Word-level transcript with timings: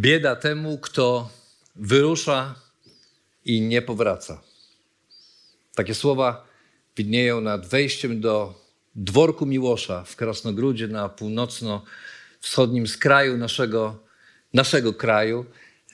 Bieda 0.00 0.36
temu, 0.36 0.78
kto 0.78 1.30
wyrusza 1.76 2.54
i 3.44 3.60
nie 3.60 3.82
powraca. 3.82 4.42
Takie 5.74 5.94
słowa 5.94 6.46
widnieją 6.96 7.40
nad 7.40 7.66
wejściem 7.66 8.20
do 8.20 8.54
dworku 8.94 9.46
Miłosza 9.46 10.04
w 10.04 10.16
Krasnogródzie 10.16 10.88
na 10.88 11.08
północno-wschodnim 11.08 12.86
skraju 12.86 13.36
naszego, 13.36 14.02
naszego 14.54 14.94
kraju. 14.94 15.46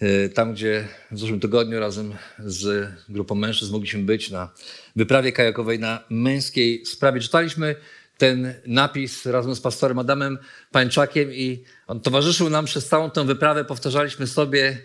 Y, 0.03 0.31
tam, 0.35 0.53
gdzie 0.53 0.89
w 1.11 1.19
zeszłym 1.19 1.41
tygodniu 1.41 1.81
razem 1.81 2.15
z 2.39 2.93
grupą 3.09 3.35
mężczyzn 3.35 3.73
mogliśmy 3.73 4.03
być 4.03 4.31
na 4.31 4.51
wyprawie 4.97 5.33
kajakowej 5.33 5.79
na 5.79 6.05
męskiej 6.11 6.87
sprawie. 6.87 7.21
Czytaliśmy 7.21 7.77
ten 8.19 8.55
napis 8.67 9.27
razem 9.27 9.55
z 9.55 9.61
pastorem 9.61 9.99
Adamem 9.99 10.39
Pańczakiem 10.73 11.33
i 11.33 11.65
on 11.87 12.01
towarzyszył 12.01 12.51
nam 12.51 12.65
przez 12.65 12.89
całą 12.89 13.11
tę 13.11 13.27
wyprawę. 13.27 13.65
Powtarzaliśmy 13.65 14.27
sobie, 14.27 14.79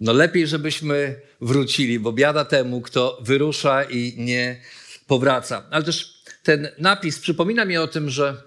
no 0.00 0.12
lepiej, 0.12 0.46
żebyśmy 0.46 1.20
wrócili, 1.40 2.00
bo 2.00 2.12
biada 2.12 2.44
temu, 2.44 2.80
kto 2.80 3.18
wyrusza 3.22 3.82
i 3.82 4.14
nie 4.16 4.60
powraca. 5.06 5.66
Ale 5.70 5.84
też 5.84 6.22
ten 6.42 6.68
napis 6.78 7.18
przypomina 7.18 7.64
mi 7.64 7.76
o 7.76 7.86
tym, 7.86 8.10
że 8.10 8.42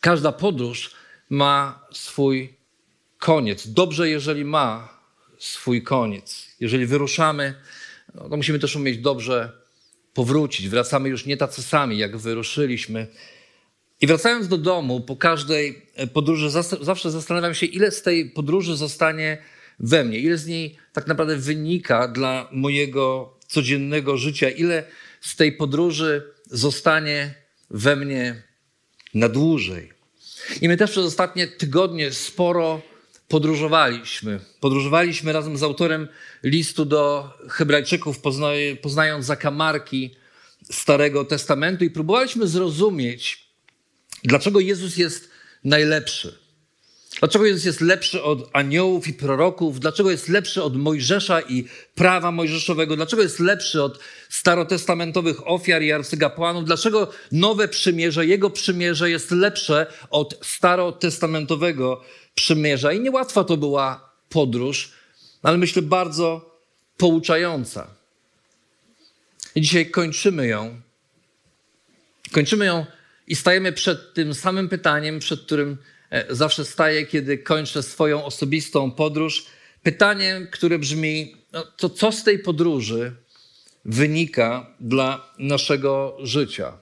każda 0.00 0.32
podróż 0.32 0.90
ma 1.30 1.86
swój 1.92 2.56
koniec. 3.18 3.68
Dobrze, 3.68 4.08
jeżeli 4.08 4.44
ma 4.44 4.98
swój 5.38 5.82
koniec. 5.82 6.46
Jeżeli 6.60 6.86
wyruszamy, 6.86 7.54
no 8.14 8.28
to 8.28 8.36
musimy 8.36 8.58
też 8.58 8.76
umieć 8.76 8.98
dobrze 8.98 9.52
powrócić. 10.14 10.68
Wracamy 10.68 11.08
już 11.08 11.26
nie 11.26 11.36
tacy 11.36 11.62
sami, 11.62 11.98
jak 11.98 12.16
wyruszyliśmy. 12.16 13.06
I 14.00 14.06
wracając 14.06 14.48
do 14.48 14.58
domu, 14.58 15.00
po 15.00 15.16
każdej 15.16 15.82
podróży 16.12 16.50
zawsze 16.80 17.10
zastanawiam 17.10 17.54
się, 17.54 17.66
ile 17.66 17.90
z 17.90 18.02
tej 18.02 18.30
podróży 18.30 18.76
zostanie 18.76 19.38
we 19.78 20.04
mnie, 20.04 20.18
ile 20.18 20.38
z 20.38 20.46
niej 20.46 20.76
tak 20.92 21.06
naprawdę 21.06 21.36
wynika 21.36 22.08
dla 22.08 22.48
mojego 22.52 23.34
codziennego 23.46 24.16
życia, 24.16 24.50
ile 24.50 24.84
z 25.20 25.36
tej 25.36 25.52
podróży 25.52 26.32
zostanie 26.46 27.34
we 27.70 27.96
mnie 27.96 28.42
na 29.14 29.28
dłużej. 29.28 29.92
I 30.60 30.68
my 30.68 30.76
też 30.76 30.90
przez 30.90 31.04
ostatnie 31.04 31.46
tygodnie 31.46 32.12
sporo 32.12 32.82
podróżowaliśmy. 33.28 34.40
Podróżowaliśmy 34.60 35.32
razem 35.32 35.56
z 35.56 35.62
autorem 35.62 36.08
listu 36.42 36.84
do 36.84 37.30
Hebrajczyków, 37.48 38.20
poznając 38.82 39.26
zakamarki 39.26 40.14
Starego 40.70 41.24
Testamentu 41.24 41.84
i 41.84 41.90
próbowaliśmy 41.90 42.46
zrozumieć, 42.46 43.47
dlaczego 44.24 44.60
Jezus 44.60 44.96
jest 44.96 45.30
najlepszy. 45.64 46.38
Dlaczego 47.20 47.46
Jezus 47.46 47.64
jest 47.64 47.80
lepszy 47.80 48.22
od 48.22 48.50
aniołów 48.52 49.08
i 49.08 49.12
proroków? 49.12 49.80
Dlaczego 49.80 50.10
jest 50.10 50.28
lepszy 50.28 50.62
od 50.62 50.76
Mojżesza 50.76 51.40
i 51.40 51.64
prawa 51.94 52.30
mojżeszowego? 52.30 52.96
Dlaczego 52.96 53.22
jest 53.22 53.40
lepszy 53.40 53.82
od 53.82 53.98
starotestamentowych 54.28 55.46
ofiar 55.46 55.82
i 55.82 55.92
arcygapłanów? 55.92 56.64
Dlaczego 56.64 57.10
nowe 57.32 57.68
przymierze, 57.68 58.26
jego 58.26 58.50
przymierze 58.50 59.10
jest 59.10 59.30
lepsze 59.30 59.86
od 60.10 60.38
starotestamentowego 60.42 62.04
przymierza? 62.34 62.92
I 62.92 63.00
niełatwa 63.00 63.44
to 63.44 63.56
była 63.56 64.10
podróż, 64.28 64.92
ale 65.42 65.58
myślę 65.58 65.82
bardzo 65.82 66.58
pouczająca. 66.96 67.86
I 69.54 69.60
dzisiaj 69.60 69.90
kończymy 69.90 70.46
ją. 70.46 70.80
Kończymy 72.32 72.66
ją 72.66 72.86
i 73.28 73.36
stajemy 73.36 73.72
przed 73.72 74.14
tym 74.14 74.34
samym 74.34 74.68
pytaniem, 74.68 75.18
przed 75.18 75.40
którym 75.40 75.78
E, 76.10 76.34
zawsze 76.34 76.64
staję, 76.64 77.06
kiedy 77.06 77.38
kończę 77.38 77.82
swoją 77.82 78.24
osobistą 78.24 78.90
podróż. 78.90 79.46
Pytanie, 79.82 80.46
które 80.50 80.78
brzmi: 80.78 81.36
no, 81.52 81.64
to 81.76 81.90
co 81.90 82.12
z 82.12 82.24
tej 82.24 82.38
podróży 82.38 83.12
wynika 83.84 84.66
dla 84.80 85.34
naszego 85.38 86.16
życia? 86.22 86.78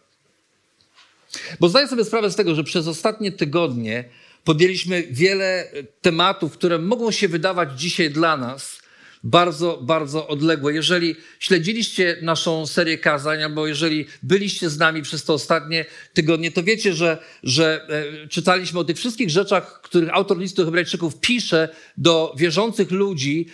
Bo 1.61 1.69
zdaję 1.69 1.89
sobie 1.89 2.05
sprawę 2.05 2.31
z 2.31 2.37
tego, 2.37 2.55
że 2.55 2.65
przez 2.65 2.89
ostatnie 2.89 3.33
tygodnie 3.33 4.05
podjęliśmy 4.45 5.03
wiele 5.11 5.73
tematów, 6.01 6.53
które 6.53 6.79
mogą 6.79 7.11
się 7.11 7.29
wydawać 7.29 7.81
dzisiaj 7.81 8.11
dla 8.11 8.37
nas 8.37 8.79
bardzo, 9.27 9.79
bardzo 9.83 10.29
odległe. 10.29 10.75
Jeżeli 10.75 11.17
śledziliście 11.39 12.17
naszą 12.23 12.67
serię 12.67 12.99
kazań, 12.99 13.43
albo 13.43 13.67
jeżeli 13.67 14.07
byliście 14.23 14.71
z 14.71 14.79
nami 14.79 15.03
przez 15.03 15.25
te 15.25 15.33
ostatnie 15.33 15.85
tygodnie, 16.15 16.53
to 16.53 16.63
wiecie, 16.63 16.93
że, 16.93 17.19
że 17.43 17.87
e, 18.25 18.29
czytaliśmy 18.29 18.81
o 18.81 18.85
tych 18.85 18.97
wszystkich 18.97 19.31
rzeczach, 19.31 19.81
których 19.83 20.15
autor 20.15 20.39
listu 20.39 20.65
Hebrajczyków 20.65 21.21
pisze 21.21 21.69
do 21.97 22.35
wierzących 22.37 22.91
ludzi 22.91 23.47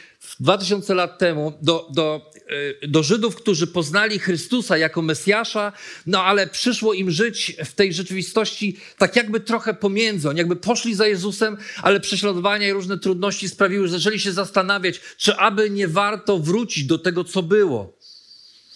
2000 0.42 0.94
lat 0.94 1.18
temu, 1.18 1.52
do, 1.62 1.88
do 1.90 2.32
Y, 2.52 2.88
do 2.88 3.02
Żydów, 3.02 3.36
którzy 3.36 3.66
poznali 3.66 4.18
Chrystusa 4.18 4.78
jako 4.78 5.02
Mesjasza, 5.02 5.72
no 6.06 6.22
ale 6.22 6.46
przyszło 6.46 6.94
im 6.94 7.10
żyć 7.10 7.56
w 7.64 7.72
tej 7.72 7.92
rzeczywistości 7.92 8.76
tak 8.98 9.16
jakby 9.16 9.40
trochę 9.40 9.74
pomiędzy. 9.74 10.28
Oni 10.28 10.38
jakby 10.38 10.56
poszli 10.56 10.94
za 10.94 11.06
Jezusem, 11.06 11.56
ale 11.82 12.00
prześladowania 12.00 12.68
i 12.68 12.72
różne 12.72 12.98
trudności 12.98 13.48
sprawiły, 13.48 13.88
że 13.88 13.98
zaczęli 13.98 14.18
się 14.18 14.32
zastanawiać, 14.32 15.00
czy 15.16 15.36
aby 15.36 15.70
nie 15.70 15.88
warto 15.88 16.38
wrócić 16.38 16.84
do 16.84 16.98
tego, 16.98 17.24
co 17.24 17.42
było. 17.42 17.96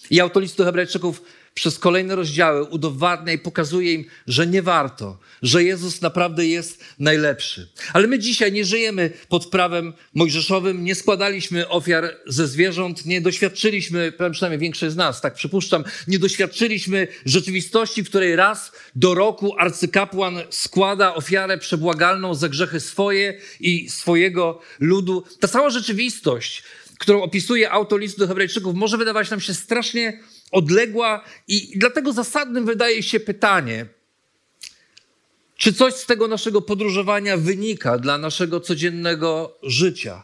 I 0.09 0.19
autor 0.19 0.43
listu 0.43 0.63
Hebrajczyków 0.63 1.21
przez 1.57 1.79
kolejne 1.79 2.15
rozdziały 2.15 2.63
udowadnia 2.63 3.33
i 3.33 3.37
pokazuje 3.37 3.93
im, 3.93 4.05
że 4.27 4.47
nie 4.47 4.61
warto, 4.61 5.17
że 5.41 5.63
Jezus 5.63 6.01
naprawdę 6.01 6.47
jest 6.47 6.83
najlepszy. 6.99 7.69
Ale 7.93 8.07
my 8.07 8.19
dzisiaj 8.19 8.51
nie 8.51 8.65
żyjemy 8.65 9.11
pod 9.29 9.45
prawem 9.45 9.93
mojżeszowym, 10.13 10.83
nie 10.83 10.95
składaliśmy 10.95 11.69
ofiar 11.69 12.17
ze 12.27 12.47
zwierząt, 12.47 13.05
nie 13.05 13.21
doświadczyliśmy, 13.21 14.13
przynajmniej 14.31 14.59
większość 14.59 14.93
z 14.93 14.95
nas, 14.95 15.21
tak 15.21 15.33
przypuszczam, 15.33 15.83
nie 16.07 16.19
doświadczyliśmy 16.19 17.07
rzeczywistości, 17.25 18.03
w 18.03 18.09
której 18.09 18.35
raz 18.35 18.71
do 18.95 19.13
roku 19.13 19.55
arcykapłan 19.57 20.41
składa 20.49 21.15
ofiarę 21.15 21.57
przebłagalną 21.57 22.35
za 22.35 22.49
grzechy 22.49 22.79
swoje 22.79 23.39
i 23.59 23.89
swojego 23.89 24.61
ludu. 24.79 25.23
Ta 25.39 25.47
cała 25.47 25.69
rzeczywistość, 25.69 26.63
którą 26.97 27.21
opisuje 27.21 27.71
autor 27.71 27.99
listu 27.99 28.19
do 28.19 28.27
Hebrajczyków, 28.27 28.75
może 28.75 28.97
wydawać 28.97 29.29
nam 29.29 29.41
się 29.41 29.53
strasznie 29.53 30.19
odległa 30.51 31.23
i 31.47 31.73
dlatego 31.75 32.13
zasadnym 32.13 32.65
wydaje 32.65 33.03
się 33.03 33.19
pytanie, 33.19 33.85
czy 35.57 35.73
coś 35.73 35.93
z 35.93 36.05
tego 36.05 36.27
naszego 36.27 36.61
podróżowania 36.61 37.37
wynika 37.37 37.97
dla 37.97 38.17
naszego 38.17 38.59
codziennego 38.59 39.57
życia, 39.63 40.23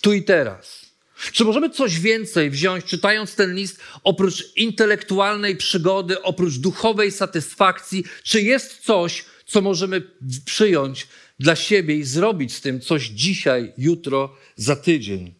tu 0.00 0.12
i 0.12 0.22
teraz? 0.22 0.86
Czy 1.32 1.44
możemy 1.44 1.70
coś 1.70 2.00
więcej 2.00 2.50
wziąć, 2.50 2.84
czytając 2.84 3.34
ten 3.34 3.54
list, 3.54 3.80
oprócz 4.04 4.56
intelektualnej 4.56 5.56
przygody, 5.56 6.22
oprócz 6.22 6.54
duchowej 6.54 7.12
satysfakcji? 7.12 8.04
Czy 8.22 8.42
jest 8.42 8.78
coś, 8.78 9.24
co 9.46 9.60
możemy 9.60 10.02
przyjąć 10.44 11.06
dla 11.40 11.56
siebie 11.56 11.96
i 11.96 12.04
zrobić 12.04 12.54
z 12.54 12.60
tym 12.60 12.80
coś 12.80 13.04
dzisiaj, 13.06 13.72
jutro, 13.78 14.36
za 14.56 14.76
tydzień? 14.76 15.34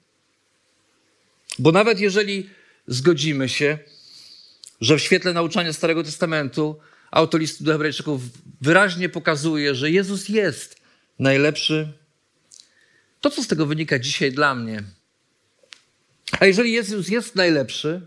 Bo 1.58 1.72
nawet 1.72 2.00
jeżeli 2.00 2.50
zgodzimy 2.86 3.48
się, 3.48 3.78
że 4.80 4.96
w 4.96 5.02
świetle 5.02 5.32
nauczania 5.32 5.72
Starego 5.72 6.04
Testamentu 6.04 6.78
autor 7.10 7.40
listu 7.40 7.64
do 7.64 7.72
Hebrajczyków 7.72 8.22
wyraźnie 8.60 9.08
pokazuje, 9.08 9.74
że 9.74 9.90
Jezus 9.90 10.28
jest 10.28 10.76
najlepszy. 11.18 11.92
To, 13.20 13.30
co 13.30 13.42
z 13.42 13.46
tego 13.46 13.66
wynika 13.66 13.98
dzisiaj 13.98 14.32
dla 14.32 14.54
mnie. 14.54 14.82
A 16.40 16.46
jeżeli 16.46 16.72
Jezus 16.72 17.08
jest 17.08 17.34
najlepszy, 17.34 18.06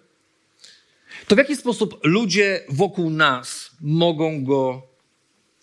to 1.28 1.36
w 1.36 1.38
jaki 1.38 1.56
sposób 1.56 2.00
ludzie 2.04 2.64
wokół 2.70 3.10
nas 3.10 3.72
mogą 3.82 4.44
go 4.44 4.88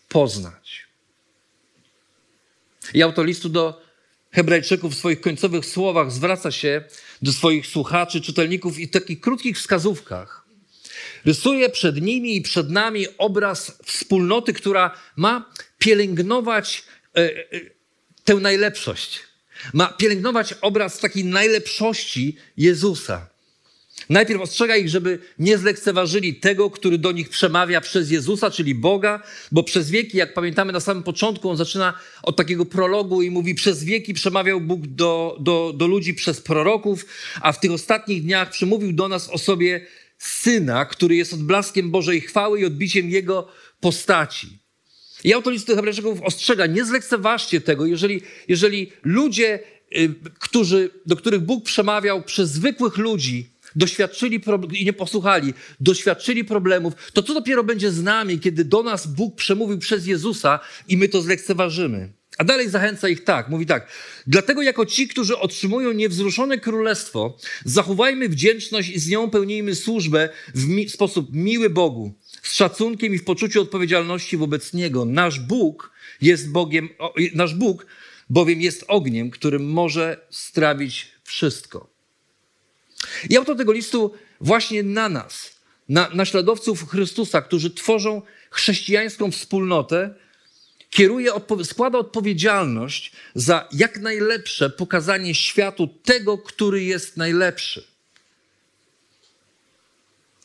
poznać? 0.09 0.87
I 2.95 3.03
autor 3.03 3.27
listu 3.27 3.49
do 3.49 3.83
Hebrajczyków 4.31 4.95
w 4.95 4.99
swoich 4.99 5.21
końcowych 5.21 5.67
słowach 5.67 6.13
zwraca 6.13 6.51
się 6.51 6.85
do 7.23 7.33
swoich 7.33 7.67
słuchaczy, 7.67 8.21
czytelników 8.21 8.79
i 8.79 8.89
takich 8.89 9.21
krótkich 9.21 9.57
wskazówkach 9.57 10.36
Rysuje 11.27 11.71
przed 11.71 12.03
nimi 12.03 12.37
i 12.37 12.43
przed 12.43 12.71
nami 12.71 13.07
obraz 13.19 13.79
wspólnoty, 13.85 14.53
która 14.53 14.91
ma 15.17 15.53
pielęgnować 15.79 16.85
e, 17.17 17.21
e, 17.21 17.61
tę 18.25 18.35
najlepszość. 18.35 19.21
Ma 19.73 19.87
pielęgnować 19.87 20.55
obraz 20.61 20.99
takiej 20.99 21.25
najlepszości 21.25 22.37
Jezusa. 22.57 23.29
Najpierw 24.11 24.41
ostrzega 24.41 24.77
ich, 24.77 24.89
żeby 24.89 25.19
nie 25.39 25.59
zlekceważyli 25.59 26.35
tego, 26.35 26.71
który 26.71 26.99
do 26.99 27.13
nich 27.13 27.29
przemawia 27.29 27.81
przez 27.81 28.11
Jezusa, 28.11 28.51
czyli 28.51 28.75
Boga, 28.75 29.23
bo 29.53 29.63
przez 29.63 29.91
wieki, 29.91 30.17
jak 30.17 30.35
pamiętamy 30.35 30.73
na 30.73 30.81
samym 30.81 31.03
początku, 31.03 31.51
on 31.51 31.57
zaczyna 31.57 31.95
od 32.23 32.37
takiego 32.37 32.65
prologu 32.65 33.23
i 33.23 33.31
mówi: 33.31 33.55
Przez 33.55 33.85
wieki 33.85 34.15
przemawiał 34.15 34.61
Bóg 34.61 34.87
do, 34.87 35.37
do, 35.41 35.73
do 35.77 35.87
ludzi 35.87 36.15
przez 36.15 36.41
proroków, 36.41 37.07
a 37.41 37.53
w 37.53 37.61
tych 37.61 37.73
ostatnich 37.73 38.23
dniach 38.23 38.51
przemówił 38.51 38.93
do 38.93 39.09
nas 39.09 39.31
o 39.31 39.39
sobie 39.39 39.87
syna, 40.47 40.85
który 40.85 41.17
jest 41.17 41.33
odblaskiem 41.33 41.91
Bożej 41.91 42.21
chwały 42.21 42.61
i 42.61 42.65
odbiciem 42.65 43.11
jego 43.11 43.49
postaci. 43.81 44.59
I 45.25 45.35
autor 45.35 45.53
listu 45.53 45.77
Hebrajczyków 45.77 46.23
ostrzega: 46.23 46.67
nie 46.67 46.85
zlekceważcie 46.85 47.61
tego, 47.61 47.87
jeżeli, 47.87 48.23
jeżeli 48.49 48.93
ludzie, 49.03 49.61
y, 49.97 50.15
którzy, 50.39 50.91
do 51.07 51.17
których 51.17 51.41
Bóg 51.41 51.65
przemawiał 51.65 52.23
przez 52.23 52.51
zwykłych 52.51 52.97
ludzi, 52.97 53.51
doświadczyli 53.77 54.41
i 54.73 54.85
nie 54.85 54.93
posłuchali, 54.93 55.55
doświadczyli 55.81 56.45
problemów, 56.45 56.95
to 57.13 57.23
co 57.23 57.35
dopiero 57.35 57.65
będzie 57.65 57.91
z 57.91 58.03
nami, 58.03 58.41
kiedy 58.41 58.65
do 58.65 58.83
nas 58.83 59.07
Bóg 59.07 59.37
przemówił 59.37 59.79
przez 59.79 60.07
Jezusa 60.07 60.61
i 60.89 60.97
my 60.97 61.09
to 61.09 61.23
zlekceważymy. 61.23 62.13
A 62.39 62.45
dalej 62.45 62.71
zachęca 62.71 63.09
ich 63.09 63.25
tak, 63.25 63.49
mówi 63.49 63.67
tak. 63.67 63.89
Dlatego 64.27 64.63
jako 64.63 64.87
ci, 64.87 65.09
którzy 65.09 65.39
otrzymują 65.39 65.93
niewzruszone 65.93 66.59
królestwo, 66.59 67.39
zachowajmy 67.65 68.29
wdzięczność 68.29 68.89
i 68.89 68.99
z 68.99 69.09
nią 69.09 69.31
pełnijmy 69.31 69.75
służbę 69.75 70.29
w 70.55 70.69
mi 70.69 70.89
sposób 70.89 71.29
miły 71.33 71.71
Bogu, 71.71 72.15
z 72.43 72.55
szacunkiem 72.55 73.15
i 73.15 73.19
w 73.19 73.25
poczuciu 73.25 73.63
odpowiedzialności 73.63 74.37
wobec 74.37 74.73
Niego. 74.73 75.05
Nasz 75.05 75.41
Bóg 75.41 75.93
jest 76.21 76.51
Bogiem, 76.51 76.89
nasz 77.35 77.55
Bóg 77.55 77.87
bowiem 78.31 78.61
jest 78.61 78.85
ogniem, 78.89 79.31
którym 79.31 79.71
może 79.71 80.27
strawić 80.31 81.13
wszystko. 81.25 81.91
I 83.31 83.37
autor 83.37 83.57
tego 83.57 83.73
listu 83.73 84.15
właśnie 84.41 84.83
na 84.83 85.09
nas, 85.09 85.61
na 85.89 86.09
naśladowców 86.15 86.89
Chrystusa, 86.89 87.43
którzy 87.43 87.71
tworzą 87.71 88.23
chrześcijańską 88.51 89.31
wspólnotę, 89.31 90.15
kieruje, 90.97 91.31
składa 91.65 91.99
odpowiedzialność 91.99 93.13
za 93.35 93.69
jak 93.73 94.01
najlepsze 94.01 94.71
pokazanie 94.71 95.35
światu 95.35 95.89
tego, 96.05 96.39
który 96.39 96.85
jest 96.85 97.17
najlepszy. 97.17 97.85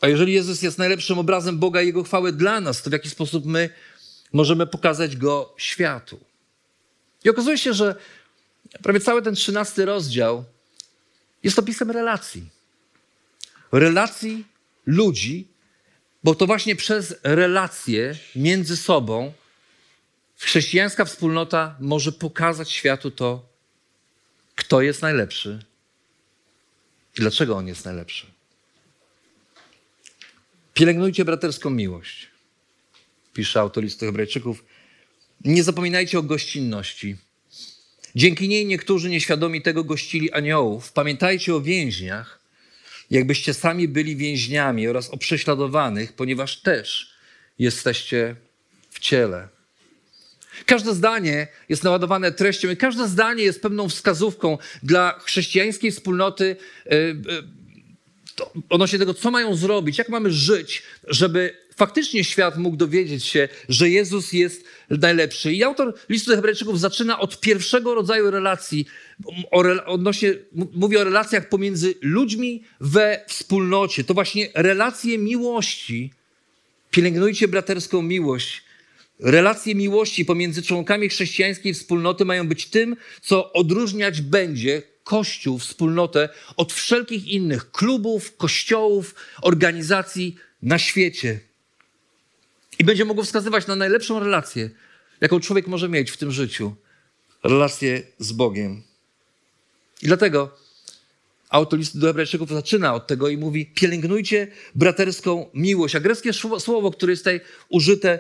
A 0.02 0.08
jeżeli 0.08 0.34
Jezus 0.34 0.62
jest 0.62 0.78
najlepszym 0.78 1.20
obrazem 1.20 1.60
Boga 1.60 1.82
i 1.82 1.86
Jego 1.86 2.04
chwały 2.04 2.32
dla 2.32 2.62
nas, 2.62 2.82
to 2.82 2.90
w 2.90 2.94
jaki 2.94 3.10
sposób 3.10 3.46
my 3.46 3.70
możemy 4.34 4.68
pokazać 4.68 5.18
Go 5.18 5.54
światu? 5.58 6.20
I 7.24 7.30
okazuje 7.30 7.58
się, 7.58 7.74
że 7.74 7.96
prawie 8.84 9.00
cały 9.00 9.22
ten 9.22 9.36
trzynasty 9.36 9.86
rozdział 9.86 10.44
jest 11.44 11.60
opisem 11.60 11.92
relacji. 11.92 12.44
Relacji 13.72 14.46
ludzi, 14.86 15.48
bo 16.24 16.36
to 16.36 16.48
właśnie 16.48 16.76
przez 16.76 17.16
relacje 17.24 18.16
między 18.36 18.78
sobą 18.78 19.34
chrześcijańska 20.44 21.06
wspólnota 21.06 21.76
może 21.80 22.12
pokazać 22.12 22.72
światu 22.72 23.12
to, 23.12 23.50
kto 24.56 24.82
jest 24.82 25.02
najlepszy 25.02 25.66
i 27.18 27.22
dlaczego 27.22 27.58
on 27.58 27.68
jest 27.68 27.86
najlepszy. 27.86 28.26
Pielęgnujcie 30.74 31.26
braterską 31.26 31.70
miłość, 31.70 32.28
pisze 33.34 33.60
autor 33.60 33.84
listu 33.84 34.06
Hebrajczyków. 34.06 34.64
Nie 35.46 35.64
zapominajcie 35.64 36.20
o 36.20 36.24
gościnności. 36.24 37.18
Dzięki 38.16 38.48
niej 38.48 38.66
niektórzy 38.66 39.10
nieświadomi 39.10 39.62
tego 39.62 39.84
gościli 39.84 40.32
aniołów. 40.32 40.92
Pamiętajcie 40.92 41.56
o 41.56 41.62
więźniach, 41.62 42.40
jakbyście 43.12 43.54
sami 43.54 43.88
byli 43.88 44.16
więźniami 44.16 44.88
oraz 44.88 45.10
o 45.10 45.18
prześladowanych, 45.18 46.14
ponieważ 46.14 46.62
też 46.62 47.14
jesteście 47.60 48.36
w 48.90 49.00
ciele. 49.00 49.61
Każde 50.66 50.94
zdanie 50.94 51.48
jest 51.70 51.84
naładowane 51.84 52.32
treścią 52.32 52.70
i 52.70 52.78
każde 52.78 53.08
zdanie 53.08 53.44
jest 53.44 53.62
pewną 53.62 53.90
wskazówką 53.90 54.58
dla 54.84 55.20
chrześcijańskiej 55.20 55.92
wspólnoty 55.92 56.56
e, 56.86 56.92
e, 56.92 57.16
odnośnie 58.70 59.00
tego, 59.00 59.14
co 59.14 59.32
mają 59.32 59.56
zrobić, 59.56 59.98
jak 59.98 60.10
mamy 60.10 60.32
żyć, 60.32 60.84
żeby 61.08 61.62
faktycznie 61.76 62.24
świat 62.24 62.58
mógł 62.58 62.78
dowiedzieć 62.78 63.26
się, 63.26 63.50
że 63.70 63.90
Jezus 63.90 64.34
jest 64.34 64.64
najlepszy. 64.90 65.54
I 65.54 65.64
autor 65.64 65.94
listu 66.10 66.30
do 66.30 66.36
Hebrajczyków 66.36 66.80
zaczyna 66.80 67.20
od 67.20 67.40
pierwszego 67.40 67.96
rodzaju 67.96 68.32
relacji, 68.32 68.86
odnośnie, 69.86 70.34
mówi 70.52 70.98
o 70.98 71.04
relacjach 71.04 71.50
pomiędzy 71.50 71.94
ludźmi 72.02 72.64
we 72.80 73.26
wspólnocie. 73.28 74.04
To 74.04 74.14
właśnie 74.14 74.50
relacje 74.56 75.18
miłości. 75.18 76.12
Pielęgnujcie 76.92 77.48
braterską 77.48 78.02
miłość. 78.02 78.64
Relacje 79.22 79.76
miłości 79.76 80.26
pomiędzy 80.26 80.62
członkami 80.62 81.10
chrześcijańskiej 81.10 81.74
wspólnoty 81.74 82.26
mają 82.26 82.48
być 82.48 82.66
tym, 82.66 82.96
co 83.22 83.54
odróżniać 83.54 84.22
będzie 84.22 84.82
Kościół, 85.04 85.60
wspólnotę 85.60 86.30
od 86.58 86.74
wszelkich 86.74 87.28
innych 87.28 87.72
klubów, 87.72 88.38
kościołów, 88.38 89.16
organizacji 89.42 90.36
na 90.62 90.80
świecie. 90.80 91.40
I 92.80 92.84
będzie 92.84 93.06
mogło 93.06 93.24
wskazywać 93.24 93.68
na 93.68 93.76
najlepszą 93.76 94.20
relację, 94.20 94.70
jaką 95.22 95.40
człowiek 95.40 95.68
może 95.68 95.90
mieć 95.90 96.12
w 96.12 96.18
tym 96.18 96.32
życiu 96.32 96.76
relację 97.44 98.04
z 98.20 98.32
Bogiem. 98.32 98.84
I 100.02 100.08
dlatego 100.08 100.58
autor 101.50 101.80
listu 101.80 102.00
do 102.00 102.08
Hebrajczyków 102.08 102.50
zaczyna 102.50 102.94
od 102.94 103.08
tego 103.08 103.30
i 103.30 103.38
mówi: 103.38 103.66
pielęgnujcie 103.66 104.48
braterską 104.76 105.50
miłość. 105.54 105.96
A 105.96 106.00
greckie 106.00 106.34
słowo, 106.60 106.92
które 106.92 107.12
jest 107.12 107.24
tutaj 107.24 107.42
użyte, 107.70 108.20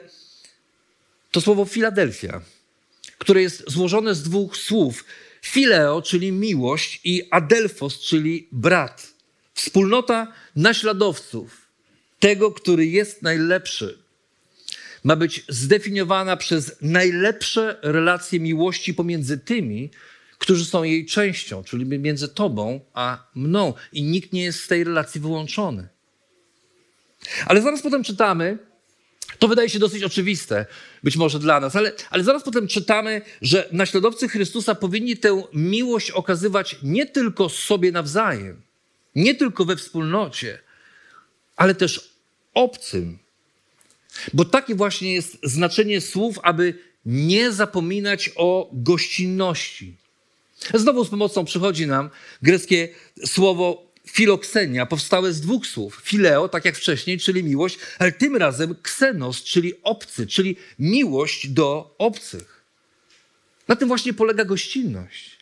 to 1.31 1.41
słowo 1.41 1.65
Filadelfia, 1.65 2.41
które 3.17 3.41
jest 3.41 3.63
złożone 3.67 4.15
z 4.15 4.23
dwóch 4.23 4.57
słów. 4.57 5.05
Fileo, 5.41 6.01
czyli 6.01 6.31
miłość, 6.31 7.01
i 7.03 7.27
adelfos, 7.31 7.99
czyli 7.99 8.47
brat. 8.51 9.07
Wspólnota 9.53 10.33
naśladowców, 10.55 11.67
tego, 12.19 12.51
który 12.51 12.85
jest 12.85 13.21
najlepszy, 13.21 13.97
ma 15.03 15.15
być 15.15 15.45
zdefiniowana 15.49 16.37
przez 16.37 16.75
najlepsze 16.81 17.79
relacje 17.81 18.39
miłości 18.39 18.93
pomiędzy 18.93 19.37
tymi, 19.37 19.89
którzy 20.37 20.65
są 20.65 20.83
jej 20.83 21.05
częścią, 21.05 21.63
czyli 21.63 21.85
między 21.85 22.27
tobą 22.27 22.79
a 22.93 23.27
mną. 23.35 23.73
I 23.93 24.03
nikt 24.03 24.33
nie 24.33 24.43
jest 24.43 24.63
z 24.63 24.67
tej 24.67 24.83
relacji 24.83 25.21
wyłączony. 25.21 25.87
Ale 27.45 27.61
zaraz 27.61 27.81
potem 27.81 28.03
czytamy, 28.03 28.57
to 29.39 29.47
wydaje 29.47 29.69
się 29.69 29.79
dosyć 29.79 30.03
oczywiste, 30.03 30.65
być 31.03 31.17
może 31.17 31.39
dla 31.39 31.59
nas, 31.59 31.75
ale, 31.75 31.91
ale 32.09 32.23
zaraz 32.23 32.43
potem 32.43 32.67
czytamy, 32.67 33.21
że 33.41 33.69
naśladowcy 33.71 34.27
Chrystusa 34.27 34.75
powinni 34.75 35.17
tę 35.17 35.43
miłość 35.53 36.11
okazywać 36.11 36.75
nie 36.83 37.05
tylko 37.05 37.49
sobie 37.49 37.91
nawzajem, 37.91 38.61
nie 39.15 39.35
tylko 39.35 39.65
we 39.65 39.75
wspólnocie, 39.75 40.59
ale 41.55 41.75
też 41.75 42.11
obcym. 42.53 43.19
Bo 44.33 44.45
takie 44.45 44.75
właśnie 44.75 45.13
jest 45.13 45.37
znaczenie 45.43 46.01
słów, 46.01 46.39
aby 46.43 46.73
nie 47.05 47.51
zapominać 47.51 48.31
o 48.35 48.69
gościnności. 48.73 49.95
Znowu 50.73 51.05
z 51.05 51.09
pomocą 51.09 51.45
przychodzi 51.45 51.87
nam 51.87 52.09
greckie 52.41 52.89
słowo 53.25 53.90
filoksenia 54.07 54.85
powstałe 54.85 55.33
z 55.33 55.41
dwóch 55.41 55.67
słów. 55.67 56.01
Fileo, 56.03 56.49
tak 56.49 56.65
jak 56.65 56.75
wcześniej, 56.75 57.19
czyli 57.19 57.43
miłość, 57.43 57.79
ale 57.99 58.11
tym 58.11 58.35
razem 58.35 58.75
ksenos, 58.81 59.43
czyli 59.43 59.73
obcy, 59.83 60.27
czyli 60.27 60.55
miłość 60.79 61.47
do 61.47 61.95
obcych. 61.97 62.63
Na 63.67 63.75
tym 63.75 63.87
właśnie 63.87 64.13
polega 64.13 64.45
gościnność. 64.45 65.37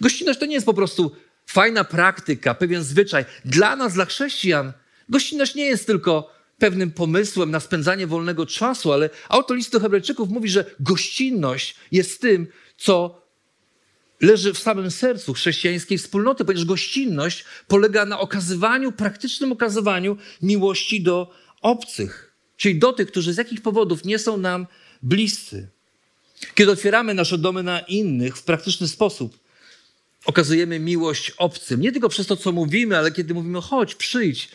Gościnność 0.00 0.40
to 0.40 0.46
nie 0.46 0.54
jest 0.54 0.66
po 0.66 0.74
prostu 0.74 1.16
fajna 1.46 1.84
praktyka, 1.84 2.54
pewien 2.54 2.82
zwyczaj. 2.82 3.24
Dla 3.44 3.76
nas, 3.76 3.94
dla 3.94 4.04
chrześcijan, 4.04 4.72
gościnność 5.08 5.54
nie 5.54 5.64
jest 5.64 5.86
tylko 5.86 6.40
pewnym 6.58 6.90
pomysłem 6.90 7.50
na 7.50 7.60
spędzanie 7.60 8.06
wolnego 8.06 8.46
czasu, 8.46 8.92
ale 8.92 9.10
autor 9.28 9.56
listu 9.56 9.80
Hebrajczyków 9.80 10.28
mówi, 10.28 10.48
że 10.48 10.64
gościnność 10.80 11.76
jest 11.92 12.20
tym, 12.20 12.46
co 12.76 13.19
leży 14.20 14.52
w 14.52 14.58
samym 14.58 14.90
sercu 14.90 15.32
chrześcijańskiej 15.32 15.98
wspólnoty, 15.98 16.44
ponieważ 16.44 16.64
gościnność 16.64 17.44
polega 17.68 18.04
na 18.06 18.20
okazywaniu, 18.20 18.92
praktycznym 18.92 19.52
okazywaniu 19.52 20.16
miłości 20.42 21.02
do 21.02 21.34
obcych, 21.62 22.34
czyli 22.56 22.78
do 22.78 22.92
tych, 22.92 23.08
którzy 23.08 23.32
z 23.32 23.36
jakich 23.36 23.62
powodów 23.62 24.04
nie 24.04 24.18
są 24.18 24.36
nam 24.36 24.66
bliscy. 25.02 25.68
Kiedy 26.54 26.72
otwieramy 26.72 27.14
nasze 27.14 27.38
domy 27.38 27.62
na 27.62 27.80
innych 27.80 28.36
w 28.36 28.42
praktyczny 28.42 28.88
sposób, 28.88 29.38
okazujemy 30.24 30.78
miłość 30.78 31.30
obcym. 31.30 31.80
Nie 31.80 31.92
tylko 31.92 32.08
przez 32.08 32.26
to, 32.26 32.36
co 32.36 32.52
mówimy, 32.52 32.98
ale 32.98 33.12
kiedy 33.12 33.34
mówimy 33.34 33.60
chodź, 33.60 33.94
przyjdź, 33.94 34.48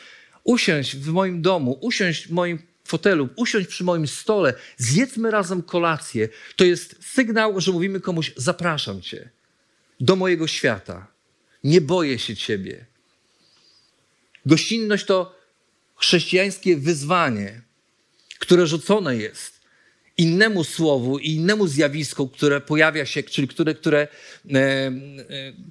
usiąść 0.43 0.95
w 0.95 1.07
moim 1.07 1.41
domu, 1.41 1.77
usiąść 1.81 2.27
w 2.27 2.31
moim 2.31 2.59
fotelu, 2.83 3.29
usiąść 3.35 3.67
przy 3.67 3.83
moim 3.83 4.07
stole, 4.07 4.53
zjedzmy 4.77 5.31
razem 5.31 5.63
kolację. 5.63 6.29
To 6.55 6.65
jest 6.65 6.95
sygnał, 7.01 7.61
że 7.61 7.71
mówimy 7.71 7.99
komuś: 7.99 8.31
Zapraszam 8.37 9.01
cię 9.01 9.29
do 9.99 10.15
mojego 10.15 10.47
świata. 10.47 11.07
Nie 11.63 11.81
boję 11.81 12.19
się 12.19 12.35
ciebie. 12.35 12.85
Gościnność 14.45 15.05
to 15.05 15.35
chrześcijańskie 15.95 16.77
wyzwanie, 16.77 17.61
które 18.39 18.67
rzucone 18.67 19.17
jest 19.17 19.55
innemu 20.17 20.63
słowu 20.63 21.19
i 21.19 21.29
innemu 21.29 21.67
zjawisku, 21.67 22.27
które 22.27 22.61
pojawia 22.61 23.05
się, 23.05 23.23
czyli 23.23 23.47
które, 23.47 23.73
które, 23.73 24.07
e, 24.53 24.57
e, 24.57 24.91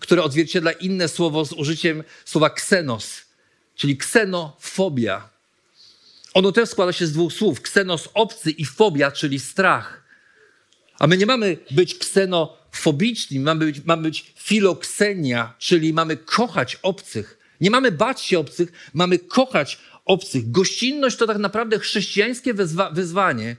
które 0.00 0.22
odzwierciedla 0.22 0.72
inne 0.72 1.08
słowo 1.08 1.44
z 1.44 1.52
użyciem 1.52 2.04
słowa 2.24 2.50
ksenos, 2.50 3.22
czyli 3.74 3.96
ksenofobia. 3.96 5.28
Ono 6.34 6.52
też 6.52 6.68
składa 6.68 6.92
się 6.92 7.06
z 7.06 7.12
dwóch 7.12 7.32
słów: 7.32 7.60
ksenos 7.60 8.08
obcy 8.14 8.50
i 8.50 8.64
fobia, 8.64 9.10
czyli 9.10 9.40
strach. 9.40 10.04
A 10.98 11.06
my 11.06 11.16
nie 11.16 11.26
mamy 11.26 11.56
być 11.70 11.98
ksenofobiczni, 12.74 13.40
mamy 13.40 13.64
być, 13.64 13.84
mamy 13.84 14.02
być 14.02 14.32
filoksenia, 14.36 15.54
czyli 15.58 15.92
mamy 15.92 16.16
kochać 16.16 16.78
obcych. 16.82 17.38
Nie 17.60 17.70
mamy 17.70 17.92
bać 17.92 18.20
się 18.20 18.38
obcych, 18.38 18.72
mamy 18.94 19.18
kochać 19.18 19.78
obcych. 20.04 20.50
Gościnność 20.50 21.16
to 21.16 21.26
tak 21.26 21.38
naprawdę 21.38 21.78
chrześcijańskie 21.78 22.54
wyzwa 22.54 22.90
wyzwanie 22.90 23.56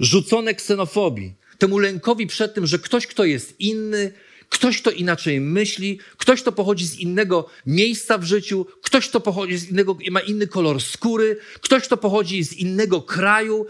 rzucone 0.00 0.54
ksenofobii, 0.54 1.34
temu 1.58 1.78
lękowi 1.78 2.26
przed 2.26 2.54
tym, 2.54 2.66
że 2.66 2.78
ktoś, 2.78 3.06
kto 3.06 3.24
jest 3.24 3.60
inny, 3.60 4.12
ktoś, 4.48 4.80
kto 4.80 4.90
inaczej 4.90 5.40
myśli, 5.40 5.98
ktoś, 6.16 6.42
kto 6.42 6.52
pochodzi 6.52 6.86
z 6.86 6.98
innego 6.98 7.48
miejsca 7.66 8.18
w 8.18 8.24
życiu, 8.24 8.66
ktoś, 8.82 9.08
kto 9.08 9.20
pochodzi 9.20 9.58
z 9.58 9.70
innego, 9.70 9.96
ma 10.10 10.20
inny 10.20 10.46
kolor 10.46 10.82
skóry, 10.82 11.36
ktoś, 11.60 11.82
kto 11.82 11.96
pochodzi 11.96 12.44
z 12.44 12.52
innego 12.52 13.02
kraju, 13.02 13.66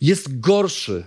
jest 0.00 0.40
gorszy. 0.40 1.04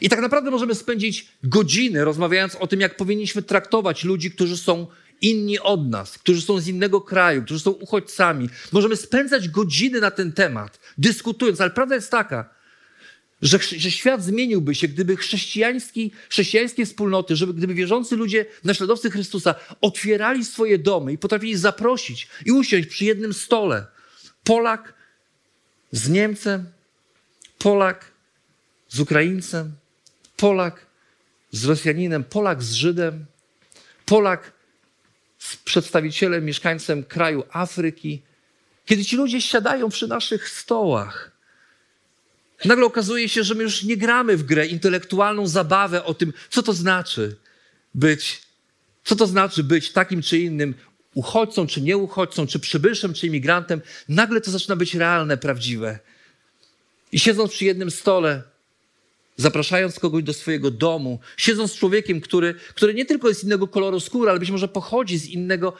I 0.00 0.08
tak 0.08 0.20
naprawdę 0.20 0.50
możemy 0.50 0.74
spędzić 0.74 1.28
godziny 1.42 2.04
rozmawiając 2.04 2.54
o 2.54 2.66
tym, 2.66 2.80
jak 2.80 2.96
powinniśmy 2.96 3.42
traktować 3.42 4.04
ludzi, 4.04 4.30
którzy 4.30 4.56
są 4.56 4.86
inni 5.20 5.58
od 5.58 5.90
nas, 5.90 6.18
którzy 6.18 6.42
są 6.42 6.60
z 6.60 6.68
innego 6.68 7.00
kraju, 7.00 7.42
którzy 7.42 7.60
są 7.60 7.70
uchodźcami. 7.70 8.48
Możemy 8.72 8.96
spędzać 8.96 9.48
godziny 9.48 10.00
na 10.00 10.10
ten 10.10 10.32
temat, 10.32 10.80
dyskutując, 10.98 11.60
ale 11.60 11.70
prawda 11.70 11.94
jest 11.94 12.10
taka, 12.10 12.58
że, 13.42 13.58
że 13.76 13.90
świat 13.90 14.24
zmieniłby 14.24 14.74
się, 14.74 14.88
gdyby 14.88 15.16
chrześcijański, 15.16 16.12
chrześcijańskie 16.28 16.86
wspólnoty, 16.86 17.36
żeby 17.36 17.54
gdyby 17.54 17.74
wierzący 17.74 18.16
ludzie, 18.16 18.46
naśladowcy 18.64 19.10
Chrystusa, 19.10 19.54
otwierali 19.80 20.44
swoje 20.44 20.78
domy 20.78 21.12
i 21.12 21.18
potrafili 21.18 21.56
zaprosić 21.56 22.28
i 22.46 22.52
usiąść 22.52 22.88
przy 22.88 23.04
jednym 23.04 23.34
stole. 23.34 23.86
Polak 24.44 24.94
z 25.92 26.08
Niemcem, 26.08 26.64
Polak 27.58 28.12
z 28.88 29.00
Ukraińcem, 29.00 29.72
Polak 30.38 30.86
z 31.50 31.64
Rosjaninem, 31.64 32.24
Polak 32.24 32.62
z 32.62 32.72
Żydem, 32.72 33.26
Polak 34.06 34.52
z 35.38 35.56
przedstawicielem, 35.56 36.44
mieszkańcem 36.44 37.04
kraju 37.04 37.44
Afryki. 37.50 38.22
Kiedy 38.86 39.04
ci 39.04 39.16
ludzie 39.16 39.40
siadają 39.40 39.88
przy 39.88 40.08
naszych 40.08 40.48
stołach, 40.48 41.32
nagle 42.64 42.84
okazuje 42.84 43.28
się, 43.28 43.44
że 43.44 43.54
my 43.54 43.62
już 43.62 43.82
nie 43.82 43.96
gramy 43.96 44.36
w 44.36 44.42
grę 44.42 44.66
intelektualną 44.66 45.46
zabawę 45.46 46.04
o 46.04 46.14
tym, 46.14 46.32
co 46.50 46.62
to 46.62 46.72
znaczy 46.72 47.36
być, 47.94 48.42
co 49.04 49.16
to 49.16 49.26
znaczy 49.26 49.64
być 49.64 49.92
takim 49.92 50.22
czy 50.22 50.38
innym 50.38 50.74
uchodźcą, 51.14 51.66
czy 51.66 51.80
nieuchodźcą, 51.80 52.46
czy 52.46 52.58
przybyszem, 52.58 53.14
czy 53.14 53.26
imigrantem. 53.26 53.80
Nagle 54.08 54.40
to 54.40 54.50
zaczyna 54.50 54.76
być 54.76 54.94
realne, 54.94 55.36
prawdziwe. 55.36 55.98
I 57.12 57.18
siedząc 57.18 57.52
przy 57.52 57.64
jednym 57.64 57.90
stole, 57.90 58.42
zapraszając 59.38 59.98
kogoś 59.98 60.22
do 60.22 60.32
swojego 60.32 60.70
domu, 60.70 61.20
siedząc 61.36 61.72
z 61.72 61.74
człowiekiem, 61.74 62.20
który, 62.20 62.54
który 62.74 62.94
nie 62.94 63.04
tylko 63.04 63.28
jest 63.28 63.44
innego 63.44 63.68
koloru 63.68 64.00
skóry, 64.00 64.30
ale 64.30 64.40
być 64.40 64.50
może 64.50 64.68
pochodzi 64.68 65.18
z 65.18 65.26
innego, 65.26 65.72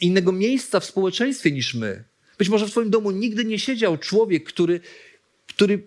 innego 0.00 0.32
miejsca 0.32 0.80
w 0.80 0.84
społeczeństwie 0.84 1.50
niż 1.50 1.74
my. 1.74 2.04
Być 2.38 2.48
może 2.48 2.66
w 2.66 2.70
Twoim 2.70 2.90
domu 2.90 3.10
nigdy 3.10 3.44
nie 3.44 3.58
siedział 3.58 3.98
człowiek, 3.98 4.44
który, 4.44 4.80
który 5.46 5.82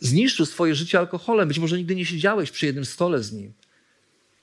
zniszczył 0.00 0.46
swoje 0.46 0.74
życie 0.74 0.98
alkoholem. 0.98 1.48
Być 1.48 1.58
może 1.58 1.78
nigdy 1.78 1.94
nie 1.96 2.06
siedziałeś 2.06 2.50
przy 2.50 2.66
jednym 2.66 2.84
stole 2.84 3.22
z 3.22 3.32
nim. 3.32 3.52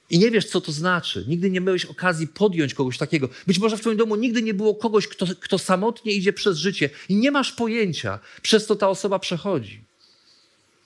I 0.09 0.19
nie 0.19 0.31
wiesz, 0.31 0.45
co 0.45 0.61
to 0.61 0.71
znaczy. 0.71 1.25
Nigdy 1.27 1.49
nie 1.49 1.61
miałeś 1.61 1.85
okazji 1.85 2.27
podjąć 2.27 2.73
kogoś 2.73 2.97
takiego. 2.97 3.29
Być 3.47 3.59
może 3.59 3.77
w 3.77 3.81
Twoim 3.81 3.97
domu 3.97 4.15
nigdy 4.15 4.41
nie 4.41 4.53
było 4.53 4.75
kogoś, 4.75 5.07
kto, 5.07 5.25
kto 5.39 5.59
samotnie 5.59 6.13
idzie 6.13 6.33
przez 6.33 6.57
życie 6.57 6.89
i 7.09 7.15
nie 7.15 7.31
masz 7.31 7.51
pojęcia, 7.51 8.19
przez 8.41 8.65
co 8.65 8.75
ta 8.75 8.89
osoba 8.89 9.19
przechodzi. 9.19 9.83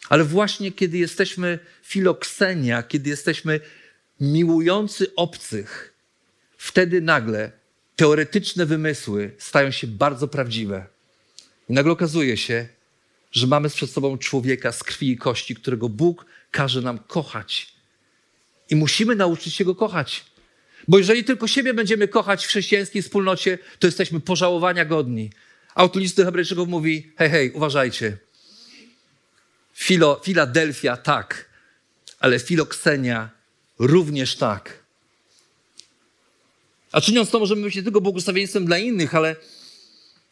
Ale 0.09 0.23
właśnie 0.23 0.71
kiedy 0.71 0.97
jesteśmy 0.97 1.59
filoksenia, 1.83 2.83
kiedy 2.83 3.09
jesteśmy 3.09 3.59
miłujący 4.21 5.15
obcych, 5.15 5.93
wtedy 6.57 7.01
nagle 7.01 7.51
teoretyczne 7.95 8.65
wymysły 8.65 9.31
stają 9.37 9.71
się 9.71 9.87
bardzo 9.87 10.27
prawdziwe. 10.27 10.85
I 11.69 11.73
nagle 11.73 11.91
okazuje 11.91 12.37
się, 12.37 12.67
że 13.31 13.47
mamy 13.47 13.69
przed 13.69 13.89
sobą 13.89 14.17
człowieka 14.17 14.71
z 14.71 14.83
krwi 14.83 15.11
i 15.11 15.17
kości, 15.17 15.55
którego 15.55 15.89
Bóg 15.89 16.25
każe 16.51 16.81
nam 16.81 16.99
kochać. 16.99 17.73
I 18.69 18.75
musimy 18.75 19.15
nauczyć 19.15 19.53
się 19.53 19.65
go 19.65 19.75
kochać. 19.75 20.25
Bo 20.87 20.97
jeżeli 20.97 21.23
tylko 21.23 21.47
siebie 21.47 21.73
będziemy 21.73 22.07
kochać 22.07 22.45
w 22.45 22.47
chrześcijańskiej 22.47 23.01
wspólnocie, 23.01 23.57
to 23.79 23.87
jesteśmy 23.87 24.19
pożałowania 24.19 24.85
godni. 24.85 25.29
Autor 25.75 26.01
listu 26.01 26.23
Hebrajczyków 26.25 26.69
mówi: 26.69 27.11
hej, 27.17 27.29
hej, 27.29 27.51
uważajcie. 27.51 28.17
Filo, 29.77 30.19
Filadelfia 30.23 30.97
tak, 30.97 31.49
ale 32.19 32.39
Filoksenia 32.39 33.29
również 33.79 34.35
tak. 34.35 34.83
A 36.91 37.01
czyniąc 37.01 37.29
to, 37.29 37.39
możemy 37.39 37.61
być 37.61 37.75
nie 37.75 37.83
tylko 37.83 38.01
błogosławieństwem 38.01 38.65
dla 38.65 38.77
innych, 38.77 39.15
ale, 39.15 39.35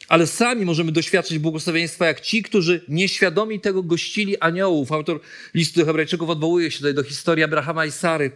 ale 0.07 0.27
sami 0.27 0.65
możemy 0.65 0.91
doświadczyć 0.91 1.39
błogosławieństwa 1.39 2.05
jak 2.05 2.21
ci, 2.21 2.43
którzy 2.43 2.81
nieświadomi 2.87 3.59
tego 3.59 3.83
gościli 3.83 4.39
aniołów. 4.39 4.91
Autor 4.91 5.19
listu 5.53 5.85
Hebrajczyków 5.85 6.29
odwołuje 6.29 6.71
się 6.71 6.77
tutaj 6.77 6.93
do 6.93 7.03
historii 7.03 7.43
Abrahama 7.43 7.85
i 7.85 7.91
Sary, 7.91 8.31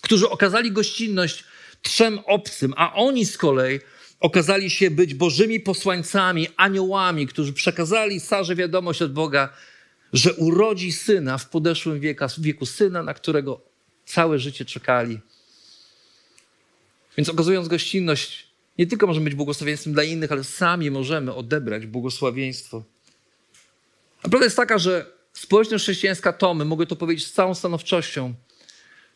którzy 0.00 0.28
okazali 0.28 0.72
gościnność 0.72 1.44
trzem 1.82 2.18
obcym, 2.26 2.74
a 2.76 2.94
oni 2.94 3.26
z 3.26 3.38
kolei 3.38 3.80
okazali 4.20 4.70
się 4.70 4.90
być 4.90 5.14
bożymi 5.14 5.60
posłańcami, 5.60 6.48
aniołami, 6.56 7.26
którzy 7.26 7.52
przekazali 7.52 8.20
Sarze 8.20 8.56
wiadomość 8.56 9.02
od 9.02 9.12
Boga, 9.12 9.48
że 10.12 10.34
urodzi 10.34 10.92
syna 10.92 11.38
w 11.38 11.48
podeszłym 11.48 12.00
wieku, 12.00 12.24
wieku 12.38 12.66
syna, 12.66 13.02
na 13.02 13.14
którego 13.14 13.60
całe 14.06 14.38
życie 14.38 14.64
czekali. 14.64 15.20
Więc 17.16 17.28
okazując 17.28 17.68
gościnność, 17.68 18.46
nie 18.78 18.86
tylko 18.86 19.06
możemy 19.06 19.24
być 19.24 19.34
błogosławieństwem 19.34 19.92
dla 19.92 20.02
innych, 20.02 20.32
ale 20.32 20.44
sami 20.44 20.90
możemy 20.90 21.34
odebrać 21.34 21.86
błogosławieństwo. 21.86 22.84
A 24.22 24.28
prawda 24.28 24.44
jest 24.44 24.56
taka, 24.56 24.78
że 24.78 25.06
społeczność 25.32 25.84
chrześcijańska 25.84 26.32
Tomy, 26.32 26.64
mogę 26.64 26.86
to 26.86 26.96
powiedzieć 26.96 27.26
z 27.26 27.32
całą 27.32 27.54
stanowczością, 27.54 28.34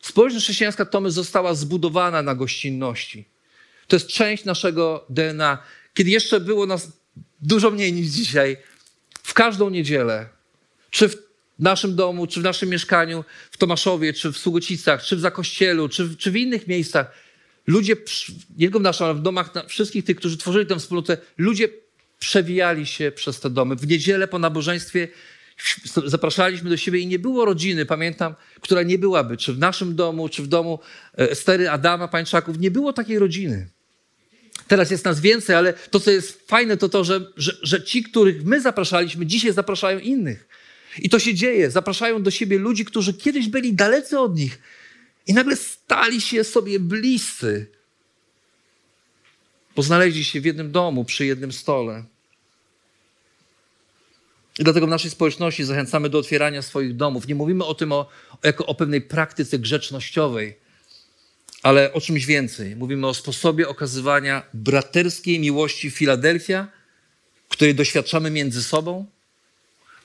społeczność 0.01 0.45
chrześcijańska 0.45 0.85
Tomy 0.85 1.11
została 1.11 1.53
zbudowana 1.53 2.21
na 2.21 2.35
gościnności. 2.35 3.25
To 3.87 3.95
jest 3.95 4.07
część 4.07 4.45
naszego 4.45 5.05
DNA. 5.09 5.57
Kiedy 5.93 6.09
jeszcze 6.09 6.39
było 6.39 6.65
nas 6.65 6.91
dużo 7.41 7.71
mniej 7.71 7.93
niż 7.93 8.07
dzisiaj, 8.07 8.57
w 9.23 9.33
każdą 9.33 9.69
niedzielę 9.69 10.36
czy 10.97 11.09
w 11.09 11.15
naszym 11.59 11.95
domu, 11.95 12.27
czy 12.27 12.39
w 12.39 12.43
naszym 12.43 12.69
mieszkaniu, 12.69 13.23
w 13.51 13.57
Tomaszowie, 13.57 14.13
czy 14.13 14.31
w 14.31 14.37
Sługocicach, 14.37 15.03
czy 15.03 15.15
w 15.15 15.19
Zakościelu, 15.19 15.89
czy 15.89 16.05
w, 16.05 16.17
czy 16.17 16.31
w 16.31 16.35
innych 16.35 16.67
miejscach, 16.67 17.11
ludzie, 17.67 17.95
nie 18.57 18.65
tylko 18.65 18.79
w 18.79 18.81
naszym, 18.81 19.05
ale 19.05 19.15
w 19.15 19.21
domach 19.21 19.53
wszystkich 19.67 20.05
tych, 20.05 20.17
którzy 20.17 20.37
tworzyli 20.37 20.65
tę 20.65 20.79
wspólnotę, 20.79 21.17
ludzie 21.37 21.69
przewijali 22.19 22.85
się 22.85 23.11
przez 23.11 23.39
te 23.39 23.49
domy. 23.49 23.75
W 23.75 23.87
niedzielę 23.87 24.27
po 24.27 24.39
nabożeństwie 24.39 25.07
zapraszaliśmy 26.05 26.69
do 26.69 26.77
siebie 26.77 26.99
i 26.99 27.07
nie 27.07 27.19
było 27.19 27.45
rodziny, 27.45 27.85
pamiętam, 27.85 28.35
która 28.61 28.83
nie 28.83 28.97
byłaby, 28.97 29.37
czy 29.37 29.53
w 29.53 29.59
naszym 29.59 29.95
domu, 29.95 30.29
czy 30.29 30.43
w 30.43 30.47
domu 30.47 30.79
e, 31.17 31.35
Stery, 31.35 31.69
Adama, 31.69 32.07
Pańczaków, 32.07 32.59
nie 32.59 32.71
było 32.71 32.93
takiej 32.93 33.19
rodziny. 33.19 33.69
Teraz 34.67 34.91
jest 34.91 35.05
nas 35.05 35.19
więcej, 35.19 35.55
ale 35.55 35.73
to, 35.73 35.99
co 35.99 36.11
jest 36.11 36.47
fajne, 36.47 36.77
to 36.77 36.89
to, 36.89 37.03
że, 37.03 37.21
że, 37.37 37.57
że 37.61 37.83
ci, 37.83 38.03
których 38.03 38.43
my 38.43 38.61
zapraszaliśmy, 38.61 39.25
dzisiaj 39.25 39.53
zapraszają 39.53 39.99
innych. 39.99 40.47
I 40.99 41.09
to 41.09 41.19
się 41.19 41.33
dzieje. 41.33 41.71
Zapraszają 41.71 42.23
do 42.23 42.31
siebie 42.31 42.59
ludzi, 42.59 42.85
którzy 42.85 43.13
kiedyś 43.13 43.47
byli 43.47 43.73
dalecy 43.73 44.19
od 44.19 44.35
nich 44.35 44.59
i 45.27 45.33
nagle 45.33 45.55
stali 45.55 46.21
się 46.21 46.43
sobie 46.43 46.79
bliscy. 46.79 47.71
Bo 49.75 49.83
znaleźli 49.83 50.23
się 50.23 50.41
w 50.41 50.45
jednym 50.45 50.71
domu, 50.71 51.05
przy 51.05 51.25
jednym 51.25 51.51
stole. 51.51 52.03
I 54.59 54.63
dlatego 54.63 54.87
w 54.87 54.89
naszej 54.89 55.11
społeczności 55.11 55.63
zachęcamy 55.63 56.09
do 56.09 56.19
otwierania 56.19 56.61
swoich 56.61 56.95
domów. 56.95 57.27
Nie 57.27 57.35
mówimy 57.35 57.65
o 57.65 57.75
tym 57.75 57.91
o, 57.91 58.09
jako 58.43 58.65
o 58.65 58.75
pewnej 58.75 59.01
praktyce 59.01 59.59
grzecznościowej, 59.59 60.57
ale 61.63 61.93
o 61.93 62.01
czymś 62.01 62.25
więcej. 62.25 62.75
Mówimy 62.75 63.07
o 63.07 63.13
sposobie 63.13 63.67
okazywania 63.67 64.43
braterskiej 64.53 65.39
miłości 65.39 65.91
Filadelfia, 65.91 66.67
której 67.49 67.75
doświadczamy 67.75 68.31
między 68.31 68.63
sobą 68.63 69.05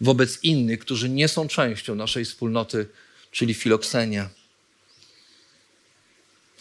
wobec 0.02 0.38
innych, 0.42 0.78
którzy 0.78 1.08
nie 1.08 1.28
są 1.28 1.48
częścią 1.48 1.94
naszej 1.94 2.24
wspólnoty, 2.24 2.86
czyli 3.30 3.54
filoksenia. 3.54 4.28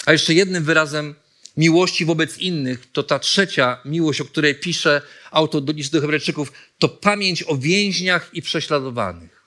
A 0.05 0.11
jeszcze 0.11 0.33
jednym 0.33 0.63
wyrazem 0.63 1.15
miłości 1.57 2.05
wobec 2.05 2.37
innych, 2.37 2.87
to 2.93 3.03
ta 3.03 3.19
trzecia 3.19 3.81
miłość, 3.85 4.21
o 4.21 4.25
której 4.25 4.55
pisze 4.55 5.01
autor 5.31 5.63
do 5.63 5.73
listu 5.73 6.01
Hebrajczyków, 6.01 6.51
to 6.79 6.89
pamięć 6.89 7.43
o 7.43 7.57
więźniach 7.57 8.29
i 8.33 8.41
prześladowanych. 8.41 9.41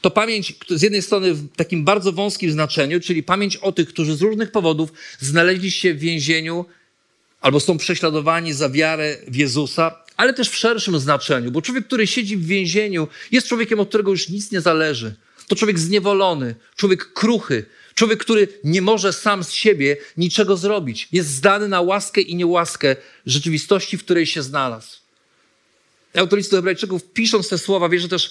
To 0.00 0.10
pamięć 0.10 0.54
z 0.68 0.82
jednej 0.82 1.02
strony 1.02 1.34
w 1.34 1.56
takim 1.56 1.84
bardzo 1.84 2.12
wąskim 2.12 2.52
znaczeniu, 2.52 3.00
czyli 3.00 3.22
pamięć 3.22 3.56
o 3.56 3.72
tych, 3.72 3.88
którzy 3.88 4.16
z 4.16 4.22
różnych 4.22 4.50
powodów 4.50 4.92
znaleźli 5.20 5.70
się 5.70 5.94
w 5.94 5.98
więzieniu 5.98 6.64
albo 7.40 7.60
są 7.60 7.78
prześladowani 7.78 8.52
za 8.52 8.70
wiarę 8.70 9.16
w 9.28 9.36
Jezusa, 9.36 10.05
ale 10.16 10.34
też 10.34 10.48
w 10.48 10.56
szerszym 10.56 10.98
znaczeniu, 10.98 11.50
bo 11.50 11.62
człowiek, 11.62 11.86
który 11.86 12.06
siedzi 12.06 12.36
w 12.36 12.46
więzieniu, 12.46 13.08
jest 13.32 13.46
człowiekiem, 13.46 13.80
od 13.80 13.88
którego 13.88 14.10
już 14.10 14.28
nic 14.28 14.50
nie 14.50 14.60
zależy. 14.60 15.14
To 15.48 15.56
człowiek 15.56 15.78
zniewolony, 15.78 16.54
człowiek 16.76 17.12
kruchy, 17.12 17.66
człowiek, 17.94 18.20
który 18.20 18.48
nie 18.64 18.82
może 18.82 19.12
sam 19.12 19.44
z 19.44 19.52
siebie 19.52 19.96
niczego 20.16 20.56
zrobić. 20.56 21.08
Jest 21.12 21.28
zdany 21.28 21.68
na 21.68 21.80
łaskę 21.80 22.20
i 22.20 22.36
niełaskę 22.36 22.96
rzeczywistości, 23.26 23.98
w 23.98 24.04
której 24.04 24.26
się 24.26 24.42
znalazł. 24.42 24.96
Autor 26.14 26.38
listu 26.38 26.56
Hebrajczyków, 26.56 27.02
pisząc 27.12 27.48
te 27.48 27.58
słowa, 27.58 27.88
wie, 27.88 28.00
że 28.00 28.08
też 28.08 28.30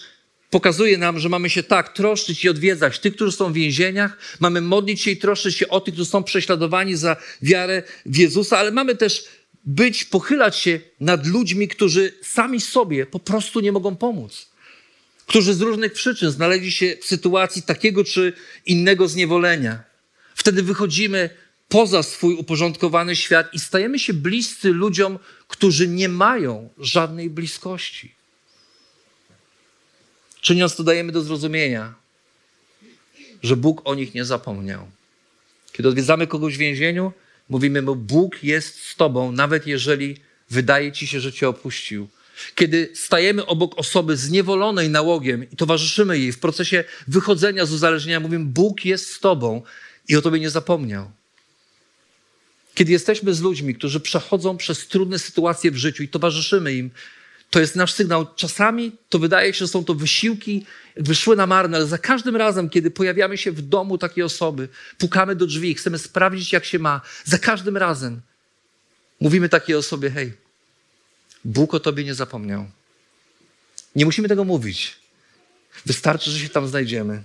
pokazuje 0.50 0.98
nam, 0.98 1.20
że 1.20 1.30
mamy 1.30 1.50
się 1.50 1.64
tak 1.64 1.94
troszczyć 1.94 2.44
i 2.44 2.50
odwiedzać 2.50 3.00
tych, 3.00 3.16
którzy 3.16 3.32
są 3.32 3.52
w 3.52 3.56
więzieniach, 3.56 4.18
mamy 4.40 4.62
modlić 4.62 5.02
się 5.02 5.12
i 5.12 5.18
troszczyć 5.18 5.56
się 5.56 5.68
o 5.68 5.82
tych, 5.82 5.94
którzy 5.94 6.10
są 6.10 6.24
prześladowani 6.24 6.96
za 6.96 7.16
wiarę 7.42 7.84
w 8.06 8.18
Jezusa, 8.18 8.58
ale 8.58 8.72
mamy 8.72 8.96
też 8.96 9.26
być, 9.66 10.06
pochylać 10.06 10.58
się 10.58 10.80
nad 11.00 11.28
ludźmi, 11.28 11.68
którzy 11.68 12.14
sami 12.22 12.62
sobie 12.62 13.06
po 13.06 13.20
prostu 13.20 13.60
nie 13.60 13.72
mogą 13.72 13.96
pomóc. 13.96 14.50
Którzy 15.26 15.54
z 15.54 15.62
różnych 15.62 15.94
przyczyn 15.94 16.32
znaleźli 16.32 16.72
się 16.72 16.98
w 17.02 17.06
sytuacji 17.06 17.62
takiego 17.62 18.04
czy 18.04 18.34
innego 18.66 19.08
zniewolenia. 19.08 19.84
Wtedy 20.36 20.64
wychodzimy 20.64 21.30
poza 21.70 22.04
swój 22.04 22.36
uporządkowany 22.36 23.16
świat 23.16 23.54
i 23.54 23.60
stajemy 23.60 24.00
się 24.00 24.14
bliscy 24.14 24.70
ludziom, 24.70 25.20
którzy 25.48 25.88
nie 25.88 26.10
mają 26.10 26.70
żadnej 26.78 27.30
bliskości. 27.30 28.16
Czyniąc 30.42 30.76
to, 30.76 30.84
dajemy 30.84 31.12
do 31.12 31.22
zrozumienia, 31.22 31.94
że 33.44 33.56
Bóg 33.56 33.82
o 33.86 33.96
nich 33.96 34.14
nie 34.14 34.26
zapomniał. 34.26 34.88
Kiedy 35.72 35.90
odwiedzamy 35.90 36.28
kogoś 36.28 36.56
w 36.56 36.60
więzieniu, 36.60 37.14
mówimy 37.50 37.82
mu: 37.82 37.96
Bóg 37.96 38.44
jest 38.44 38.84
z 38.84 38.96
tobą, 38.96 39.32
nawet 39.32 39.68
jeżeli 39.68 40.18
wydaje 40.50 40.92
ci 40.92 41.08
się, 41.08 41.20
że 41.20 41.34
cię 41.34 41.50
opuścił. 41.50 42.08
Kiedy 42.56 42.92
stajemy 42.94 43.46
obok 43.46 43.80
osoby 43.80 44.18
zniewolonej 44.18 44.90
nałogiem 44.90 45.52
i 45.52 45.56
towarzyszymy 45.56 46.20
jej 46.20 46.32
w 46.32 46.40
procesie 46.40 46.84
wychodzenia 47.08 47.66
z 47.66 47.74
uzależnienia, 47.74 48.20
mówimy: 48.20 48.46
Bóg 48.46 48.86
jest 48.86 49.12
z 49.12 49.20
tobą 49.20 49.62
i 50.08 50.16
o 50.16 50.22
tobie 50.22 50.40
nie 50.40 50.50
zapomniał. 50.50 51.12
Kiedy 52.76 52.92
jesteśmy 52.92 53.34
z 53.34 53.42
ludźmi, 53.42 53.76
którzy 53.76 54.00
przechodzą 54.00 54.58
przez 54.58 54.88
trudne 54.88 55.20
sytuacje 55.20 55.72
w 55.72 55.78
życiu 55.78 56.04
i 56.04 56.08
towarzyszymy 56.08 56.74
im, 56.74 56.92
to 57.50 57.60
jest 57.60 57.76
nasz 57.76 57.94
sygnał. 57.94 58.28
Czasami 58.36 58.92
to 59.10 59.20
wydaje 59.20 59.54
się, 59.54 59.60
że 59.60 59.68
są 59.68 59.86
to 59.86 59.94
wysiłki, 59.94 60.66
wyszły 60.98 61.36
na 61.36 61.48
marne, 61.48 61.78
ale 61.78 61.86
za 61.86 61.98
każdym 61.98 62.36
razem, 62.36 62.70
kiedy 62.70 62.92
pojawiamy 62.92 63.38
się 63.38 63.52
w 63.52 63.62
domu 63.62 63.98
takiej 63.98 64.24
osoby, 64.24 64.68
pukamy 64.98 65.36
do 65.36 65.46
drzwi, 65.46 65.76
chcemy 65.76 65.98
sprawdzić, 65.98 66.54
jak 66.54 66.66
się 66.66 66.80
ma, 66.80 67.02
za 67.26 67.38
każdym 67.38 67.78
razem 67.78 68.22
mówimy 69.20 69.50
takiej 69.50 69.76
osobie: 69.76 70.10
hej, 70.10 70.34
Bóg 71.46 71.74
o 71.74 71.80
tobie 71.80 72.04
nie 72.04 72.14
zapomniał. 72.14 72.66
Nie 73.96 74.06
musimy 74.06 74.28
tego 74.28 74.44
mówić. 74.44 74.98
Wystarczy, 75.86 76.32
że 76.32 76.40
się 76.40 76.50
tam 76.50 76.68
znajdziemy. 76.68 77.24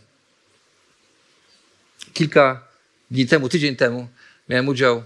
Kilka 2.12 2.68
dni 3.11 3.26
temu, 3.26 3.48
tydzień 3.48 3.76
temu, 3.76 4.09
miałem 4.48 4.68
udział, 4.68 5.04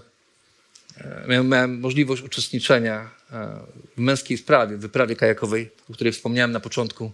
miałem, 1.27 1.47
miałem 1.49 1.79
możliwość 1.79 2.21
uczestniczenia 2.21 3.09
e, 3.31 3.59
w 3.97 3.99
męskiej 3.99 4.37
wprawie, 4.37 4.77
wyprawie 4.77 5.15
kajakowej, 5.15 5.71
o 5.89 5.93
której 5.93 6.13
wspomniałem 6.13 6.51
na 6.51 6.59
początku. 6.59 7.11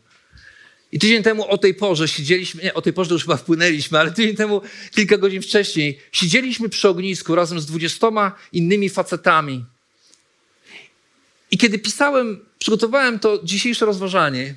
I 0.92 1.00
tydzień 1.00 1.24
temu 1.24 1.48
o 1.48 1.58
tej 1.58 1.74
porze 1.74 2.08
siedzieliśmy, 2.08 2.64
nie, 2.64 2.74
o 2.74 2.82
tej 2.82 2.94
porze 2.94 3.14
już 3.14 3.24
chyba 3.24 3.38
wpłynęliśmy, 3.38 4.00
ale 4.00 4.12
tydzień 4.12 4.36
temu, 4.36 4.62
kilka 4.92 5.18
godzin 5.18 5.42
wcześniej, 5.42 6.00
siedzieliśmy 6.12 6.70
przy 6.70 6.90
ognisku 6.90 7.36
razem 7.36 7.60
z 7.60 7.66
dwudziestoma 7.66 8.36
innymi 8.54 8.90
facetami. 8.90 9.66
I 11.52 11.58
kiedy 11.58 11.80
pisałem, 11.80 12.46
przygotowałem 12.60 13.20
to 13.20 13.40
dzisiejsze 13.44 13.86
rozważanie, 13.86 14.56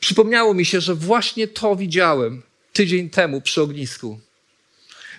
przypomniało 0.00 0.54
mi 0.54 0.64
się, 0.64 0.80
że 0.80 0.94
właśnie 0.94 1.48
to 1.48 1.76
widziałem 1.76 2.42
tydzień 2.72 3.10
temu 3.10 3.40
przy 3.40 3.62
ognisku. 3.62 4.20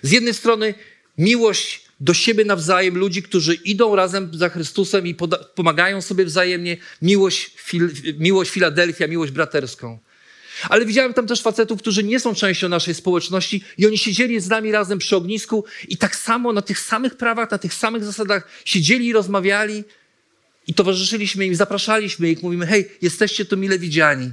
Z 0.02 0.10
jednej 0.10 0.34
strony 0.34 0.74
miłość 1.18 1.87
do 2.00 2.14
siebie 2.14 2.44
nawzajem, 2.44 2.98
ludzi, 2.98 3.22
którzy 3.22 3.54
idą 3.54 3.96
razem 3.96 4.30
za 4.34 4.48
Chrystusem 4.48 5.06
i 5.06 5.14
pomagają 5.54 6.02
sobie 6.02 6.24
wzajemnie, 6.24 6.76
miłość, 7.02 7.50
fil 7.56 7.90
miłość 8.18 8.50
Filadelfia, 8.50 9.06
miłość 9.06 9.32
braterską. 9.32 9.98
Ale 10.68 10.86
widziałem 10.86 11.14
tam 11.14 11.26
też 11.26 11.42
facetów, 11.42 11.80
którzy 11.80 12.04
nie 12.04 12.20
są 12.20 12.34
częścią 12.34 12.68
naszej 12.68 12.94
społeczności 12.94 13.64
i 13.78 13.86
oni 13.86 13.98
siedzieli 13.98 14.40
z 14.40 14.48
nami 14.48 14.72
razem 14.72 14.98
przy 14.98 15.16
ognisku 15.16 15.64
i 15.88 15.96
tak 15.96 16.16
samo 16.16 16.52
na 16.52 16.62
tych 16.62 16.78
samych 16.78 17.16
prawach, 17.16 17.50
na 17.50 17.58
tych 17.58 17.74
samych 17.74 18.04
zasadach 18.04 18.48
siedzieli 18.64 19.06
i 19.06 19.12
rozmawiali 19.12 19.84
i 20.66 20.74
towarzyszyliśmy 20.74 21.46
im, 21.46 21.54
zapraszaliśmy 21.54 22.30
ich, 22.30 22.42
mówimy, 22.42 22.66
hej, 22.66 22.90
jesteście 23.02 23.44
tu 23.44 23.56
mile 23.56 23.78
widziani. 23.78 24.32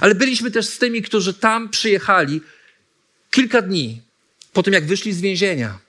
Ale 0.00 0.14
byliśmy 0.14 0.50
też 0.50 0.66
z 0.66 0.78
tymi, 0.78 1.02
którzy 1.02 1.34
tam 1.34 1.68
przyjechali 1.68 2.40
kilka 3.30 3.62
dni 3.62 4.02
po 4.52 4.62
tym, 4.62 4.74
jak 4.74 4.86
wyszli 4.86 5.12
z 5.12 5.20
więzienia 5.20 5.87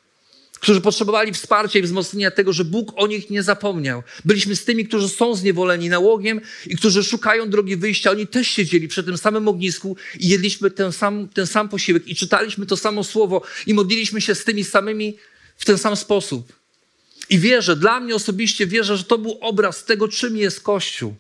którzy 0.60 0.82
potrzebowali 0.82 1.34
wsparcia 1.34 1.80
i 1.80 1.82
wzmocnienia 1.82 2.32
tego, 2.32 2.54
że 2.54 2.65
Bóg 2.65 2.91
o 2.95 3.08
nich 3.08 3.30
nie 3.30 3.43
zapomniał. 3.43 4.04
Byliśmy 4.26 4.56
z 4.56 4.65
tymi, 4.65 4.88
którzy 4.88 5.10
są 5.10 5.36
zniewoleni 5.36 5.89
nałogiem 5.89 6.41
i 6.67 6.78
którzy 6.78 7.04
szukają 7.04 7.50
drogi 7.50 7.78
wyjścia. 7.78 8.12
Oni 8.12 8.28
też 8.28 8.48
siedzieli 8.48 8.88
przy 8.88 9.04
tym 9.04 9.17
samym 9.17 9.48
ognisku 9.48 9.98
i 10.19 10.28
jedliśmy 10.28 10.72
ten 10.72 10.91
sam, 10.91 11.28
ten 11.34 11.48
sam 11.48 11.69
posiłek 11.69 12.08
i 12.08 12.15
czytaliśmy 12.15 12.65
to 12.65 12.78
samo 12.78 13.04
słowo 13.04 13.41
i 13.67 13.74
modliliśmy 13.74 14.22
się 14.22 14.36
z 14.36 14.43
tymi 14.43 14.63
samymi 14.63 15.17
w 15.58 15.65
ten 15.65 15.78
sam 15.78 15.95
sposób. 15.95 16.54
I 17.30 17.39
wierzę, 17.39 17.76
dla 17.76 18.00
mnie 18.00 18.15
osobiście 18.15 18.67
wierzę, 18.67 18.98
że 18.98 19.04
to 19.04 19.17
był 19.17 19.38
obraz 19.41 19.86
tego, 19.86 20.08
czym 20.08 20.38
jest 20.38 20.62
Kościół. 20.62 21.15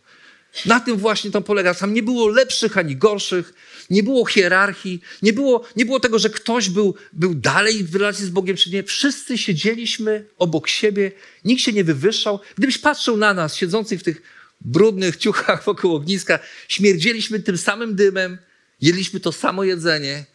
Na 0.65 0.79
tym 0.79 0.97
właśnie 0.97 1.31
to 1.31 1.41
polega. 1.41 1.73
Tam 1.73 1.93
nie 1.93 2.03
było 2.03 2.27
lepszych 2.27 2.77
ani 2.77 2.95
gorszych, 2.95 3.53
nie 3.89 4.03
było 4.03 4.25
hierarchii, 4.25 5.01
nie 5.21 5.33
było, 5.33 5.65
nie 5.75 5.85
było 5.85 5.99
tego, 5.99 6.19
że 6.19 6.29
ktoś 6.29 6.69
był, 6.69 6.95
był 7.13 7.35
dalej 7.35 7.83
w 7.83 7.95
relacji 7.95 8.25
z 8.25 8.29
Bogiem, 8.29 8.57
czy 8.57 8.69
nie. 8.69 8.83
Wszyscy 8.83 9.37
siedzieliśmy 9.37 10.25
obok 10.37 10.67
siebie, 10.67 11.11
nikt 11.45 11.61
się 11.61 11.73
nie 11.73 11.83
wywyższał. 11.83 12.39
Gdybyś 12.57 12.77
patrzył 12.77 13.17
na 13.17 13.33
nas, 13.33 13.55
siedzących 13.55 13.99
w 13.99 14.03
tych 14.03 14.21
brudnych 14.61 15.17
ciuchach 15.17 15.63
wokół 15.63 15.95
ogniska, 15.95 16.39
śmierdzieliśmy 16.67 17.39
tym 17.39 17.57
samym 17.57 17.95
dymem, 17.95 18.37
jedliśmy 18.81 19.19
to 19.19 19.31
samo 19.31 19.63
jedzenie 19.63 20.25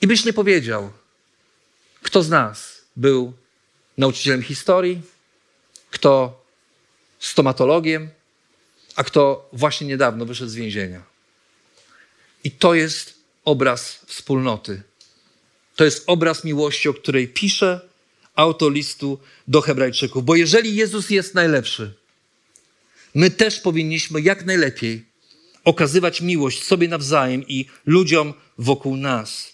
i 0.00 0.06
byś 0.06 0.24
nie 0.24 0.32
powiedział, 0.32 0.90
kto 2.02 2.22
z 2.22 2.28
nas 2.28 2.82
był 2.96 3.32
nauczycielem 3.98 4.42
historii, 4.42 5.02
kto 5.90 6.44
stomatologiem, 7.18 8.08
a 8.96 9.04
kto 9.04 9.48
właśnie 9.52 9.86
niedawno 9.86 10.26
wyszedł 10.26 10.50
z 10.50 10.54
więzienia. 10.54 11.09
I 12.44 12.50
to 12.50 12.74
jest 12.74 13.14
obraz 13.44 14.00
wspólnoty. 14.06 14.82
To 15.76 15.84
jest 15.84 16.04
obraz 16.06 16.44
miłości, 16.44 16.88
o 16.88 16.94
której 16.94 17.28
pisze 17.28 17.80
autor 18.34 18.72
listu 18.72 19.18
do 19.48 19.60
Hebrajczyków. 19.60 20.24
Bo 20.24 20.36
jeżeli 20.36 20.74
Jezus 20.74 21.10
jest 21.10 21.34
najlepszy, 21.34 21.94
my 23.14 23.30
też 23.30 23.60
powinniśmy 23.60 24.20
jak 24.20 24.46
najlepiej 24.46 25.04
okazywać 25.64 26.20
miłość 26.20 26.64
sobie 26.64 26.88
nawzajem 26.88 27.44
i 27.48 27.66
ludziom 27.86 28.34
wokół 28.58 28.96
nas. 28.96 29.52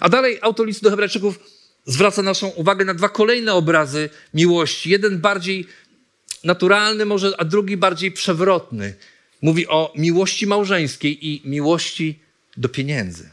A 0.00 0.08
dalej 0.08 0.38
autor 0.42 0.66
listu 0.66 0.84
do 0.84 0.90
Hebrajczyków 0.90 1.38
zwraca 1.86 2.22
naszą 2.22 2.48
uwagę 2.48 2.84
na 2.84 2.94
dwa 2.94 3.08
kolejne 3.08 3.54
obrazy 3.54 4.10
miłości. 4.34 4.90
Jeden 4.90 5.20
bardziej 5.20 5.66
naturalny 6.44 7.04
może, 7.04 7.32
a 7.38 7.44
drugi 7.44 7.76
bardziej 7.76 8.12
przewrotny. 8.12 8.94
Mówi 9.42 9.68
o 9.68 9.92
miłości 9.96 10.46
małżeńskiej 10.46 11.26
i 11.26 11.42
miłości 11.44 12.18
do 12.56 12.68
pieniędzy. 12.68 13.30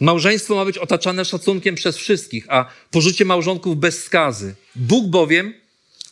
Małżeństwo 0.00 0.54
ma 0.54 0.64
być 0.64 0.78
otaczane 0.78 1.24
szacunkiem 1.24 1.74
przez 1.74 1.96
wszystkich, 1.96 2.46
a 2.48 2.70
pożycie 2.90 3.24
małżonków 3.24 3.76
bez 3.76 4.04
skazy. 4.04 4.54
Bóg 4.76 5.06
bowiem 5.06 5.54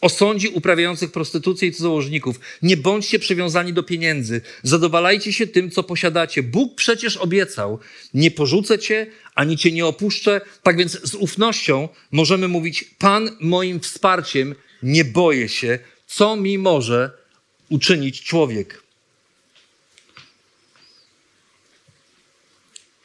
osądzi 0.01 0.49
uprawiających 0.49 1.13
prostytucję 1.13 1.69
i 1.69 1.73
cudzołożników. 1.73 2.41
Nie 2.63 2.77
bądźcie 2.77 3.19
przywiązani 3.19 3.73
do 3.73 3.83
pieniędzy. 3.83 4.41
Zadowalajcie 4.63 5.33
się 5.33 5.47
tym, 5.47 5.71
co 5.71 5.83
posiadacie. 5.83 6.43
Bóg 6.43 6.75
przecież 6.75 7.17
obiecał, 7.17 7.79
nie 8.15 8.31
porzucę 8.31 8.79
cię, 8.79 9.07
ani 9.35 9.57
cię 9.57 9.73
nie 9.73 9.87
opuszczę. 9.87 10.41
Tak 10.63 10.77
więc 10.77 10.93
z 11.11 11.15
ufnością 11.15 11.89
możemy 12.11 12.49
mówić, 12.49 12.85
Pan 12.85 13.37
moim 13.41 13.81
wsparciem, 13.81 14.55
nie 14.83 15.05
boję 15.05 15.49
się, 15.49 15.79
co 16.07 16.37
mi 16.37 16.59
może 16.59 17.11
uczynić 17.69 18.23
człowiek. 18.23 18.83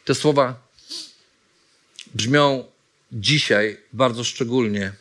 Te 0.06 0.16
słowa 0.16 0.68
brzmią 2.14 2.66
dzisiaj 3.12 3.78
bardzo 3.94 4.24
szczególnie. 4.24 4.94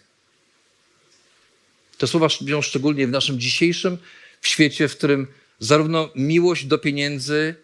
Te 1.99 2.07
słowa 2.07 2.29
brzmią 2.40 2.62
szczególnie 2.62 3.07
w 3.07 3.11
naszym 3.11 3.40
dzisiejszym 3.40 3.99
w 4.40 4.49
świecie, 4.49 4.88
w 4.88 4.96
którym 4.96 5.27
zarówno 5.59 6.11
miłość 6.14 6.64
do 6.64 6.79
pieniędzy, 6.79 7.55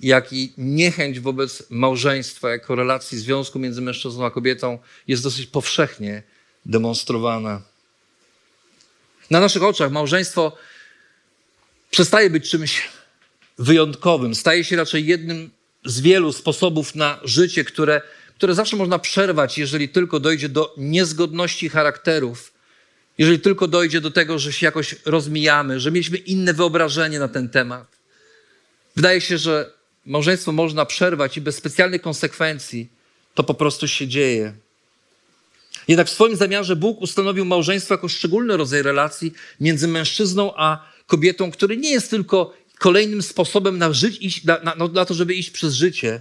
jak 0.00 0.32
i 0.32 0.52
niechęć 0.58 1.20
wobec 1.20 1.70
małżeństwa 1.70 2.50
jako 2.50 2.74
relacji 2.74 3.18
związku 3.18 3.58
między 3.58 3.82
mężczyzną 3.82 4.26
a 4.26 4.30
kobietą 4.30 4.78
jest 5.08 5.22
dosyć 5.22 5.46
powszechnie 5.46 6.22
demonstrowana. 6.66 7.62
Na 9.30 9.40
naszych 9.40 9.62
oczach 9.62 9.92
małżeństwo 9.92 10.56
przestaje 11.94 12.30
być 12.30 12.50
czymś 12.50 12.82
wyjątkowym, 13.58 14.34
staje 14.34 14.64
się 14.64 14.76
raczej 14.76 15.06
jednym 15.06 15.50
z 15.84 16.00
wielu 16.00 16.32
sposobów 16.32 16.94
na 16.94 17.20
życie, 17.24 17.64
które, 17.64 18.00
które 18.36 18.54
zawsze 18.54 18.76
można 18.76 18.98
przerwać, 18.98 19.58
jeżeli 19.58 19.88
tylko 19.88 20.20
dojdzie 20.20 20.48
do 20.48 20.74
niezgodności 20.76 21.68
charakterów, 21.68 22.52
jeżeli 23.18 23.40
tylko 23.40 23.68
dojdzie 23.68 24.00
do 24.00 24.10
tego, 24.10 24.38
że 24.38 24.52
się 24.52 24.66
jakoś 24.66 24.96
rozmijamy, 25.04 25.80
że 25.80 25.90
mieliśmy 25.90 26.16
inne 26.16 26.54
wyobrażenie 26.54 27.18
na 27.18 27.28
ten 27.28 27.48
temat. 27.48 27.86
Wydaje 28.96 29.20
się, 29.20 29.38
że 29.38 29.70
małżeństwo 30.06 30.52
można 30.52 30.86
przerwać 30.86 31.36
i 31.36 31.40
bez 31.40 31.56
specjalnych 31.56 32.02
konsekwencji 32.02 32.88
to 33.34 33.44
po 33.44 33.54
prostu 33.54 33.88
się 33.88 34.08
dzieje. 34.08 34.54
Jednak 35.88 36.06
w 36.06 36.10
swoim 36.10 36.36
zamiarze 36.36 36.76
Bóg 36.76 37.00
ustanowił 37.00 37.44
małżeństwo 37.44 37.94
jako 37.94 38.08
szczególny 38.08 38.56
rodzaj 38.56 38.82
relacji 38.82 39.32
między 39.60 39.88
mężczyzną 39.88 40.52
a 40.56 40.93
kobietą, 41.06 41.50
który 41.50 41.76
nie 41.76 41.90
jest 41.90 42.10
tylko 42.10 42.54
kolejnym 42.78 43.22
sposobem 43.22 43.78
na, 43.78 43.92
żyć, 43.92 44.44
na, 44.44 44.60
na, 44.64 44.74
na 44.88 45.04
to, 45.04 45.14
żeby 45.14 45.34
iść 45.34 45.50
przez 45.50 45.74
życie, 45.74 46.20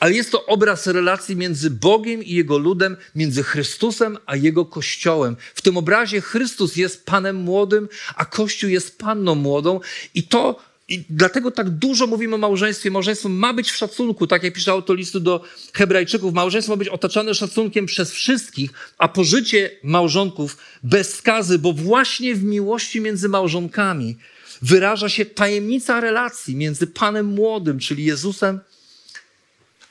ale 0.00 0.12
jest 0.12 0.30
to 0.30 0.46
obraz 0.46 0.86
relacji 0.86 1.36
między 1.36 1.70
Bogiem 1.70 2.22
i 2.22 2.30
Jego 2.30 2.58
ludem, 2.58 2.96
między 3.14 3.42
Chrystusem 3.42 4.18
a 4.26 4.36
Jego 4.36 4.64
Kościołem. 4.64 5.36
W 5.54 5.62
tym 5.62 5.76
obrazie 5.76 6.20
Chrystus 6.20 6.76
jest 6.76 7.06
Panem 7.06 7.36
młodym, 7.36 7.88
a 8.16 8.24
Kościół 8.24 8.70
jest 8.70 8.98
Panną 8.98 9.34
młodą 9.34 9.80
i 10.14 10.22
to 10.22 10.60
i 10.88 11.04
dlatego 11.10 11.50
tak 11.50 11.70
dużo 11.70 12.06
mówimy 12.06 12.34
o 12.34 12.38
małżeństwie. 12.38 12.90
Małżeństwo 12.90 13.28
ma 13.28 13.52
być 13.52 13.70
w 13.70 13.76
szacunku, 13.76 14.26
tak 14.26 14.42
jak 14.42 14.54
pisze 14.54 14.70
autor 14.70 14.96
listu 14.96 15.20
do 15.20 15.44
Hebrajczyków. 15.72 16.34
Małżeństwo 16.34 16.72
ma 16.72 16.76
być 16.76 16.88
otaczane 16.88 17.34
szacunkiem 17.34 17.86
przez 17.86 18.12
wszystkich, 18.12 18.70
a 18.98 19.08
pożycie 19.08 19.70
małżonków 19.82 20.56
bez 20.82 21.14
skazy, 21.14 21.58
bo 21.58 21.72
właśnie 21.72 22.34
w 22.34 22.44
miłości 22.44 23.00
między 23.00 23.28
małżonkami 23.28 24.16
wyraża 24.62 25.08
się 25.08 25.24
tajemnica 25.24 26.00
relacji 26.00 26.56
między 26.56 26.86
Panem 26.86 27.26
młodym, 27.26 27.78
czyli 27.78 28.04
Jezusem, 28.04 28.60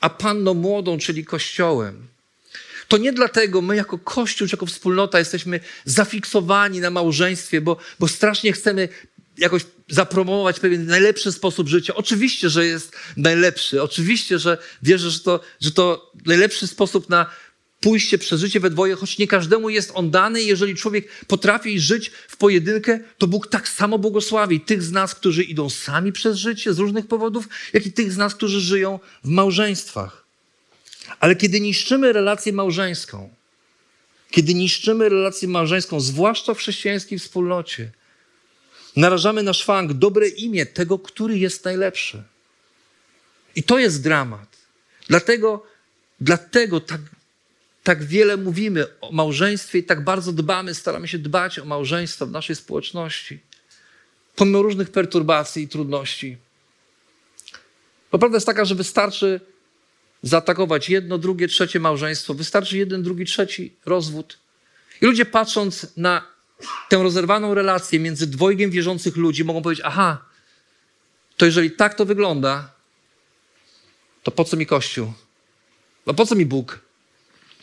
a 0.00 0.10
Panną 0.10 0.54
młodą, 0.54 0.98
czyli 0.98 1.24
Kościołem. 1.24 2.06
To 2.88 2.98
nie 2.98 3.12
dlatego 3.12 3.62
my 3.62 3.76
jako 3.76 3.98
Kościół, 3.98 4.48
jako 4.52 4.66
wspólnota 4.66 5.18
jesteśmy 5.18 5.60
zafiksowani 5.84 6.80
na 6.80 6.90
małżeństwie, 6.90 7.60
bo, 7.60 7.76
bo 8.00 8.08
strasznie 8.08 8.52
chcemy 8.52 8.88
jakoś 9.38 9.62
zapromować 9.88 10.60
pewien 10.60 10.86
najlepszy 10.86 11.32
sposób 11.32 11.68
życia. 11.68 11.94
Oczywiście, 11.94 12.48
że 12.50 12.66
jest 12.66 12.92
najlepszy. 13.16 13.82
Oczywiście, 13.82 14.38
że 14.38 14.58
wierzę, 14.82 15.10
że 15.10 15.20
to, 15.20 15.40
że 15.60 15.70
to 15.70 16.12
najlepszy 16.26 16.66
sposób 16.66 17.08
na 17.08 17.26
pójście 17.80 18.18
przez 18.18 18.40
życie 18.40 18.60
we 18.60 18.70
dwoje, 18.70 18.94
choć 18.94 19.18
nie 19.18 19.26
każdemu 19.26 19.70
jest 19.70 19.90
on 19.94 20.10
dany. 20.10 20.42
Jeżeli 20.42 20.74
człowiek 20.74 21.08
potrafi 21.26 21.80
żyć 21.80 22.10
w 22.28 22.36
pojedynkę, 22.36 23.00
to 23.18 23.26
Bóg 23.26 23.46
tak 23.46 23.68
samo 23.68 23.98
błogosławi 23.98 24.60
tych 24.60 24.82
z 24.82 24.92
nas, 24.92 25.14
którzy 25.14 25.42
idą 25.44 25.70
sami 25.70 26.12
przez 26.12 26.36
życie 26.36 26.74
z 26.74 26.78
różnych 26.78 27.06
powodów, 27.06 27.48
jak 27.72 27.86
i 27.86 27.92
tych 27.92 28.12
z 28.12 28.16
nas, 28.16 28.34
którzy 28.34 28.60
żyją 28.60 29.00
w 29.24 29.28
małżeństwach. 29.28 30.24
Ale 31.20 31.36
kiedy 31.36 31.60
niszczymy 31.60 32.12
relację 32.12 32.52
małżeńską, 32.52 33.34
kiedy 34.30 34.54
niszczymy 34.54 35.08
relację 35.08 35.48
małżeńską, 35.48 36.00
zwłaszcza 36.00 36.54
w 36.54 36.58
chrześcijańskiej 36.58 37.18
wspólnocie, 37.18 37.90
narażamy 38.96 39.42
na 39.42 39.52
szwank 39.52 39.92
dobre 39.92 40.28
imię 40.28 40.66
tego, 40.66 40.98
który 40.98 41.38
jest 41.38 41.64
najlepszy. 41.64 42.22
I 43.56 43.62
to 43.62 43.78
jest 43.78 44.02
dramat. 44.02 44.56
Dlatego, 45.08 45.66
dlatego 46.20 46.80
tak 46.80 47.00
tak 47.84 48.04
wiele 48.04 48.36
mówimy 48.36 48.86
o 49.00 49.12
małżeństwie 49.12 49.78
i 49.78 49.84
tak 49.84 50.04
bardzo 50.04 50.32
dbamy, 50.32 50.74
staramy 50.74 51.08
się 51.08 51.18
dbać 51.18 51.58
o 51.58 51.64
małżeństwo 51.64 52.26
w 52.26 52.30
naszej 52.30 52.56
społeczności, 52.56 53.40
pomimo 54.36 54.62
różnych 54.62 54.90
perturbacji 54.90 55.62
i 55.62 55.68
trudności. 55.68 56.36
Bo 58.12 58.18
prawda 58.18 58.36
jest 58.36 58.46
taka, 58.46 58.64
że 58.64 58.74
wystarczy 58.74 59.40
zaatakować 60.22 60.88
jedno, 60.88 61.18
drugie, 61.18 61.48
trzecie 61.48 61.80
małżeństwo, 61.80 62.34
wystarczy 62.34 62.78
jeden, 62.78 63.02
drugi, 63.02 63.24
trzeci 63.24 63.72
rozwód. 63.86 64.38
I 65.02 65.06
ludzie 65.06 65.24
patrząc 65.24 65.86
na 65.96 66.26
tę 66.88 66.96
rozerwaną 66.96 67.54
relację 67.54 68.00
między 68.00 68.26
dwojgiem 68.26 68.70
wierzących 68.70 69.16
ludzi, 69.16 69.44
mogą 69.44 69.62
powiedzieć: 69.62 69.84
Aha, 69.86 70.24
to 71.36 71.46
jeżeli 71.46 71.70
tak 71.70 71.94
to 71.94 72.04
wygląda, 72.04 72.72
to 74.22 74.30
po 74.30 74.44
co 74.44 74.56
mi 74.56 74.66
Kościół? 74.66 75.12
No 76.06 76.14
po 76.14 76.26
co 76.26 76.34
mi 76.34 76.46
Bóg? 76.46 76.80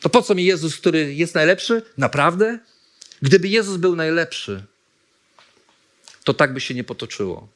To 0.01 0.09
po 0.09 0.21
co 0.21 0.35
mi 0.35 0.45
Jezus, 0.45 0.77
który 0.77 1.13
jest 1.13 1.35
najlepszy? 1.35 1.81
Naprawdę? 1.97 2.59
Gdyby 3.21 3.47
Jezus 3.47 3.77
był 3.77 3.95
najlepszy, 3.95 4.63
to 6.23 6.33
tak 6.33 6.53
by 6.53 6.61
się 6.61 6.73
nie 6.73 6.83
potoczyło. 6.83 7.47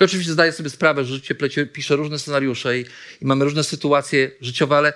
I 0.00 0.04
oczywiście 0.04 0.32
zdaję 0.32 0.52
sobie 0.52 0.70
sprawę, 0.70 1.04
że 1.04 1.14
życie 1.14 1.34
plecie, 1.34 1.66
pisze 1.66 1.96
różne 1.96 2.18
scenariusze 2.18 2.78
i, 2.78 2.84
i, 3.20 3.26
mamy 3.26 3.44
różne 3.44 3.64
sytuacje 3.64 4.30
życiowe, 4.40 4.76
ale, 4.76 4.92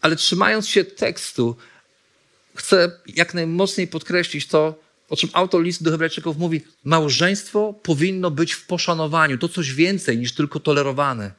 ale 0.00 0.16
trzymając 0.16 0.68
się 0.68 0.84
tekstu, 0.84 1.56
chcę 2.56 3.00
jak 3.06 3.34
najmocniej 3.34 3.86
podkreślić 3.88 4.46
to, 4.46 4.84
o 5.08 5.16
czym 5.16 5.30
autor 5.32 5.62
listu 5.62 5.84
do 5.84 5.90
Hebrajczyków 5.90 6.38
mówi. 6.38 6.60
Małżeństwo 6.84 7.74
powinno 7.82 8.30
być 8.30 8.52
w 8.52 8.66
poszanowaniu. 8.66 9.38
To 9.38 9.48
coś 9.48 9.72
więcej 9.72 10.18
niż 10.18 10.32
tylko 10.32 10.60
tolerowane. 10.60 11.32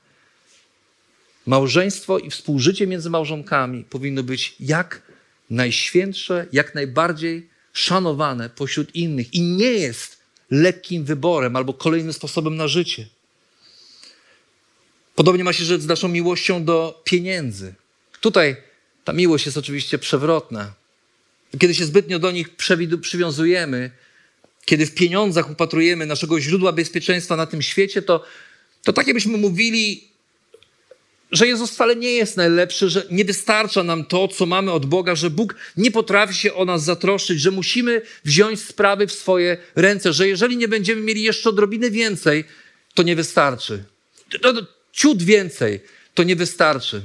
Małżeństwo 1.45 2.19
i 2.19 2.29
współżycie 2.29 2.87
między 2.87 3.09
małżonkami 3.09 3.83
powinno 3.83 4.23
być 4.23 4.55
jak 4.59 5.01
najświętsze, 5.49 6.45
jak 6.51 6.75
najbardziej 6.75 7.49
szanowane 7.73 8.49
pośród 8.49 8.95
innych 8.95 9.33
i 9.33 9.41
nie 9.41 9.69
jest 9.71 10.17
lekkim 10.51 11.03
wyborem 11.03 11.55
albo 11.55 11.73
kolejnym 11.73 12.13
sposobem 12.13 12.55
na 12.55 12.67
życie. 12.67 13.07
Podobnie 15.15 15.43
ma 15.43 15.53
się 15.53 15.63
rzecz 15.63 15.81
z 15.81 15.87
naszą 15.87 16.07
miłością 16.07 16.65
do 16.65 17.01
pieniędzy. 17.03 17.75
Tutaj 18.21 18.55
ta 19.03 19.13
miłość 19.13 19.45
jest 19.45 19.57
oczywiście 19.57 19.97
przewrotna. 19.97 20.73
Kiedy 21.59 21.75
się 21.75 21.85
zbytnio 21.85 22.19
do 22.19 22.31
nich 22.31 22.49
przywiązujemy, 23.01 23.91
kiedy 24.65 24.85
w 24.85 24.93
pieniądzach 24.93 25.49
upatrujemy 25.49 26.05
naszego 26.05 26.39
źródła 26.39 26.71
bezpieczeństwa 26.71 27.35
na 27.35 27.45
tym 27.45 27.61
świecie, 27.61 28.01
to, 28.01 28.23
to 28.83 28.93
tak 28.93 29.07
jakbyśmy 29.07 29.37
mówili 29.37 30.15
że 31.31 31.47
Jezus 31.47 31.71
wcale 31.71 31.95
nie 31.95 32.11
jest 32.11 32.37
najlepszy, 32.37 32.89
że 32.89 33.03
nie 33.11 33.25
wystarcza 33.25 33.83
nam 33.83 34.05
to, 34.05 34.27
co 34.27 34.45
mamy 34.45 34.71
od 34.71 34.85
Boga, 34.85 35.15
że 35.15 35.29
Bóg 35.29 35.55
nie 35.77 35.91
potrafi 35.91 36.33
się 36.33 36.53
o 36.53 36.65
nas 36.65 36.83
zatroszczyć, 36.83 37.41
że 37.41 37.51
musimy 37.51 38.01
wziąć 38.25 38.59
sprawy 38.61 39.07
w 39.07 39.11
swoje 39.11 39.57
ręce, 39.75 40.13
że 40.13 40.27
jeżeli 40.27 40.57
nie 40.57 40.67
będziemy 40.67 41.01
mieli 41.01 41.23
jeszcze 41.23 41.49
odrobiny 41.49 41.91
więcej, 41.91 42.43
to 42.93 43.03
nie 43.03 43.15
wystarczy. 43.15 43.83
To, 44.41 44.53
to, 44.53 44.61
ciut 44.93 45.23
więcej, 45.23 45.79
to 46.13 46.23
nie 46.23 46.35
wystarczy. 46.35 47.01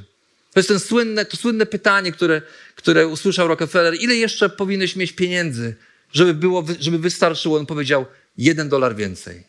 To 0.52 0.60
jest 0.60 0.68
ten 0.68 0.80
słynne, 0.80 1.24
to 1.24 1.36
słynne 1.36 1.66
pytanie, 1.66 2.12
które, 2.12 2.42
które 2.80 3.06
usłyszał 3.06 3.48
Rockefeller. 3.48 3.94
Ile 4.00 4.14
jeszcze 4.14 4.48
powinieneś 4.48 4.96
mieć 4.96 5.12
pieniędzy, 5.12 5.76
żeby, 6.12 6.34
było, 6.34 6.64
żeby 6.80 6.98
wystarczyło? 6.98 7.58
On 7.58 7.66
powiedział, 7.66 8.06
jeden 8.38 8.68
dolar 8.68 8.96
więcej. 8.96 9.44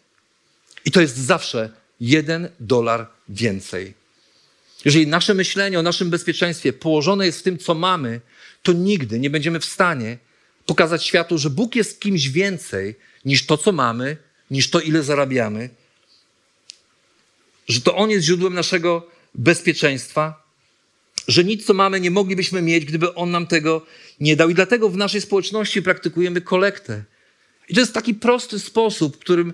I 0.86 0.91
to 0.91 1.02
jest 1.02 1.17
zawsze 1.17 1.70
jeden 2.00 2.50
dolar 2.60 3.08
więcej. 3.30 3.94
Jeżeli 4.86 5.08
nasze 5.08 5.34
myślenie 5.34 5.80
o 5.80 5.82
naszym 5.82 6.10
bezpieczeństwie 6.10 6.74
położone 6.74 7.26
jest 7.26 7.39
w 7.39 7.44
tym, 7.44 7.58
co 7.58 7.74
mamy, 7.74 8.22
to 8.63 8.74
nigdy 8.74 9.20
nie 9.20 9.30
będziemy 9.30 9.60
w 9.60 9.65
stanie 9.65 10.17
pokazać 10.65 11.06
światu, 11.06 11.38
że 11.38 11.50
Bóg 11.50 11.76
jest 11.76 12.00
kimś 12.00 12.28
więcej 12.28 12.96
niż 13.26 13.46
to, 13.46 13.58
co 13.58 13.72
mamy, 13.72 14.17
niż 14.52 14.70
to, 14.70 14.80
ile 14.80 15.04
zarabiamy, 15.04 15.70
że 17.67 17.82
to 17.82 17.96
On 17.96 18.10
jest 18.10 18.26
źródłem 18.26 18.54
naszego 18.54 19.08
bezpieczeństwa, 19.36 20.44
że 21.32 21.44
nic, 21.44 21.65
co 21.65 21.74
mamy, 21.74 22.00
nie 22.00 22.12
moglibyśmy 22.12 22.62
mieć, 22.62 22.86
gdyby 22.86 23.13
On 23.13 23.32
nam 23.32 23.48
tego 23.48 23.86
nie 24.20 24.36
dał. 24.36 24.50
I 24.50 24.54
dlatego 24.54 24.89
w 24.89 24.98
naszej 24.98 25.22
społeczności 25.22 25.82
praktykujemy 25.82 26.41
kolektę. 26.41 27.04
I 27.70 27.74
to 27.74 27.80
jest 27.80 27.94
taki 27.94 28.13
prosty 28.13 28.60
sposób, 28.60 29.17
którym, 29.17 29.54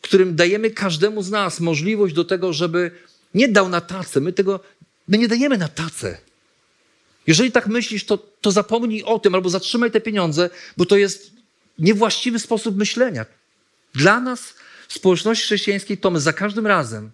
którym 0.00 0.36
dajemy 0.36 0.70
każdemu 0.70 1.22
z 1.22 1.30
nas 1.30 1.60
możliwość 1.60 2.14
do 2.14 2.24
tego, 2.24 2.52
żeby 2.52 2.90
nie 3.34 3.48
dał 3.48 3.68
na 3.68 3.80
tacę. 3.80 4.20
My 4.20 4.32
tego 4.32 4.60
my 5.08 5.18
nie 5.18 5.28
dajemy 5.28 5.58
na 5.58 5.68
tacę. 5.68 6.18
Jeżeli 7.26 7.52
tak 7.52 7.66
myślisz, 7.66 8.04
to, 8.04 8.18
to 8.40 8.50
zapomnij 8.50 9.02
o 9.02 9.18
tym 9.18 9.34
albo 9.34 9.50
zatrzymaj 9.50 9.90
te 9.90 10.00
pieniądze, 10.00 10.50
bo 10.76 10.86
to 10.86 10.96
jest 10.96 11.32
niewłaściwy 11.78 12.38
sposób 12.38 12.76
myślenia. 12.76 13.26
Dla 13.94 14.20
nas 14.20 14.54
społeczności 14.88 15.44
chrześcijańskiej 15.44 15.98
to 15.98 16.10
my 16.10 16.20
za 16.20 16.32
każdym 16.32 16.66
razem, 16.66 17.10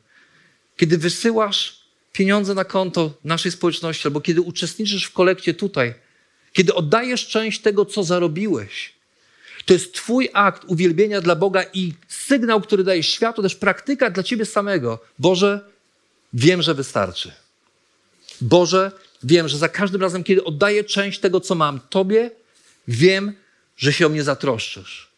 kiedy 0.77 0.99
wysyłasz 0.99 1.86
pieniądze 2.17 2.55
na 2.55 2.65
konto 2.65 3.15
naszej 3.25 3.53
społeczności 3.53 4.09
albo 4.09 4.21
kiedy 4.21 4.41
uczestniczysz 4.41 5.05
w 5.05 5.13
kolekcie 5.13 5.55
tutaj, 5.55 5.95
kiedy 6.53 6.75
oddajesz 6.75 7.29
część 7.29 7.61
tego, 7.61 7.85
co 7.85 8.05
zarobiłeś, 8.05 8.93
to 9.65 9.73
jest 9.73 9.95
Twój 9.95 10.29
akt 10.33 10.63
uwielbienia 10.67 11.21
dla 11.21 11.37
Boga 11.37 11.65
i 11.73 11.93
sygnał, 12.09 12.61
który 12.61 12.85
daje 12.85 13.03
światu, 13.03 13.43
też 13.43 13.55
praktyka 13.55 14.11
dla 14.11 14.23
Ciebie 14.23 14.45
samego. 14.45 14.99
Boże, 15.19 15.61
wiem, 16.33 16.63
że 16.63 16.75
wystarczy. 16.75 17.33
Boże, 18.41 18.93
wiem, 19.23 19.49
że 19.49 19.59
za 19.59 19.69
każdym 19.69 20.03
razem, 20.03 20.25
kiedy 20.25 20.45
oddaję 20.45 20.85
część 20.85 21.21
tego, 21.21 21.41
co 21.41 21.55
mam 21.55 21.81
Tobie, 21.91 22.31
wiem, 22.89 23.33
że 23.77 23.93
się 23.93 24.07
o 24.07 24.09
mnie 24.09 24.23
zatroszczysz. 24.23 25.09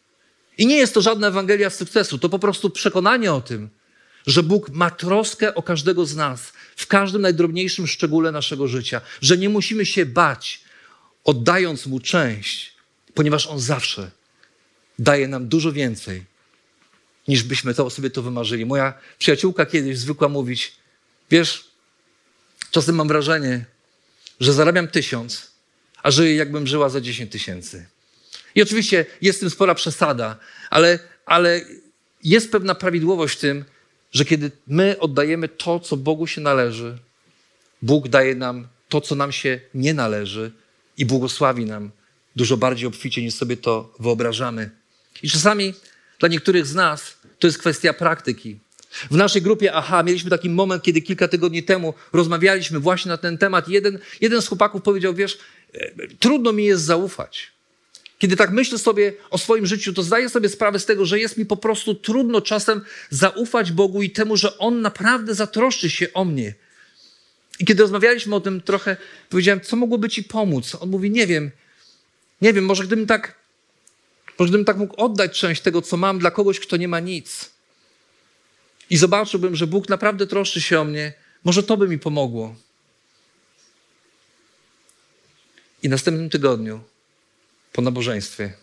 I 0.57 0.67
nie 0.67 0.77
jest 0.77 0.93
to 0.93 1.01
żadna 1.01 1.27
Ewangelia 1.27 1.69
sukcesu, 1.69 2.17
to 2.17 2.29
po 2.29 2.39
prostu 2.39 2.69
przekonanie 2.69 3.33
o 3.33 3.41
tym, 3.41 3.69
że 4.27 4.43
Bóg 4.43 4.69
ma 4.69 4.91
troskę 4.91 5.55
o 5.55 5.63
każdego 5.63 6.05
z 6.05 6.15
nas 6.15 6.53
w 6.75 6.87
każdym 6.87 7.21
najdrobniejszym 7.21 7.87
szczególe 7.87 8.31
naszego 8.31 8.67
życia, 8.67 9.01
że 9.21 9.37
nie 9.37 9.49
musimy 9.49 9.85
się 9.85 10.05
bać, 10.05 10.61
oddając 11.23 11.85
Mu 11.85 11.99
część, 11.99 12.73
ponieważ 13.13 13.47
On 13.47 13.59
zawsze 13.59 14.11
daje 14.99 15.27
nam 15.27 15.47
dużo 15.47 15.71
więcej, 15.71 16.23
niż 17.27 17.43
byśmy 17.43 17.73
to, 17.73 17.89
sobie 17.89 18.09
to 18.09 18.21
wymarzyli. 18.21 18.65
Moja 18.65 18.93
przyjaciółka 19.19 19.65
kiedyś 19.65 19.97
zwykła 19.97 20.29
mówić, 20.29 20.75
wiesz, 21.31 21.67
czasem 22.71 22.95
mam 22.95 23.07
wrażenie, 23.07 23.65
że 24.39 24.53
zarabiam 24.53 24.87
tysiąc, 24.87 25.51
a 26.03 26.11
żyję 26.11 26.35
jakbym 26.35 26.67
żyła 26.67 26.89
za 26.89 27.01
dziesięć 27.01 27.31
tysięcy. 27.31 27.85
I 28.55 28.61
oczywiście 28.61 29.05
jest 29.21 29.39
w 29.39 29.41
tym 29.41 29.49
spora 29.49 29.75
przesada, 29.75 30.37
ale, 30.69 30.99
ale 31.25 31.61
jest 32.23 32.51
pewna 32.51 32.75
prawidłowość 32.75 33.37
w 33.37 33.39
tym, 33.39 33.65
że 34.11 34.25
kiedy 34.25 34.51
my 34.67 34.99
oddajemy 34.99 35.47
to, 35.47 35.79
co 35.79 35.97
Bogu 35.97 36.27
się 36.27 36.41
należy, 36.41 36.97
Bóg 37.81 38.07
daje 38.07 38.35
nam 38.35 38.67
to, 38.89 39.01
co 39.01 39.15
nam 39.15 39.31
się 39.31 39.59
nie 39.73 39.93
należy 39.93 40.51
i 40.97 41.05
błogosławi 41.05 41.65
nam 41.65 41.91
dużo 42.35 42.57
bardziej 42.57 42.87
obficie, 42.87 43.21
niż 43.21 43.33
sobie 43.33 43.57
to 43.57 43.93
wyobrażamy. 43.99 44.69
I 45.23 45.29
czasami 45.29 45.73
dla 46.19 46.29
niektórych 46.29 46.65
z 46.65 46.75
nas 46.75 47.17
to 47.39 47.47
jest 47.47 47.57
kwestia 47.57 47.93
praktyki. 47.93 48.59
W 49.11 49.15
naszej 49.15 49.41
grupie 49.41 49.73
AHA 49.73 50.03
mieliśmy 50.03 50.29
taki 50.29 50.49
moment, 50.49 50.83
kiedy 50.83 51.01
kilka 51.01 51.27
tygodni 51.27 51.63
temu 51.63 51.93
rozmawialiśmy 52.13 52.79
właśnie 52.79 53.09
na 53.09 53.17
ten 53.17 53.37
temat. 53.37 53.67
Jeden, 53.67 53.99
jeden 54.21 54.41
z 54.41 54.47
chłopaków 54.47 54.81
powiedział: 54.81 55.13
Wiesz, 55.13 55.37
e, 55.73 56.07
trudno 56.19 56.51
mi 56.51 56.65
jest 56.65 56.83
zaufać. 56.83 57.51
Kiedy 58.19 58.35
tak 58.35 58.51
myślę 58.51 58.77
sobie 58.77 59.13
o 59.29 59.37
swoim 59.37 59.65
życiu, 59.65 59.93
to 59.93 60.03
zdaję 60.03 60.29
sobie 60.29 60.49
sprawę 60.49 60.79
z 60.79 60.85
tego, 60.85 61.05
że 61.05 61.19
jest 61.19 61.37
mi 61.37 61.45
po 61.45 61.57
prostu 61.57 61.95
trudno 61.95 62.41
czasem 62.41 62.81
zaufać 63.09 63.71
Bogu 63.71 64.01
i 64.01 64.09
temu, 64.09 64.37
że 64.37 64.57
On 64.57 64.81
naprawdę 64.81 65.35
zatroszczy 65.35 65.89
się 65.89 66.13
o 66.13 66.25
mnie. 66.25 66.53
I 67.59 67.65
kiedy 67.65 67.81
rozmawialiśmy 67.83 68.35
o 68.35 68.41
tym 68.41 68.61
trochę, 68.61 68.97
powiedziałem, 69.29 69.61
co 69.61 69.75
mogłoby 69.75 70.09
Ci 70.09 70.23
pomóc? 70.23 70.75
On 70.79 70.89
mówi, 70.89 71.11
nie 71.11 71.27
wiem, 71.27 71.51
nie 72.41 72.53
wiem, 72.53 72.65
może 72.65 72.83
gdybym 72.83 73.07
tak, 73.07 73.35
może 74.39 74.49
gdybym 74.49 74.65
tak 74.65 74.77
mógł 74.77 74.95
oddać 75.03 75.39
część 75.39 75.61
tego, 75.61 75.81
co 75.81 75.97
mam 75.97 76.19
dla 76.19 76.31
kogoś, 76.31 76.59
kto 76.59 76.77
nie 76.77 76.87
ma 76.87 76.99
nic. 76.99 77.49
I 78.89 78.97
zobaczyłbym, 78.97 79.55
że 79.55 79.67
Bóg 79.67 79.89
naprawdę 79.89 80.27
troszczy 80.27 80.61
się 80.61 80.79
o 80.79 80.83
mnie, 80.83 81.13
może 81.43 81.63
to 81.63 81.77
by 81.77 81.87
mi 81.87 81.99
pomogło. 81.99 82.55
I 85.83 85.89
następnym 85.89 86.29
tygodniu 86.29 86.83
po 87.73 87.81
nabożeństwie. 87.81 88.53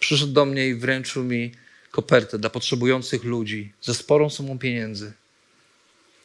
Przyszedł 0.00 0.32
do 0.32 0.44
mnie 0.44 0.68
i 0.68 0.74
wręczył 0.74 1.24
mi 1.24 1.52
kopertę 1.90 2.38
dla 2.38 2.50
potrzebujących 2.50 3.24
ludzi 3.24 3.72
ze 3.80 3.94
sporą 3.94 4.30
sumą 4.30 4.58
pieniędzy. 4.58 5.12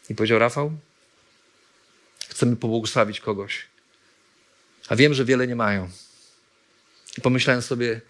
I 0.09 0.15
powiedział: 0.15 0.39
Rafał, 0.39 0.71
chcemy 2.29 2.55
pobłogosławić 2.55 3.19
kogoś. 3.19 3.65
A 4.89 4.95
wiem, 4.95 5.13
że 5.13 5.25
wiele 5.25 5.47
nie 5.47 5.55
mają. 5.55 5.89
I 7.17 7.21
pomyślałem 7.21 7.61
sobie, 7.61 8.01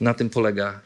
na 0.00 0.14
tym 0.14 0.30
polega 0.30 0.80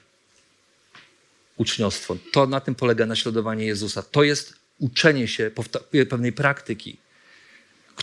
uczniostwo. 1.57 2.17
To 2.33 2.47
na 2.47 2.61
tym 2.61 2.75
polega 2.75 3.07
naśladowanie 3.07 3.67
Jezusa. 3.67 4.03
To 4.03 4.23
jest 4.23 4.55
uczenie 4.79 5.29
się 5.29 5.51
pewnej 6.09 6.33
praktyki 6.33 6.99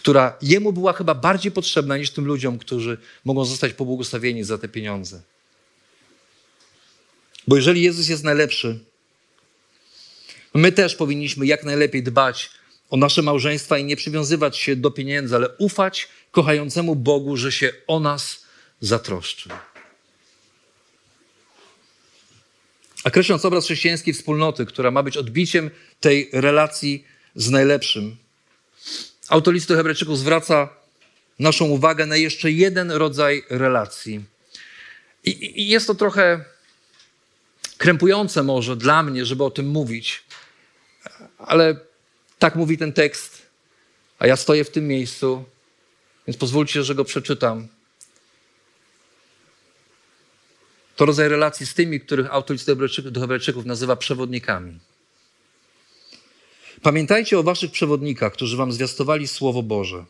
która 0.09 0.37
jemu 0.41 0.73
była 0.73 0.93
chyba 0.93 1.15
bardziej 1.15 1.51
potrzebna 1.51 1.97
niż 1.97 2.11
tym 2.11 2.25
ludziom, 2.25 2.59
którzy 2.59 2.97
mogą 3.25 3.45
zostać 3.45 3.73
pobłogosławieni 3.73 4.43
za 4.43 4.57
te 4.57 4.69
pieniądze. 4.69 5.21
Bo 7.47 7.55
jeżeli 7.55 7.81
Jezus 7.81 8.09
jest 8.09 8.23
najlepszy, 8.23 8.79
my 10.53 10.71
też 10.71 10.95
powinniśmy 10.95 11.45
jak 11.45 11.63
najlepiej 11.63 12.03
dbać 12.03 12.49
o 12.89 12.97
nasze 12.97 13.21
małżeństwa 13.21 13.77
i 13.77 13.83
nie 13.83 13.95
przywiązywać 13.95 14.57
się 14.57 14.75
do 14.75 14.91
pieniędzy, 14.91 15.35
ale 15.35 15.49
ufać 15.57 16.07
kochającemu 16.31 16.95
Bogu, 16.95 17.37
że 17.37 17.51
się 17.51 17.73
o 17.87 17.99
nas 17.99 18.45
zatroszczy. 18.81 19.49
A 23.03 23.09
kreśląc 23.09 23.45
obraz 23.45 23.65
chrześcijańskiej 23.65 24.13
wspólnoty, 24.13 24.65
która 24.65 24.91
ma 24.91 25.03
być 25.03 25.17
odbiciem 25.17 25.69
tej 25.99 26.29
relacji 26.33 27.05
z 27.35 27.49
najlepszym, 27.49 28.17
Autor 29.29 29.53
listu 29.53 29.75
Hebrajczyków 29.75 30.17
zwraca 30.17 30.69
naszą 31.39 31.65
uwagę 31.65 32.05
na 32.05 32.15
jeszcze 32.15 32.51
jeden 32.51 32.91
rodzaj 32.91 33.43
relacji. 33.49 34.25
I, 35.23 35.61
I, 35.61 35.67
jest 35.67 35.87
to 35.87 35.95
trochę 35.95 36.45
krępujące 37.77 38.43
może 38.43 38.75
dla 38.75 39.03
mnie, 39.03 39.25
żeby 39.25 39.43
o 39.43 39.51
tym 39.51 39.67
mówić, 39.67 40.23
ale 41.37 41.75
tak 42.39 42.55
mówi 42.55 42.77
ten 42.77 42.93
tekst, 42.93 43.41
a 44.19 44.27
ja 44.27 44.35
stoję 44.35 44.63
w 44.63 44.71
tym 44.71 44.87
miejscu, 44.87 45.45
więc 46.27 46.37
pozwólcie, 46.37 46.83
że 46.83 46.95
go 46.95 47.05
przeczytam. 47.05 47.67
To 50.95 51.05
rodzaj 51.05 51.29
relacji 51.29 51.65
z 51.65 51.73
tymi, 51.73 51.99
których 51.99 52.33
autor 52.33 52.55
listu 52.55 52.75
do 53.11 53.19
Hebrajczyków 53.19 53.65
nazywa 53.65 53.95
przewodnikami. 53.95 54.79
Pamiętajcie 56.81 57.39
o 57.39 57.43
waszych 57.43 57.71
przewodnikach, 57.71 58.33
którzy 58.33 58.57
wam 58.57 58.71
zwiastowali 58.71 59.27
Słowo 59.27 59.63
Boże. 59.63 60.05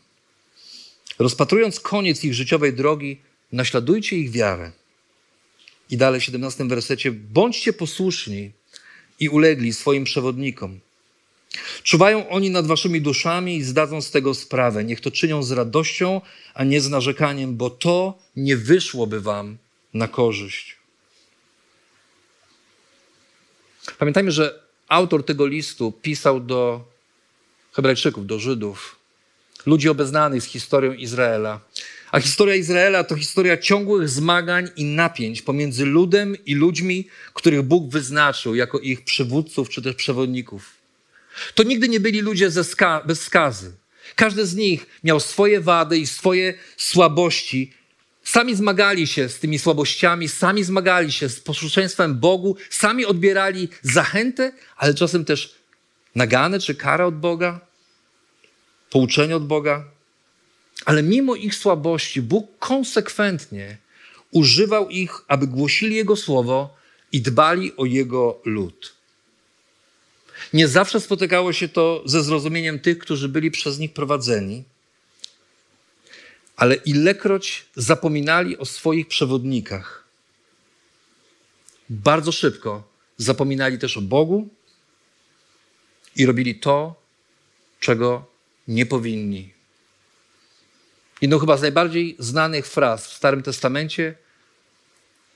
Rozpatrując 1.18 1.80
koniec 1.80 2.24
ich 2.24 2.34
życiowej 2.34 2.72
drogi, 2.72 3.20
naśladujcie 3.52 4.16
ich 4.16 4.30
wiarę. 4.30 4.72
I 5.90 5.96
dalej 5.96 6.20
w 6.20 6.24
17 6.24 6.64
wersecie, 6.64 7.12
bądźcie 7.12 7.72
posłuszni 7.72 8.50
i 9.20 9.28
ulegli 9.28 9.72
swoim 9.72 10.04
przewodnikom. 10.04 10.80
Czuwają 11.82 12.28
oni 12.28 12.50
nad 12.50 12.66
waszymi 12.66 13.00
duszami 13.00 13.56
i 13.56 13.62
zdadzą 13.62 14.02
z 14.02 14.10
tego 14.10 14.34
sprawę. 14.34 14.84
Niech 14.84 15.00
to 15.00 15.10
czynią 15.10 15.42
z 15.42 15.52
radością, 15.52 16.20
a 16.54 16.64
nie 16.64 16.80
z 16.80 16.88
narzekaniem, 16.88 17.56
bo 17.56 17.70
to 17.70 18.18
nie 18.36 18.56
wyszłoby 18.56 19.20
wam 19.20 19.58
na 19.94 20.08
korzyść. 20.08 20.76
Pamiętajmy, 23.98 24.32
że 24.32 24.69
autor 24.90 25.24
tego 25.24 25.46
listu 25.46 25.92
pisał 25.92 26.40
do 26.40 26.84
Hebrajczyków, 27.72 28.26
do 28.26 28.38
Żydów, 28.38 28.96
ludzi 29.66 29.88
obeznanych 29.88 30.42
z 30.42 30.46
historią 30.46 30.92
Izraela. 30.92 31.60
A 32.12 32.20
historia 32.20 32.54
Izraela 32.54 33.04
to 33.04 33.16
historia 33.16 33.56
ciągłych 33.56 34.08
zmagań 34.08 34.70
i 34.76 34.84
napięć 34.84 35.42
pomiędzy 35.42 35.86
ludem 35.86 36.36
i 36.46 36.54
ludźmi, 36.54 37.08
których 37.34 37.62
Bóg 37.62 37.90
wyznaczył 37.90 38.54
jako 38.54 38.78
ich 38.78 39.04
przywódców 39.04 39.68
czy 39.68 39.82
też 39.82 39.94
przewodników. 39.94 40.72
To 41.54 41.62
nigdy 41.62 41.88
nie 41.88 42.00
byli 42.00 42.20
ludzie 42.20 42.50
ze 42.50 42.64
ska 42.64 43.02
bez 43.06 43.22
skazy. 43.22 43.72
Każdy 44.16 44.46
z 44.46 44.54
nich 44.54 44.86
miał 45.04 45.20
swoje 45.20 45.60
wady 45.60 45.98
i 45.98 46.06
swoje 46.06 46.54
słabości, 46.76 47.72
Sami 48.24 48.56
zmagali 48.56 49.06
się 49.06 49.28
z 49.28 49.38
tymi 49.38 49.58
słabościami, 49.58 50.28
sami 50.28 50.64
zmagali 50.64 51.12
się 51.12 51.28
z 51.28 51.40
posłuszeństwem 51.40 52.20
Bogu, 52.20 52.56
sami 52.70 53.06
odbierali 53.06 53.68
zachętę, 53.82 54.52
ale 54.76 54.94
czasem 54.94 55.24
też 55.24 55.54
nagane 56.14 56.60
czy 56.60 56.74
karę 56.74 57.06
od 57.06 57.18
Boga, 57.18 57.60
pouczenie 58.90 59.36
od 59.36 59.46
Boga. 59.46 59.84
Ale 60.84 61.02
mimo 61.02 61.34
ich 61.34 61.54
słabości, 61.54 62.22
Bóg 62.22 62.58
konsekwentnie 62.58 63.78
używał 64.30 64.88
ich, 64.88 65.20
aby 65.28 65.46
głosili 65.46 65.96
Jego 65.96 66.16
słowo 66.16 66.76
i 67.12 67.20
dbali 67.20 67.76
o 67.76 67.84
Jego 67.84 68.40
lud. 68.44 68.94
Nie 70.52 70.68
zawsze 70.68 71.00
spotykało 71.00 71.52
się 71.52 71.68
to 71.68 72.02
ze 72.06 72.22
zrozumieniem 72.22 72.78
tych, 72.78 72.98
którzy 72.98 73.28
byli 73.28 73.50
przez 73.50 73.78
nich 73.78 73.92
prowadzeni, 73.92 74.64
ale 76.60 76.74
ilekroć 76.74 77.66
zapominali 77.76 78.58
o 78.58 78.64
swoich 78.64 79.08
przewodnikach, 79.08 80.04
bardzo 81.90 82.32
szybko 82.32 82.82
zapominali 83.16 83.78
też 83.78 83.96
o 83.96 84.00
Bogu 84.00 84.48
i 86.16 86.26
robili 86.26 86.54
to, 86.54 86.94
czego 87.80 88.26
nie 88.68 88.86
powinni. 88.86 89.52
Jedną 91.20 91.38
chyba 91.38 91.56
z 91.56 91.62
najbardziej 91.62 92.16
znanych 92.18 92.66
fraz 92.66 93.06
w 93.06 93.12
Starym 93.12 93.42
Testamencie 93.42 94.14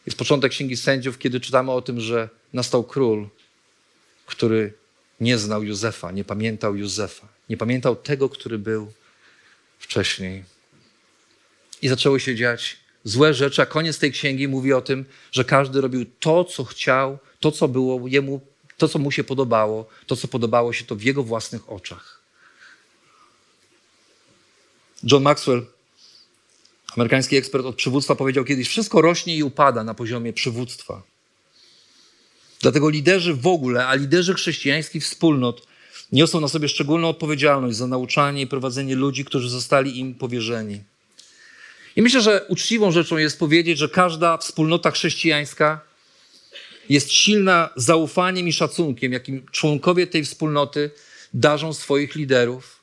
jest 0.07 0.19
początek 0.19 0.53
Księgi 0.53 0.77
Sędziów, 0.77 1.19
kiedy 1.19 1.41
czytamy 1.41 1.73
o 1.73 1.83
tym, 1.83 2.01
że 2.01 2.29
nastał 2.53 2.85
król, 2.85 3.29
który 4.27 4.73
nie 5.21 5.39
znał 5.39 5.63
Józefa, 5.63 6.11
nie 6.11 6.25
pamiętał 6.25 6.77
Józefa, 6.77 7.29
nie 7.49 7.57
pamiętał 7.57 7.97
tego, 7.97 8.29
który 8.29 8.59
był 8.59 8.93
wcześniej. 9.79 10.54
I 11.85 11.89
zaczęły 11.89 12.21
się 12.21 12.35
dziać 12.35 12.77
złe 13.05 13.35
rzeczy, 13.35 13.63
a 13.63 13.67
koniec 13.67 13.99
tej 13.99 14.13
księgi 14.13 14.49
mówi 14.49 14.73
o 14.73 14.81
tym, 14.81 15.05
że 15.33 15.45
każdy 15.45 15.81
robił 15.81 16.07
to, 16.21 16.45
co 16.45 16.65
chciał, 16.65 17.19
to, 17.41 17.53
co 17.53 17.69
było 17.69 18.09
jemu, 18.09 18.41
to, 18.77 18.89
co 18.89 18.99
mu 18.99 19.11
się 19.11 19.25
podobało, 19.25 19.87
to, 20.07 20.17
co 20.17 20.29
podobało 20.29 20.73
się 20.73 20.85
to 20.85 20.97
w 20.97 21.03
jego 21.03 21.23
własnych 21.23 21.73
oczach. 21.73 22.21
John 25.03 25.23
Maxwell, 25.23 25.67
amerykański 26.97 27.37
ekspert 27.37 27.65
od 27.65 27.77
przywództwa, 27.77 28.15
powiedział 28.15 28.45
kiedyś: 28.45 28.69
Wszystko 28.69 29.01
rośnie 29.01 29.37
i 29.37 29.43
upada 29.43 29.85
na 29.85 29.95
poziomie 29.95 30.33
przywództwa. 30.33 31.03
Dlatego 32.61 32.91
liderzy 32.91 33.35
w 33.35 33.47
ogóle, 33.47 33.87
a 33.87 33.95
liderzy 33.95 34.35
chrześcijańskich 34.35 35.05
wspólnot 35.05 35.67
niosą 36.13 36.41
na 36.41 36.49
sobie 36.49 36.69
szczególną 36.69 37.09
odpowiedzialność 37.09 37.77
za 37.77 37.87
nauczanie 37.87 38.43
i 38.43 38.47
prowadzenie 38.47 38.97
ludzi, 38.97 39.25
którzy 39.25 39.51
zostali 39.51 39.99
im 39.99 40.15
powierzeni. 40.15 40.94
I 41.97 42.03
myślę, 42.03 42.21
że 42.21 42.45
uczciwą 42.49 42.93
rzeczą 42.93 43.17
jest 43.17 43.39
powiedzieć, 43.39 43.79
że 43.79 43.89
każda 43.89 44.37
wspólnota 44.37 44.91
chrześcijańska 44.91 45.81
jest 46.89 47.13
silna 47.13 47.71
zaufaniem 47.77 48.49
i 48.49 48.53
szacunkiem, 48.53 49.13
jakim 49.13 49.47
członkowie 49.51 50.07
tej 50.07 50.25
wspólnoty 50.25 50.91
darzą 51.35 51.73
swoich 51.73 52.15
liderów 52.15 52.81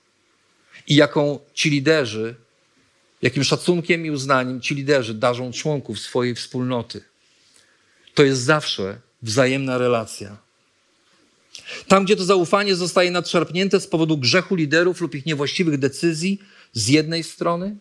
i 0.87 0.95
jaką 0.95 1.39
ci 1.53 1.69
liderzy, 1.69 2.35
jakim 3.21 3.43
szacunkiem 3.43 4.05
i 4.05 4.11
uznaniem 4.11 4.61
ci 4.61 4.75
liderzy 4.75 5.13
darzą 5.13 5.51
członków 5.51 5.99
swojej 5.99 6.35
wspólnoty. 6.35 7.03
To 8.13 8.23
jest 8.23 8.41
zawsze 8.41 8.99
wzajemna 9.21 9.77
relacja. 9.77 10.37
Tam, 11.87 12.05
gdzie 12.05 12.15
to 12.15 12.23
zaufanie 12.23 12.75
zostaje 12.75 13.11
nadszarpnięte 13.11 13.79
z 13.79 13.87
powodu 13.87 14.17
grzechu 14.17 14.55
liderów 14.55 15.01
lub 15.01 15.15
ich 15.15 15.25
niewłaściwych 15.25 15.77
decyzji 15.77 16.39
z 16.73 16.87
jednej 16.87 17.23
strony, 17.23 17.75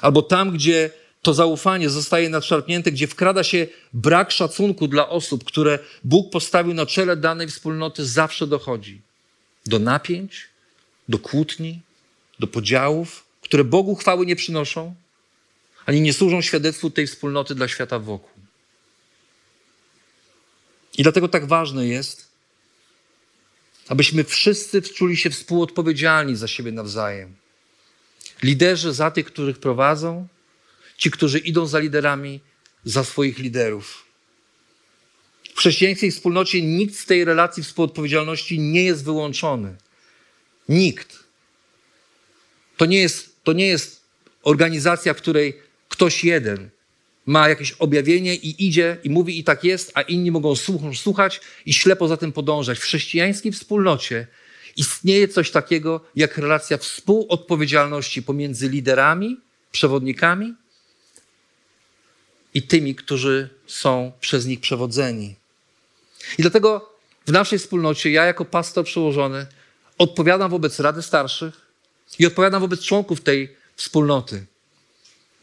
albo 0.00 0.22
tam, 0.22 0.50
gdzie 0.50 0.90
to 1.22 1.34
zaufanie 1.34 1.90
zostaje 1.90 2.28
nadszarpnięte, 2.28 2.92
gdzie 2.92 3.06
wkrada 3.06 3.44
się 3.44 3.66
brak 3.92 4.30
szacunku 4.30 4.88
dla 4.88 5.08
osób, 5.08 5.44
które 5.44 5.78
Bóg 6.04 6.32
postawił 6.32 6.74
na 6.74 6.86
czele 6.86 7.16
danej 7.16 7.48
wspólnoty, 7.48 8.06
zawsze 8.06 8.46
dochodzi 8.46 9.00
do 9.66 9.78
napięć, 9.78 10.48
do 11.08 11.18
kłótni, 11.18 11.80
do 12.38 12.46
podziałów, 12.46 13.24
które 13.40 13.64
Bogu 13.64 13.94
chwały 13.94 14.26
nie 14.26 14.36
przynoszą, 14.36 14.94
ani 15.86 16.00
nie 16.00 16.12
służą 16.12 16.42
świadectwu 16.42 16.90
tej 16.90 17.06
wspólnoty 17.06 17.54
dla 17.54 17.68
świata 17.68 17.98
wokół. 17.98 18.30
I 20.98 21.02
dlatego 21.02 21.28
tak 21.28 21.46
ważne 21.46 21.86
jest, 21.86 22.28
abyśmy 23.88 24.24
wszyscy 24.24 24.82
czuli 24.82 25.16
się 25.16 25.30
współodpowiedzialni 25.30 26.36
za 26.36 26.48
siebie 26.48 26.72
nawzajem. 26.72 27.34
Liderzy 28.42 28.92
za 28.92 29.10
tych, 29.10 29.26
których 29.26 29.58
prowadzą, 29.58 30.28
ci, 30.96 31.10
którzy 31.10 31.38
idą 31.38 31.66
za 31.66 31.78
liderami, 31.78 32.40
za 32.84 33.04
swoich 33.04 33.38
liderów. 33.38 34.04
W 35.54 35.58
chrześcijańskiej 35.58 36.10
wspólnocie 36.10 36.62
nikt 36.62 36.94
z 36.96 37.06
tej 37.06 37.24
relacji 37.24 37.62
współodpowiedzialności 37.62 38.60
nie 38.60 38.84
jest 38.84 39.04
wyłączony. 39.04 39.76
Nikt. 40.68 41.18
To 42.76 42.86
nie 42.86 42.98
jest, 42.98 43.44
to 43.44 43.52
nie 43.52 43.66
jest 43.66 44.00
organizacja, 44.42 45.14
w 45.14 45.16
której 45.16 45.58
ktoś 45.88 46.24
jeden 46.24 46.70
ma 47.26 47.48
jakieś 47.48 47.72
objawienie 47.72 48.34
i 48.34 48.66
idzie 48.66 48.96
i 49.04 49.10
mówi 49.10 49.38
i 49.38 49.44
tak 49.44 49.64
jest, 49.64 49.92
a 49.94 50.02
inni 50.02 50.30
mogą 50.30 50.54
słuchać 50.94 51.40
i 51.66 51.72
ślepo 51.72 52.08
za 52.08 52.16
tym 52.16 52.32
podążać. 52.32 52.78
W 52.78 52.82
chrześcijańskiej 52.82 53.52
wspólnocie 53.52 54.26
istnieje 54.78 55.28
coś 55.28 55.50
takiego 55.50 56.00
jak 56.16 56.38
relacja 56.38 56.78
współodpowiedzialności 56.78 58.22
pomiędzy 58.22 58.68
liderami, 58.68 59.40
przewodnikami 59.72 60.54
i 62.54 62.62
tymi, 62.62 62.94
którzy 62.94 63.48
są 63.66 64.12
przez 64.20 64.46
nich 64.46 64.60
przewodzeni. 64.60 65.34
I 66.38 66.42
dlatego 66.42 66.92
w 67.26 67.32
naszej 67.32 67.58
wspólnocie 67.58 68.10
ja 68.10 68.24
jako 68.24 68.44
pastor 68.44 68.84
przełożony 68.84 69.46
odpowiadam 69.98 70.50
wobec 70.50 70.80
Rady 70.80 71.02
Starszych 71.02 71.54
i 72.18 72.26
odpowiadam 72.26 72.60
wobec 72.60 72.80
członków 72.80 73.20
tej 73.20 73.56
wspólnoty. 73.76 74.46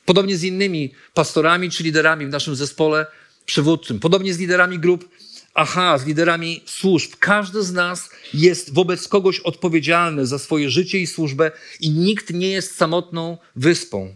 Podobnie 0.05 0.37
z 0.37 0.43
innymi 0.43 0.93
pastorami 1.13 1.71
czy 1.71 1.83
liderami 1.83 2.25
w 2.25 2.29
naszym 2.29 2.55
zespole 2.55 3.05
przywódczym, 3.45 3.99
podobnie 3.99 4.33
z 4.33 4.39
liderami 4.39 4.79
grup 4.79 5.09
aha, 5.55 5.97
z 5.97 6.05
liderami 6.05 6.63
służb. 6.65 7.11
Każdy 7.19 7.63
z 7.63 7.73
nas 7.73 8.09
jest 8.33 8.73
wobec 8.73 9.07
kogoś 9.07 9.39
odpowiedzialny 9.39 10.25
za 10.25 10.39
swoje 10.39 10.69
życie 10.69 10.99
i 10.99 11.07
służbę 11.07 11.51
i 11.79 11.89
nikt 11.89 12.29
nie 12.33 12.49
jest 12.49 12.77
samotną 12.77 13.37
wyspą. 13.55 14.15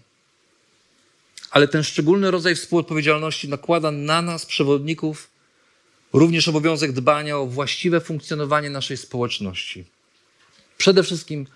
Ale 1.52 1.67
ten 1.67 1.84
szczególny 1.84 2.32
rodzaj 2.32 2.56
współodpowiedzialności 2.56 3.49
nakłada 3.49 3.91
na 3.91 4.21
nas, 4.21 4.45
przewodników, 4.45 5.30
również 6.13 6.47
obowiązek 6.47 6.91
dbania 6.91 7.38
o 7.38 7.45
właściwe 7.45 8.02
funkcjonowanie 8.02 8.69
naszej 8.69 8.97
społeczności. 8.97 9.86
Przede 10.78 11.04
wszystkim 11.04 11.47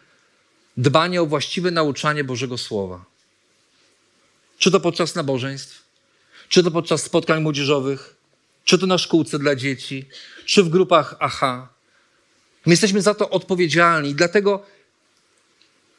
dbanie 0.77 1.21
o 1.21 1.25
właściwe 1.25 1.71
nauczanie 1.71 2.23
Bożego 2.23 2.57
Słowa. 2.57 3.05
Czy 4.57 4.71
to 4.71 4.79
podczas 4.79 5.15
nabożeństw, 5.15 5.83
czy 6.49 6.63
to 6.63 6.71
podczas 6.71 7.03
spotkań 7.03 7.41
młodzieżowych, 7.41 8.15
czy 8.63 8.77
to 8.77 8.87
na 8.87 8.97
szkółce 8.97 9.39
dla 9.39 9.55
dzieci, 9.55 10.05
czy 10.45 10.63
w 10.63 10.69
grupach 10.69 11.15
AHA. 11.19 11.69
My 12.65 12.73
jesteśmy 12.73 13.01
za 13.01 13.13
to 13.13 13.29
odpowiedzialni 13.29 14.15
dlatego 14.15 14.65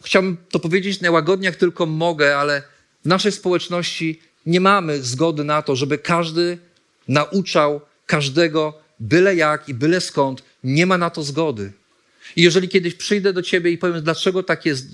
chciałbym 0.05 0.37
to 0.51 0.59
powiedzieć 0.59 1.01
najłagodniej, 1.01 1.47
jak 1.47 1.57
tylko 1.57 1.87
mogę, 1.87 2.39
ale 2.39 2.63
w 3.05 3.09
naszej 3.09 3.33
społeczności 3.33 4.21
nie 4.47 4.61
mamy 4.61 5.03
zgody 5.03 5.45
na 5.45 5.63
to, 5.63 5.77
żeby 5.77 5.99
każdy 5.99 6.59
nauczał 7.09 7.81
każdego 8.07 8.79
byle 9.01 9.37
jak 9.37 9.69
i 9.69 9.75
byle 9.75 10.01
skąd. 10.01 10.43
Nie 10.65 10.87
ma 10.87 10.99
na 10.99 11.11
to 11.11 11.23
zgody. 11.23 11.73
I 12.37 12.43
jeżeli 12.43 12.69
kiedyś 12.69 12.95
przyjdę 12.95 13.33
do 13.33 13.43
ciebie 13.43 13.71
i 13.71 13.79
powiem, 13.79 14.03
dlaczego 14.03 14.43
tak 14.43 14.67
jest, 14.67 14.87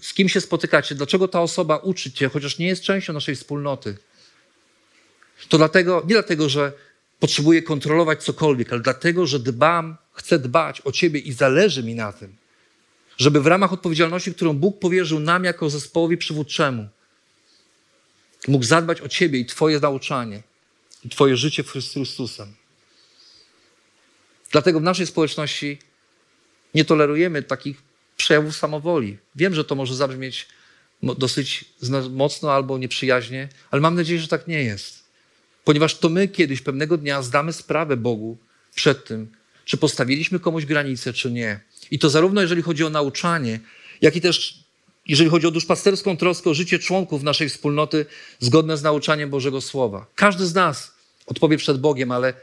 z 0.00 0.14
kim 0.14 0.28
się 0.28 0.40
spotykacie, 0.40 0.94
dlaczego 0.94 1.28
ta 1.28 1.40
osoba 1.40 1.76
uczy 1.76 2.12
cię, 2.12 2.28
chociaż 2.28 2.58
nie 2.58 2.66
jest 2.66 2.82
częścią 2.82 3.12
naszej 3.12 3.36
wspólnoty, 3.36 3.96
to 5.48 5.58
dlatego, 5.58 6.02
nie 6.06 6.14
dlatego, 6.14 6.48
że 6.48 6.72
potrzebuję 7.20 7.62
kontrolować 7.62 8.24
cokolwiek, 8.24 8.72
ale 8.72 8.82
dlatego, 8.82 9.26
że 9.26 9.38
dbam, 9.38 9.96
chcę 10.12 10.38
dbać 10.38 10.82
o 10.84 10.92
ciebie 10.92 11.20
i 11.20 11.32
zależy 11.32 11.82
mi 11.82 11.94
na 11.94 12.12
tym, 12.12 12.36
żeby 13.16 13.40
w 13.40 13.46
ramach 13.46 13.72
odpowiedzialności, 13.72 14.34
którą 14.34 14.52
Bóg 14.52 14.78
powierzył 14.78 15.20
nam 15.20 15.44
jako 15.44 15.70
zespołowi 15.70 16.16
przywódczemu, 16.16 16.88
mógł 18.48 18.64
zadbać 18.64 19.00
o 19.00 19.08
ciebie 19.08 19.38
i 19.38 19.46
twoje 19.46 19.80
nauczanie, 19.80 20.42
i 21.04 21.08
twoje 21.08 21.36
życie 21.36 21.62
w 21.62 21.70
Chrystusem. 21.70 22.54
Dlatego 24.50 24.80
w 24.80 24.82
naszej 24.82 25.06
społeczności 25.06 25.78
nie 26.74 26.84
tolerujemy 26.84 27.42
takich 27.42 27.82
przejawów 28.16 28.56
samowoli. 28.56 29.18
Wiem, 29.36 29.54
że 29.54 29.64
to 29.64 29.74
może 29.74 29.94
zabrzmieć 29.94 30.48
dosyć 31.02 31.64
mocno 32.10 32.52
albo 32.52 32.78
nieprzyjaźnie, 32.78 33.48
ale 33.70 33.82
mam 33.82 33.94
nadzieję, 33.94 34.20
że 34.20 34.28
tak 34.28 34.48
nie 34.48 34.62
jest. 34.64 35.05
Ponieważ 35.66 35.98
to 35.98 36.08
my 36.08 36.28
kiedyś, 36.28 36.60
pewnego 36.62 36.98
dnia, 36.98 37.22
zdamy 37.22 37.52
sprawę 37.52 37.96
Bogu 37.96 38.36
przed 38.74 39.04
tym, 39.04 39.32
czy 39.64 39.76
postawiliśmy 39.76 40.40
komuś 40.40 40.64
granicę, 40.64 41.12
czy 41.12 41.30
nie. 41.30 41.60
I 41.90 41.98
to 41.98 42.10
zarówno 42.10 42.40
jeżeli 42.40 42.62
chodzi 42.62 42.84
o 42.84 42.90
nauczanie, 42.90 43.60
jak 44.02 44.16
i 44.16 44.20
też 44.20 44.64
jeżeli 45.06 45.30
chodzi 45.30 45.46
o 45.46 45.50
duszpasterską 45.50 46.16
troskę 46.16 46.50
o 46.50 46.54
życie 46.54 46.78
członków 46.78 47.22
naszej 47.22 47.48
wspólnoty 47.48 48.06
zgodne 48.40 48.76
z 48.76 48.82
nauczaniem 48.82 49.30
Bożego 49.30 49.60
Słowa. 49.60 50.06
Każdy 50.14 50.46
z 50.46 50.54
nas 50.54 50.94
odpowie 51.26 51.56
przed 51.56 51.80
Bogiem, 51.80 52.10
ale 52.12 52.34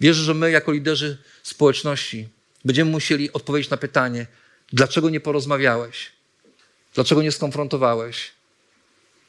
wierzę, 0.00 0.22
że 0.22 0.34
my 0.34 0.50
jako 0.50 0.72
liderzy 0.72 1.18
społeczności 1.42 2.28
Będziemy 2.64 2.90
musieli 2.90 3.32
odpowiedzieć 3.32 3.70
na 3.70 3.76
pytanie, 3.76 4.26
dlaczego 4.72 5.10
nie 5.10 5.20
porozmawiałeś? 5.20 6.12
Dlaczego 6.94 7.22
nie 7.22 7.32
skonfrontowałeś? 7.32 8.32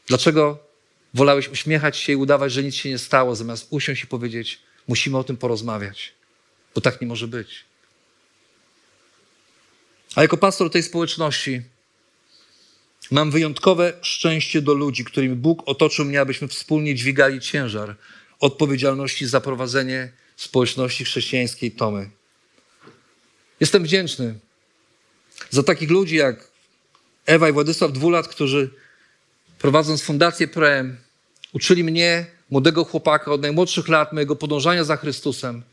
Dlaczego 0.08 0.70
wolałeś 1.14 1.49
uśmiechać 1.49 1.97
się 1.97 2.14
i 2.14 2.16
udawać, 2.16 2.51
że 2.51 2.64
nic 2.64 2.76
się 2.76 2.89
nie 2.89 2.97
stało, 2.97 3.36
zamiast 3.36 3.68
usiąść 3.70 4.03
i 4.03 4.07
powiedzieć, 4.07 4.59
musimy 4.88 5.18
o 5.18 5.24
tym 5.24 5.38
porozmawiać, 5.38 6.14
bo 6.76 6.82
tak 6.82 7.01
nie 7.01 7.07
może 7.07 7.28
być. 7.28 7.66
A 10.16 10.22
jako 10.22 10.38
pastor 10.38 10.72
tej 10.72 10.84
społeczności 10.84 11.62
mam 13.12 13.32
wyjątkowe 13.32 13.93
szczęście 14.01 14.62
do 14.62 14.74
ludzi, 14.74 15.05
którymi 15.05 15.36
Bóg 15.36 15.64
otoczył 15.66 16.05
mnie, 16.05 16.22
abyśmy 16.22 16.47
wspólnie 16.47 16.95
dźwigali 16.95 17.39
ciężar 17.39 17.95
odpowiedzialności 18.39 19.26
za 19.26 19.41
prowadzenie 19.41 20.12
społeczności 20.36 21.05
chrześcijańskiej 21.05 21.72
Tomy. 21.72 22.09
Jestem 23.59 23.84
wdzięczny 23.84 24.39
za 25.49 25.64
takich 25.64 25.89
ludzi 25.89 26.16
jak 26.16 26.51
Ewa 27.26 27.49
i 27.49 27.51
Władysław 27.51 27.91
Dwulat, 27.91 28.28
którzy 28.28 28.70
prowadząc 29.62 30.01
Fundację 30.01 30.47
Prem, 30.47 30.97
uczyli 31.53 31.84
mnie, 31.84 32.26
młodego 32.49 32.84
chłopaka 32.84 33.32
od 33.32 33.41
najmłodszych 33.41 33.88
lat, 33.88 34.14
mojego 34.14 34.36
podążania 34.36 34.84
za 34.84 34.97
Chrystusem. 34.97 35.64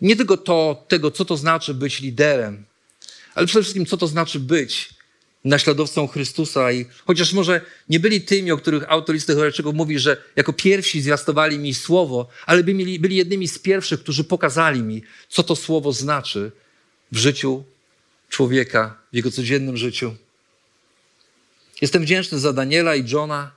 Nie 0.00 0.16
tylko 0.16 0.36
to, 0.36 0.84
tego, 0.88 1.10
co 1.10 1.24
to 1.24 1.36
znaczy 1.36 1.74
być 1.74 2.00
liderem, 2.00 2.64
ale 3.34 3.46
przede 3.46 3.62
wszystkim, 3.62 3.86
co 3.86 3.96
to 3.96 4.06
znaczy 4.06 4.40
być 4.40 4.94
naśladowcą 5.44 6.06
Chrystusa. 6.06 6.72
I 6.72 6.86
chociaż 7.06 7.32
może 7.32 7.60
nie 7.88 8.00
byli 8.00 8.20
tymi, 8.20 8.52
o 8.52 8.56
których 8.56 8.90
autor 8.92 9.14
listy 9.14 9.32
Hebrajczyków 9.32 9.74
mówi, 9.74 9.98
że 9.98 10.16
jako 10.36 10.52
pierwsi 10.52 11.00
zwiastowali 11.00 11.58
mi 11.58 11.74
słowo, 11.74 12.28
ale 12.46 12.64
byli 12.64 13.16
jednymi 13.16 13.48
z 13.48 13.58
pierwszych, 13.58 14.00
którzy 14.00 14.24
pokazali 14.24 14.82
mi, 14.82 15.02
co 15.28 15.42
to 15.42 15.56
słowo 15.56 15.92
znaczy 15.92 16.52
w 17.12 17.16
życiu 17.16 17.64
człowieka, 18.28 18.96
w 19.12 19.16
jego 19.16 19.30
codziennym 19.30 19.76
życiu. 19.76 20.14
Jestem 21.80 22.02
wdzięczny 22.02 22.38
za 22.38 22.52
Daniela 22.52 22.94
i 22.94 23.10
Johna, 23.10 23.50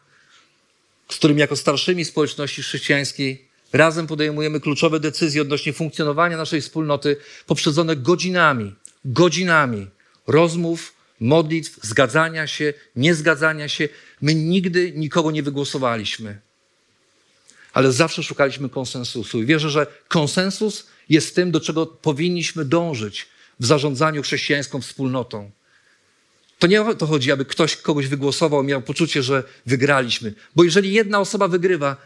z 1.11 1.15
którymi 1.15 1.39
jako 1.39 1.55
starszymi 1.55 2.05
społeczności 2.05 2.61
chrześcijańskiej 2.61 3.47
razem 3.73 4.07
podejmujemy 4.07 4.59
kluczowe 4.59 4.99
decyzje 4.99 5.41
odnośnie 5.41 5.73
funkcjonowania 5.73 6.37
naszej 6.37 6.61
wspólnoty, 6.61 7.17
poprzedzone 7.45 7.95
godzinami, 7.95 8.75
godzinami 9.05 9.87
rozmów, 10.27 10.93
modlitw, 11.19 11.79
zgadzania 11.81 12.47
się, 12.47 12.73
niezgadzania 12.95 13.67
się. 13.67 13.89
My 14.21 14.35
nigdy 14.35 14.91
nikogo 14.91 15.31
nie 15.31 15.43
wygłosowaliśmy, 15.43 16.39
ale 17.73 17.91
zawsze 17.91 18.23
szukaliśmy 18.23 18.69
konsensusu. 18.69 19.41
I 19.41 19.45
wierzę, 19.45 19.69
że 19.69 19.87
konsensus 20.07 20.87
jest 21.09 21.35
tym, 21.35 21.51
do 21.51 21.59
czego 21.59 21.85
powinniśmy 21.85 22.65
dążyć 22.65 23.27
w 23.59 23.65
zarządzaniu 23.65 24.21
chrześcijańską 24.21 24.81
wspólnotą. 24.81 25.51
To 26.59 26.67
nie 26.67 26.81
o 26.81 26.95
to 26.95 27.05
chodzi, 27.05 27.31
aby 27.31 27.45
ktoś 27.45 27.75
kogoś 27.75 28.07
wygłosował, 28.07 28.63
miał 28.63 28.81
poczucie, 28.81 29.23
że 29.23 29.43
wygraliśmy. 29.65 30.33
Bo 30.55 30.63
jeżeli 30.63 30.93
jedna 30.93 31.19
osoba 31.19 31.47
wygrywa, 31.47 31.97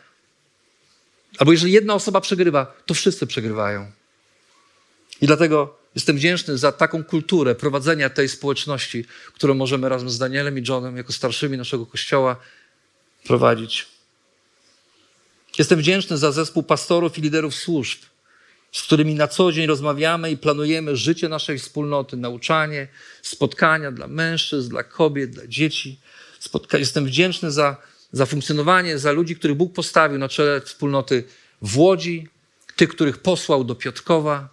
albo 1.37 1.51
jeżeli 1.51 1.71
jedna 1.71 1.93
osoba 1.93 2.21
przegrywa, 2.21 2.73
to 2.85 2.93
wszyscy 2.93 3.27
przegrywają. 3.27 3.91
I 5.21 5.27
dlatego 5.27 5.77
jestem 5.95 6.15
wdzięczny 6.15 6.57
za 6.57 6.71
taką 6.71 7.03
kulturę 7.03 7.55
prowadzenia 7.55 8.09
tej 8.09 8.29
społeczności, 8.29 9.05
którą 9.33 9.53
możemy 9.53 9.89
razem 9.89 10.09
z 10.09 10.17
Danielem 10.17 10.57
i 10.57 10.63
Johnem, 10.67 10.97
jako 10.97 11.13
starszymi 11.13 11.57
naszego 11.57 11.85
kościoła, 11.85 12.35
prowadzić. 13.23 13.87
Jestem 15.57 15.79
wdzięczny 15.79 16.17
za 16.17 16.31
zespół 16.31 16.63
pastorów 16.63 17.17
i 17.17 17.21
liderów 17.21 17.55
służb, 17.55 17.99
z 18.71 18.81
którymi 18.81 19.15
na 19.15 19.27
co 19.27 19.51
dzień 19.51 19.67
rozmawiamy 19.67 20.31
i 20.31 20.37
planujemy 20.37 20.95
życie 20.95 21.29
naszej 21.29 21.59
wspólnoty, 21.59 22.17
nauczanie, 22.17 22.87
spotkania 23.21 23.91
dla 23.91 24.07
mężczyzn, 24.07 24.69
dla 24.69 24.83
kobiet, 24.83 25.29
dla 25.29 25.47
dzieci. 25.47 25.99
Spotka 26.39 26.77
Jestem 26.77 27.05
wdzięczny 27.05 27.51
za, 27.51 27.77
za 28.11 28.25
funkcjonowanie, 28.25 28.97
za 28.97 29.11
ludzi, 29.11 29.35
których 29.35 29.57
Bóg 29.57 29.73
postawił 29.73 30.19
na 30.19 30.29
czele 30.29 30.61
wspólnoty 30.61 31.23
w 31.61 31.77
Łodzi, 31.77 32.27
tych, 32.75 32.89
których 32.89 33.17
posłał 33.17 33.63
do 33.63 33.75
Piotkowa. 33.75 34.49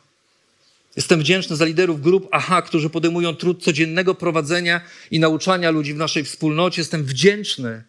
Jestem 0.97 1.21
wdzięczny 1.21 1.57
za 1.57 1.65
liderów 1.65 2.01
grup 2.01 2.29
AHA, 2.31 2.63
którzy 2.63 2.91
podejmują 2.91 3.37
trud 3.37 3.63
codziennego 3.63 4.15
prowadzenia 4.15 4.81
i 5.11 5.21
nauczania 5.21 5.71
ludzi 5.71 5.95
w 5.95 5.97
naszej 5.97 6.25
wspólnocie. 6.25 6.81
Jestem 6.81 7.05
wdzięczny 7.05 7.83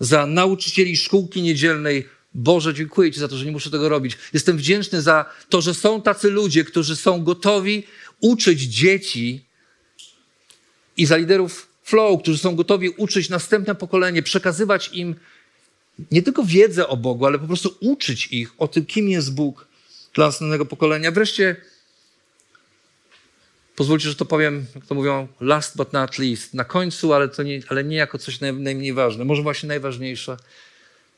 za 0.00 0.26
nauczycieli 0.26 0.96
szkółki 0.96 1.42
niedzielnej 1.42 2.08
Boże, 2.36 2.74
dziękuję 2.74 3.12
Ci 3.12 3.20
za 3.20 3.28
to, 3.28 3.36
że 3.36 3.44
nie 3.44 3.52
muszę 3.52 3.70
tego 3.70 3.88
robić. 3.88 4.18
Jestem 4.32 4.56
wdzięczny 4.56 5.02
za 5.02 5.24
to, 5.48 5.60
że 5.60 5.74
są 5.74 6.02
tacy 6.02 6.30
ludzie, 6.30 6.64
którzy 6.64 6.96
są 6.96 7.24
gotowi 7.24 7.86
uczyć 8.20 8.60
dzieci 8.60 9.44
i 10.96 11.06
za 11.06 11.16
liderów 11.16 11.68
flow, 11.82 12.22
którzy 12.22 12.38
są 12.38 12.56
gotowi 12.56 12.88
uczyć 12.88 13.28
następne 13.28 13.74
pokolenie, 13.74 14.22
przekazywać 14.22 14.90
im 14.92 15.14
nie 16.10 16.22
tylko 16.22 16.44
wiedzę 16.44 16.88
o 16.88 16.96
Bogu, 16.96 17.26
ale 17.26 17.38
po 17.38 17.46
prostu 17.46 17.76
uczyć 17.80 18.26
ich 18.26 18.52
o 18.58 18.68
tym, 18.68 18.86
kim 18.86 19.08
jest 19.08 19.34
Bóg 19.34 19.68
dla 20.14 20.26
następnego 20.26 20.66
pokolenia. 20.66 21.12
Wreszcie 21.12 21.56
pozwólcie, 23.76 24.08
że 24.08 24.14
to 24.14 24.24
powiem, 24.24 24.66
jak 24.74 24.86
to 24.86 24.94
mówią, 24.94 25.28
last 25.40 25.76
but 25.76 25.92
not 25.92 26.18
least, 26.18 26.54
na 26.54 26.64
końcu, 26.64 27.12
ale, 27.12 27.28
to 27.28 27.42
nie, 27.42 27.60
ale 27.68 27.84
nie 27.84 27.96
jako 27.96 28.18
coś 28.18 28.40
najmniej 28.40 28.92
ważne, 28.92 29.24
może 29.24 29.42
właśnie 29.42 29.66
najważniejsze. 29.68 30.36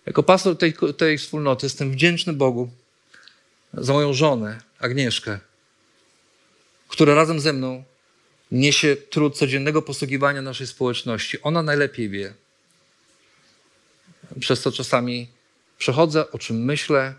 Jako 0.09 0.23
pastor 0.23 0.59
tej, 0.59 0.75
tej 0.97 1.19
wspólnoty 1.19 1.67
jestem 1.67 1.93
wdzięczny 1.93 2.33
Bogu 2.33 2.71
za 3.75 3.93
moją 3.93 4.13
żonę, 4.13 4.61
Agnieszkę, 4.79 5.39
która 6.89 7.15
razem 7.15 7.41
ze 7.41 7.53
mną 7.53 7.85
niesie 8.53 8.97
trud 8.97 9.37
codziennego 9.37 9.83
posługiwania 9.83 10.43
naszej 10.43 10.67
społeczności. 10.67 11.43
Ona 11.43 11.63
najlepiej 11.63 12.09
wie. 12.09 12.33
Przez 14.41 14.63
to 14.63 14.73
czasami 14.73 15.29
przechodzę, 15.79 16.31
o 16.33 16.39
czym 16.39 16.65
myślę. 16.65 17.15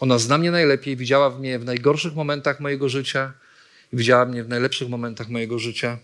Ona 0.00 0.18
zna 0.18 0.38
mnie 0.38 0.50
najlepiej, 0.50 0.96
widziała 0.96 1.30
mnie 1.30 1.58
w 1.58 1.64
najgorszych 1.64 2.14
momentach 2.14 2.60
mojego 2.60 2.88
życia 2.88 3.32
i 3.92 3.96
widziała 3.96 4.24
mnie 4.24 4.44
w 4.44 4.48
najlepszych 4.48 4.88
momentach 4.88 5.28
mojego 5.28 5.58
życia. 5.58 5.98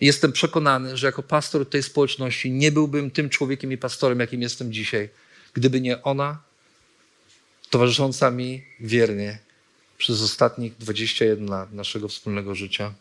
Jestem 0.00 0.32
przekonany, 0.32 0.96
że 0.96 1.06
jako 1.06 1.22
pastor 1.22 1.68
tej 1.68 1.82
społeczności 1.82 2.50
nie 2.50 2.72
byłbym 2.72 3.10
tym 3.10 3.30
człowiekiem 3.30 3.72
i 3.72 3.78
pastorem, 3.78 4.20
jakim 4.20 4.42
jestem 4.42 4.72
dzisiaj 4.72 5.08
gdyby 5.54 5.80
nie 5.80 6.02
ona, 6.02 6.42
towarzysząca 7.70 8.30
mi 8.30 8.62
wiernie 8.80 9.38
przez 9.98 10.22
ostatnich 10.22 10.76
21 10.76 11.46
lat 11.46 11.72
naszego 11.72 12.08
wspólnego 12.08 12.54
życia. 12.54 12.94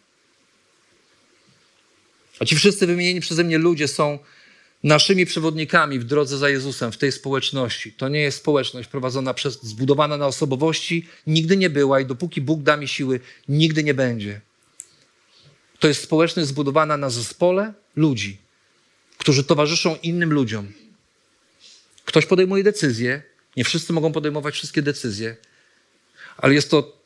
A 2.39 2.45
ci 2.45 2.55
wszyscy 2.55 2.87
wymienieni 2.87 3.21
przeze 3.21 3.43
mnie 3.43 3.57
ludzie 3.57 3.87
są 3.87 4.19
naszymi 4.83 5.25
przewodnikami 5.25 5.99
w 5.99 6.03
drodze 6.03 6.37
za 6.37 6.49
Jezusem, 6.49 6.91
w 6.91 6.97
tej 6.97 7.11
społeczności. 7.11 7.91
To 7.91 8.09
nie 8.09 8.19
jest 8.19 8.37
społeczność 8.37 8.89
prowadzona 8.89 9.33
przez, 9.33 9.63
zbudowana 9.63 10.17
na 10.17 10.27
osobowości, 10.27 11.07
nigdy 11.27 11.57
nie 11.57 11.69
była 11.69 11.99
i 11.99 12.05
dopóki 12.05 12.41
Bóg 12.41 12.61
da 12.61 12.77
mi 12.77 12.87
siły, 12.87 13.19
nigdy 13.47 13.83
nie 13.83 13.93
będzie. 13.93 14.41
To 15.79 15.87
jest 15.87 16.03
społeczność 16.03 16.49
zbudowana 16.49 16.97
na 16.97 17.09
zespole 17.09 17.73
ludzi, 17.95 18.37
którzy 19.17 19.43
towarzyszą 19.43 19.95
innym 20.03 20.33
ludziom, 20.33 20.71
Ktoś 22.05 22.25
podejmuje 22.25 22.63
decyzje, 22.63 23.21
nie 23.57 23.63
wszyscy 23.63 23.93
mogą 23.93 24.11
podejmować 24.11 24.53
wszystkie 24.53 24.81
decyzje, 24.81 25.35
ale 26.37 26.53
jest 26.53 26.69
to, 26.71 26.97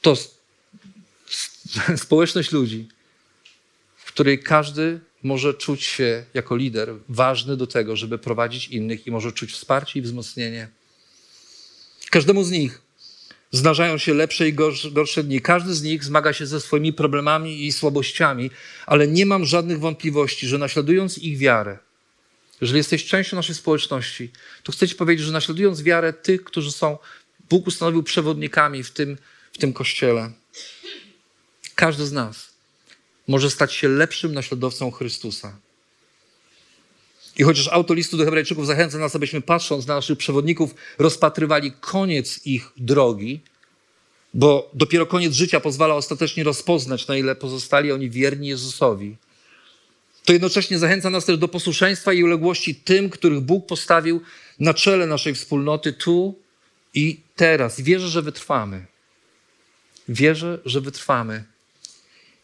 to 0.00 0.16
społeczność 1.96 2.52
ludzi, 2.52 2.88
w 3.96 4.06
której 4.06 4.42
każdy 4.42 5.00
może 5.22 5.54
czuć 5.54 5.82
się 5.82 6.24
jako 6.34 6.56
lider 6.56 6.94
ważny 7.08 7.56
do 7.56 7.66
tego, 7.66 7.96
żeby 7.96 8.18
prowadzić 8.18 8.68
innych 8.68 9.06
i 9.06 9.10
może 9.10 9.32
czuć 9.32 9.52
wsparcie 9.52 9.98
i 9.98 10.02
wzmocnienie. 10.02 10.68
Każdemu 12.10 12.44
z 12.44 12.50
nich 12.50 12.80
zdarzają 13.50 13.98
się 13.98 14.14
lepsze 14.14 14.48
i 14.48 14.52
gorsze, 14.92 15.24
dni. 15.24 15.40
Każdy 15.40 15.74
z 15.74 15.82
nich 15.82 16.04
zmaga 16.04 16.32
się 16.32 16.46
ze 16.46 16.60
swoimi 16.60 16.92
problemami 16.92 17.66
i 17.66 17.72
słabościami, 17.72 18.50
ale 18.86 19.08
nie 19.08 19.26
mam 19.26 19.44
żadnych 19.44 19.78
wątpliwości, 19.80 20.46
że 20.46 20.58
naśladując 20.58 21.18
ich 21.18 21.38
wiarę, 21.38 21.78
jeżeli 22.64 22.78
jesteś 22.78 23.04
częścią 23.04 23.36
naszej 23.36 23.54
społeczności, 23.54 24.30
to 24.62 24.72
chcę 24.72 24.88
Ci 24.88 24.94
powiedzieć, 24.94 25.26
że 25.26 25.32
naśladując 25.32 25.82
wiarę 25.82 26.12
tych, 26.12 26.44
którzy 26.44 26.72
są, 26.72 26.98
Bóg 27.50 27.66
ustanowił 27.66 28.02
przewodnikami 28.02 28.82
w 28.82 28.90
tym, 28.90 29.18
w 29.52 29.58
tym 29.58 29.72
kościele, 29.72 30.30
każdy 31.74 32.06
z 32.06 32.12
nas 32.12 32.54
może 33.28 33.50
stać 33.50 33.74
się 33.74 33.88
lepszym 33.88 34.34
naśladowcą 34.34 34.90
Chrystusa. 34.90 35.56
I 37.36 37.42
chociaż 37.42 37.68
autor 37.68 37.96
listu 37.96 38.16
do 38.16 38.24
Hebrajczyków 38.24 38.66
zachęca 38.66 38.98
nas, 38.98 39.16
abyśmy 39.16 39.40
patrząc 39.40 39.86
na 39.86 39.94
naszych 39.94 40.18
przewodników, 40.18 40.74
rozpatrywali 40.98 41.72
koniec 41.72 42.46
ich 42.46 42.70
drogi, 42.76 43.40
bo 44.34 44.70
dopiero 44.74 45.06
koniec 45.06 45.34
życia 45.34 45.60
pozwala 45.60 45.94
ostatecznie 45.94 46.44
rozpoznać, 46.44 47.06
na 47.06 47.16
ile 47.16 47.36
pozostali 47.36 47.92
oni 47.92 48.10
wierni 48.10 48.48
Jezusowi 48.48 49.16
to 50.24 50.32
jednocześnie 50.32 50.78
zachęca 50.78 51.10
nas 51.10 51.24
też 51.24 51.38
do 51.38 51.48
posłuszeństwa 51.48 52.12
i 52.12 52.24
uległości 52.24 52.74
tym, 52.74 53.10
których 53.10 53.40
Bóg 53.40 53.66
postawił 53.66 54.20
na 54.58 54.74
czele 54.74 55.06
naszej 55.06 55.34
wspólnoty 55.34 55.92
tu 55.92 56.38
i 56.94 57.20
teraz. 57.36 57.80
Wierzę, 57.80 58.08
że 58.08 58.22
wytrwamy. 58.22 58.86
Wierzę, 60.08 60.58
że 60.64 60.80
wytrwamy. 60.80 61.44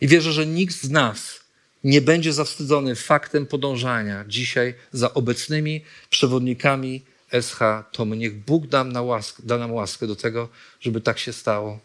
I 0.00 0.08
wierzę, 0.08 0.32
że 0.32 0.46
nikt 0.46 0.76
z 0.76 0.90
nas 0.90 1.40
nie 1.84 2.00
będzie 2.00 2.32
zawstydzony 2.32 2.96
faktem 2.96 3.46
podążania 3.46 4.24
dzisiaj 4.28 4.74
za 4.92 5.14
obecnymi 5.14 5.84
przewodnikami 6.10 7.02
SH 7.40 7.58
Tomy. 7.92 8.16
Niech 8.16 8.34
Bóg 8.34 8.66
da 8.66 8.84
nam, 8.84 9.06
łaskę, 9.06 9.42
da 9.46 9.58
nam 9.58 9.72
łaskę 9.72 10.06
do 10.06 10.16
tego, 10.16 10.48
żeby 10.80 11.00
tak 11.00 11.18
się 11.18 11.32
stało. 11.32 11.80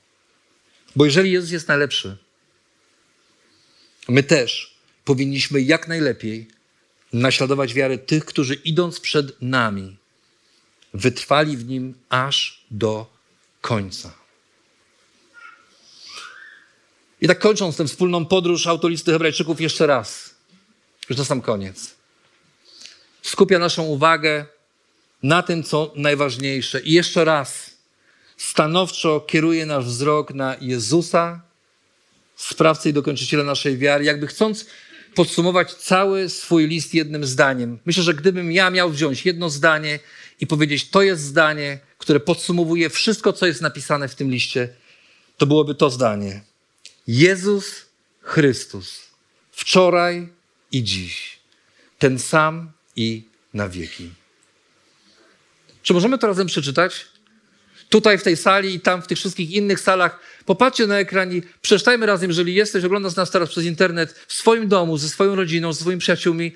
Bo 0.95 1.05
jeżeli 1.05 1.31
Jezus 1.31 1.51
jest 1.51 1.67
najlepszy, 1.67 2.17
my 4.07 4.23
też 4.23 4.74
powinniśmy 5.05 5.61
jak 5.61 5.87
najlepiej 5.87 6.47
naśladować 7.13 7.73
wiarę 7.73 7.97
tych, 7.97 8.25
którzy 8.25 8.53
idąc 8.55 8.99
przed 8.99 9.41
nami, 9.41 9.97
wytrwali 10.93 11.57
w 11.57 11.65
nim 11.67 11.93
aż 12.09 12.65
do 12.71 13.13
końca. 13.61 14.13
I 17.21 17.27
tak 17.27 17.39
kończąc 17.39 17.77
tę 17.77 17.87
wspólną 17.87 18.25
podróż 18.25 18.67
autolisty 18.67 19.11
Hebrajczyków 19.11 19.61
jeszcze 19.61 19.87
raz, 19.87 20.35
już 21.09 21.17
na 21.17 21.25
sam 21.25 21.41
koniec. 21.41 21.95
Skupia 23.21 23.59
naszą 23.59 23.83
uwagę 23.83 24.45
na 25.23 25.43
tym, 25.43 25.63
co 25.63 25.93
najważniejsze. 25.95 26.81
I 26.81 26.91
jeszcze 26.91 27.25
raz 27.25 27.71
stanowczo 28.37 29.19
kieruje 29.19 29.65
nasz 29.65 29.85
wzrok 29.85 30.33
na 30.33 30.55
Jezusa, 30.61 31.41
sprawcę 32.35 32.89
i 32.89 32.93
dokończyciela 32.93 33.43
naszej 33.43 33.77
wiary, 33.77 34.05
jakby 34.05 34.27
chcąc 34.27 34.65
podsumować 35.15 35.73
cały 35.73 36.29
swój 36.29 36.67
list 36.67 36.93
jednym 36.93 37.25
zdaniem. 37.25 37.79
Myślę, 37.85 38.03
że 38.03 38.13
gdybym 38.13 38.51
ja 38.51 38.69
miał 38.69 38.91
wziąć 38.91 39.25
jedno 39.25 39.49
zdanie 39.49 39.99
i 40.39 40.47
powiedzieć, 40.47 40.89
to 40.89 41.01
jest 41.01 41.23
zdanie, 41.23 41.79
które 41.97 42.19
podsumowuje 42.19 42.89
wszystko, 42.89 43.33
co 43.33 43.45
jest 43.45 43.61
napisane 43.61 44.07
w 44.07 44.15
tym 44.15 44.31
liście, 44.31 44.69
to 45.37 45.45
byłoby 45.45 45.75
to 45.75 45.89
zdanie. 45.89 46.41
Jezus 47.07 47.85
Chrystus, 48.21 49.01
wczoraj 49.51 50.27
i 50.71 50.83
dziś, 50.83 51.39
ten 51.99 52.19
sam 52.19 52.71
i 52.95 53.23
na 53.53 53.69
wieki. 53.69 54.09
Czy 55.83 55.93
możemy 55.93 56.17
to 56.17 56.27
razem 56.27 56.47
przeczytać? 56.47 57.05
Tutaj 57.95 58.17
w 58.17 58.23
tej 58.23 58.37
sali 58.37 58.73
i 58.73 58.79
tam 58.79 59.01
w 59.01 59.07
tych 59.07 59.17
wszystkich 59.17 59.51
innych 59.51 59.79
salach. 59.79 60.19
Popatrzcie 60.45 60.87
na 60.87 60.99
ekran 60.99 61.33
i 61.33 61.41
przeczytajmy 61.61 62.05
razem, 62.05 62.29
jeżeli 62.29 62.53
jesteś, 62.53 62.83
oglądasz 62.83 63.15
nas 63.15 63.31
teraz 63.31 63.49
przez 63.49 63.65
internet, 63.65 64.25
w 64.27 64.33
swoim 64.33 64.67
domu, 64.67 64.97
ze 64.97 65.09
swoją 65.09 65.35
rodziną, 65.35 65.73
ze 65.73 65.81
swoimi 65.81 65.99
przyjaciółmi. 65.99 66.53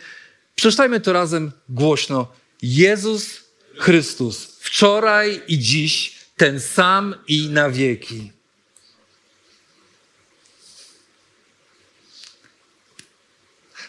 Przeczytajmy 0.56 1.00
to 1.00 1.14
razem 1.14 1.52
głośno. 1.70 2.32
Jezus 2.62 3.44
Chrystus, 3.78 4.58
wczoraj 4.60 5.42
i 5.48 5.60
dziś, 5.60 6.16
ten 6.38 6.60
sam 6.60 7.16
i 7.28 7.50
na 7.50 7.70
wieki. 7.70 8.32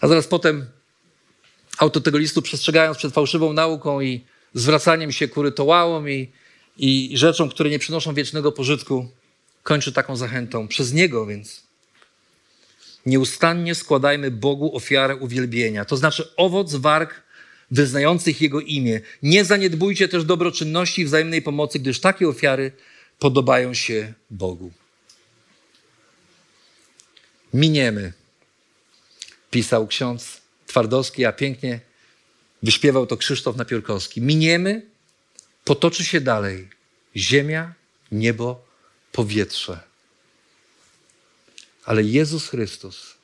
A 0.01 0.09
zaraz 0.09 0.27
potem 0.27 0.67
autor 1.79 2.03
tego 2.03 2.19
listu 2.19 2.43
przestrzegając 2.43 2.99
przed 2.99 3.15
fałszywą 3.15 3.53
nauką 3.53 4.01
i 4.01 4.25
zwracaniem 4.55 5.13
się 5.13 5.29
ku 5.29 5.43
rytuałom 5.43 6.11
i, 6.11 6.40
i 6.81 7.11
rzeczom, 7.15 7.49
które 7.49 7.71
nie 7.71 7.79
przynoszą 7.79 8.15
wiecznego 8.15 8.53
pożytku, 8.53 9.09
kończy 9.63 9.93
taką 9.93 10.17
zachętą. 10.17 10.69
Przez 10.69 10.93
Niego 10.93 11.27
więc 11.27 11.63
nieustannie 13.07 13.75
składajmy 13.75 14.31
Bogu 14.31 14.77
ofiarę 14.77 15.17
uwielbienia, 15.17 15.85
to 15.85 15.97
znaczy 15.97 16.37
owoc 16.37 16.75
warg 16.75 17.23
wyznających 17.71 18.41
Jego 18.41 18.61
imię. 18.61 19.01
Nie 19.23 19.45
zaniedbujcie 19.45 20.09
też 20.09 20.25
dobroczynności 20.25 21.03
i 21.03 21.05
wzajemnej 21.05 21.43
pomocy, 21.43 21.79
gdyż 21.79 22.01
takie 22.01 22.29
ofiary 22.29 22.73
podobają 23.19 23.75
się 23.75 24.13
Bogu. 24.31 24.71
Miniemy, 27.55 28.13
pisał 29.51 29.87
ksiądz 29.87 30.41
Twardowski, 30.67 31.25
a 31.25 31.33
pięknie 31.33 31.81
wyśpiewał 32.63 33.07
to 33.07 33.17
Krzysztof 33.17 33.57
Napiórkowski. 33.57 34.21
Miniemy, 34.21 34.83
potoczy 35.65 36.05
się 36.05 36.21
dalej 36.21 36.69
ziemia, 37.17 37.75
niebo, 38.13 38.65
powietrze. 39.13 39.81
Ale 41.85 42.03
Jezus 42.03 42.49
Chrystus 42.49 43.15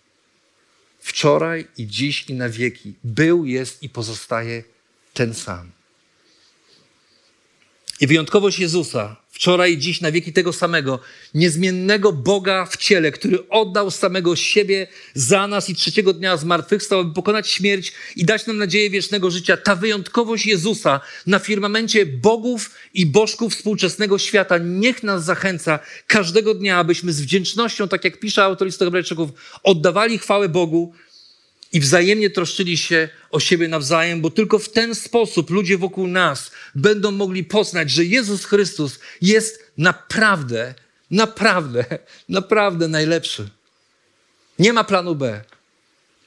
wczoraj 1.01 1.67
i 1.77 1.87
dziś 1.87 2.31
i 2.31 2.35
na 2.35 2.49
wieki 2.49 2.95
był, 3.05 3.45
jest 3.45 3.83
i 3.83 3.89
pozostaje 3.89 4.65
ten 5.15 5.35
sam. 5.35 5.76
I 8.01 8.07
wyjątkowość 8.07 8.59
Jezusa, 8.59 9.17
wczoraj 9.31 9.73
i 9.73 9.79
dziś 9.79 10.01
na 10.01 10.13
wieki 10.13 10.33
tego 10.33 10.53
samego, 10.53 11.01
niezmiennego 11.35 12.13
Boga 12.13 12.67
w 12.67 12.77
ciele, 12.77 13.13
który 13.13 13.49
oddał 13.49 13.91
samego 13.91 14.37
siebie 14.37 14.87
za 15.15 15.47
nas 15.47 15.71
i 15.71 15.75
trzeciego 15.75 16.13
dnia 16.13 16.37
zmartwychwstał, 16.37 17.01
aby 17.01 17.15
pokonać 17.15 17.51
śmierć 17.51 17.93
i 18.17 18.25
dać 18.25 18.47
nam 18.47 18.59
nadzieję 18.59 18.91
wiecznego 18.91 19.31
życia. 19.31 19.57
Ta 19.57 19.77
wyjątkowość 19.77 20.47
Jezusa 20.47 21.01
na 21.27 21.39
firmamencie 21.39 22.07
bogów 22.07 22.71
i 22.95 23.07
bożków 23.07 23.55
współczesnego 23.55 24.19
świata 24.19 24.59
niech 24.59 25.03
nas 25.03 25.25
zachęca 25.25 25.79
każdego 26.07 26.55
dnia, 26.55 26.79
abyśmy 26.79 27.13
z 27.13 27.21
wdzięcznością, 27.21 27.89
tak 27.89 28.05
jak 28.05 28.21
pisze 28.21 28.45
autor 28.45 28.67
listu 28.67 28.85
oddawali 29.63 30.19
chwałę 30.19 30.49
Bogu, 30.49 30.95
i 31.77 31.81
wzajemnie 31.81 32.31
troszczyli 32.31 32.77
się 32.77 33.09
o 33.31 33.41
siebie 33.41 33.69
nawzajem, 33.69 34.21
bo 34.21 34.31
tylko 34.31 34.59
w 34.59 34.69
ten 34.69 34.95
sposób 34.95 35.51
ludzie 35.51 35.79
wokół 35.79 36.07
nas 36.07 36.51
będą 36.75 37.11
mogli 37.11 37.45
poznać, 37.45 37.91
że 37.91 38.05
Jezus 38.05 38.45
Chrystus 38.45 38.99
jest 39.23 39.73
naprawdę, 39.79 40.75
naprawdę, 41.11 41.85
naprawdę 42.29 42.89
najlepszy. 42.89 43.49
Nie 44.59 44.73
ma 44.73 44.85
planu 44.85 45.15
B. 45.15 45.45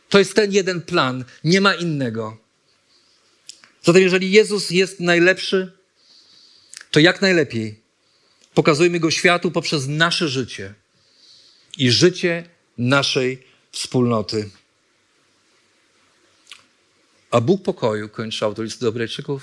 To 0.10 0.20
jest 0.20 0.34
ten 0.34 0.52
jeden 0.52 0.82
plan, 0.82 1.26
nie 1.44 1.62
ma 1.62 1.74
innego. 1.74 2.38
Zatem, 3.84 4.02
jeżeli 4.02 4.32
Jezus 4.32 4.70
jest 4.70 5.00
najlepszy, 5.00 5.72
to 6.92 7.00
jak 7.00 7.22
najlepiej 7.22 7.80
pokazujmy 8.54 9.00
go 9.00 9.12
światu 9.12 9.52
poprzez 9.52 9.88
nasze 9.88 10.28
życie 10.28 10.74
i 11.78 11.92
życie 11.92 12.50
naszej 12.78 13.44
wspólnoty. 13.72 14.50
A 17.32 17.42
Bóg 17.42 17.64
pokoju, 17.64 18.10
kończy 18.10 18.46
autor 18.46 18.66
listu 18.66 18.92
do 18.92 19.40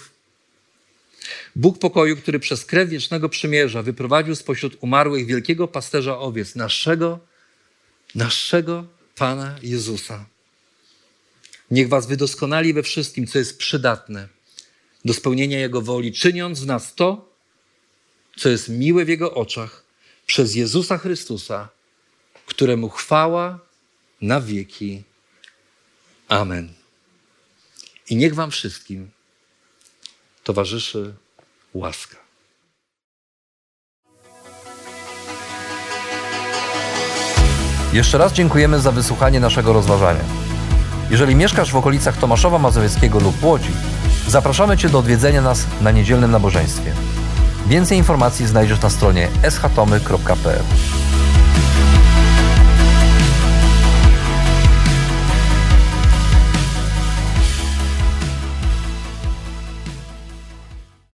Bóg 1.57 1.78
pokoju, 1.78 2.16
który 2.16 2.39
przez 2.39 2.64
krew 2.64 2.89
wiecznego 2.89 3.28
przymierza 3.28 3.82
wyprowadził 3.82 4.34
spośród 4.34 4.76
umarłych 4.80 5.26
wielkiego 5.26 5.68
pasterza 5.68 6.18
owiec, 6.18 6.55
naszego, 6.55 7.18
naszego 8.14 8.87
Pana 9.14 9.57
Jezusa. 9.62 10.26
Niech 11.70 11.89
was 11.89 12.07
wydoskonali 12.07 12.74
we 12.74 12.82
wszystkim, 12.82 13.26
co 13.26 13.39
jest 13.39 13.59
przydatne 13.59 14.28
do 15.05 15.14
spełnienia 15.14 15.59
Jego 15.59 15.82
woli, 15.82 16.12
czyniąc 16.12 16.61
w 16.61 16.66
nas 16.66 16.95
to, 16.95 17.32
co 18.37 18.49
jest 18.49 18.68
miłe 18.68 19.05
w 19.05 19.09
Jego 19.09 19.34
oczach, 19.34 19.82
przez 20.26 20.55
Jezusa 20.55 20.99
Chrystusa, 20.99 21.68
któremu 22.47 22.89
chwała 22.89 23.59
na 24.20 24.41
wieki. 24.41 25.03
Amen. 26.28 26.86
I 28.11 28.16
niech 28.16 28.34
Wam 28.34 28.50
wszystkim 28.50 29.11
towarzyszy 30.44 31.14
łaska. 31.74 32.16
Jeszcze 37.92 38.18
raz 38.18 38.32
dziękujemy 38.32 38.80
za 38.80 38.92
wysłuchanie 38.92 39.40
naszego 39.40 39.72
rozważania. 39.72 40.24
Jeżeli 41.11 41.34
mieszkasz 41.34 41.72
w 41.72 41.76
okolicach 41.76 42.16
Tomaszowa 42.16 42.59
Mazowieckiego 42.59 43.20
lub 43.20 43.42
Łodzi, 43.42 43.70
zapraszamy 44.28 44.78
Cię 44.78 44.88
do 44.88 44.98
odwiedzenia 44.98 45.42
nas 45.42 45.66
na 45.80 45.90
niedzielnym 45.90 46.30
nabożeństwie. 46.30 46.92
Więcej 47.66 47.98
informacji 47.98 48.46
znajdziesz 48.46 48.80
na 48.80 48.90
stronie 48.90 49.28
schatomy.pl. 49.50 50.62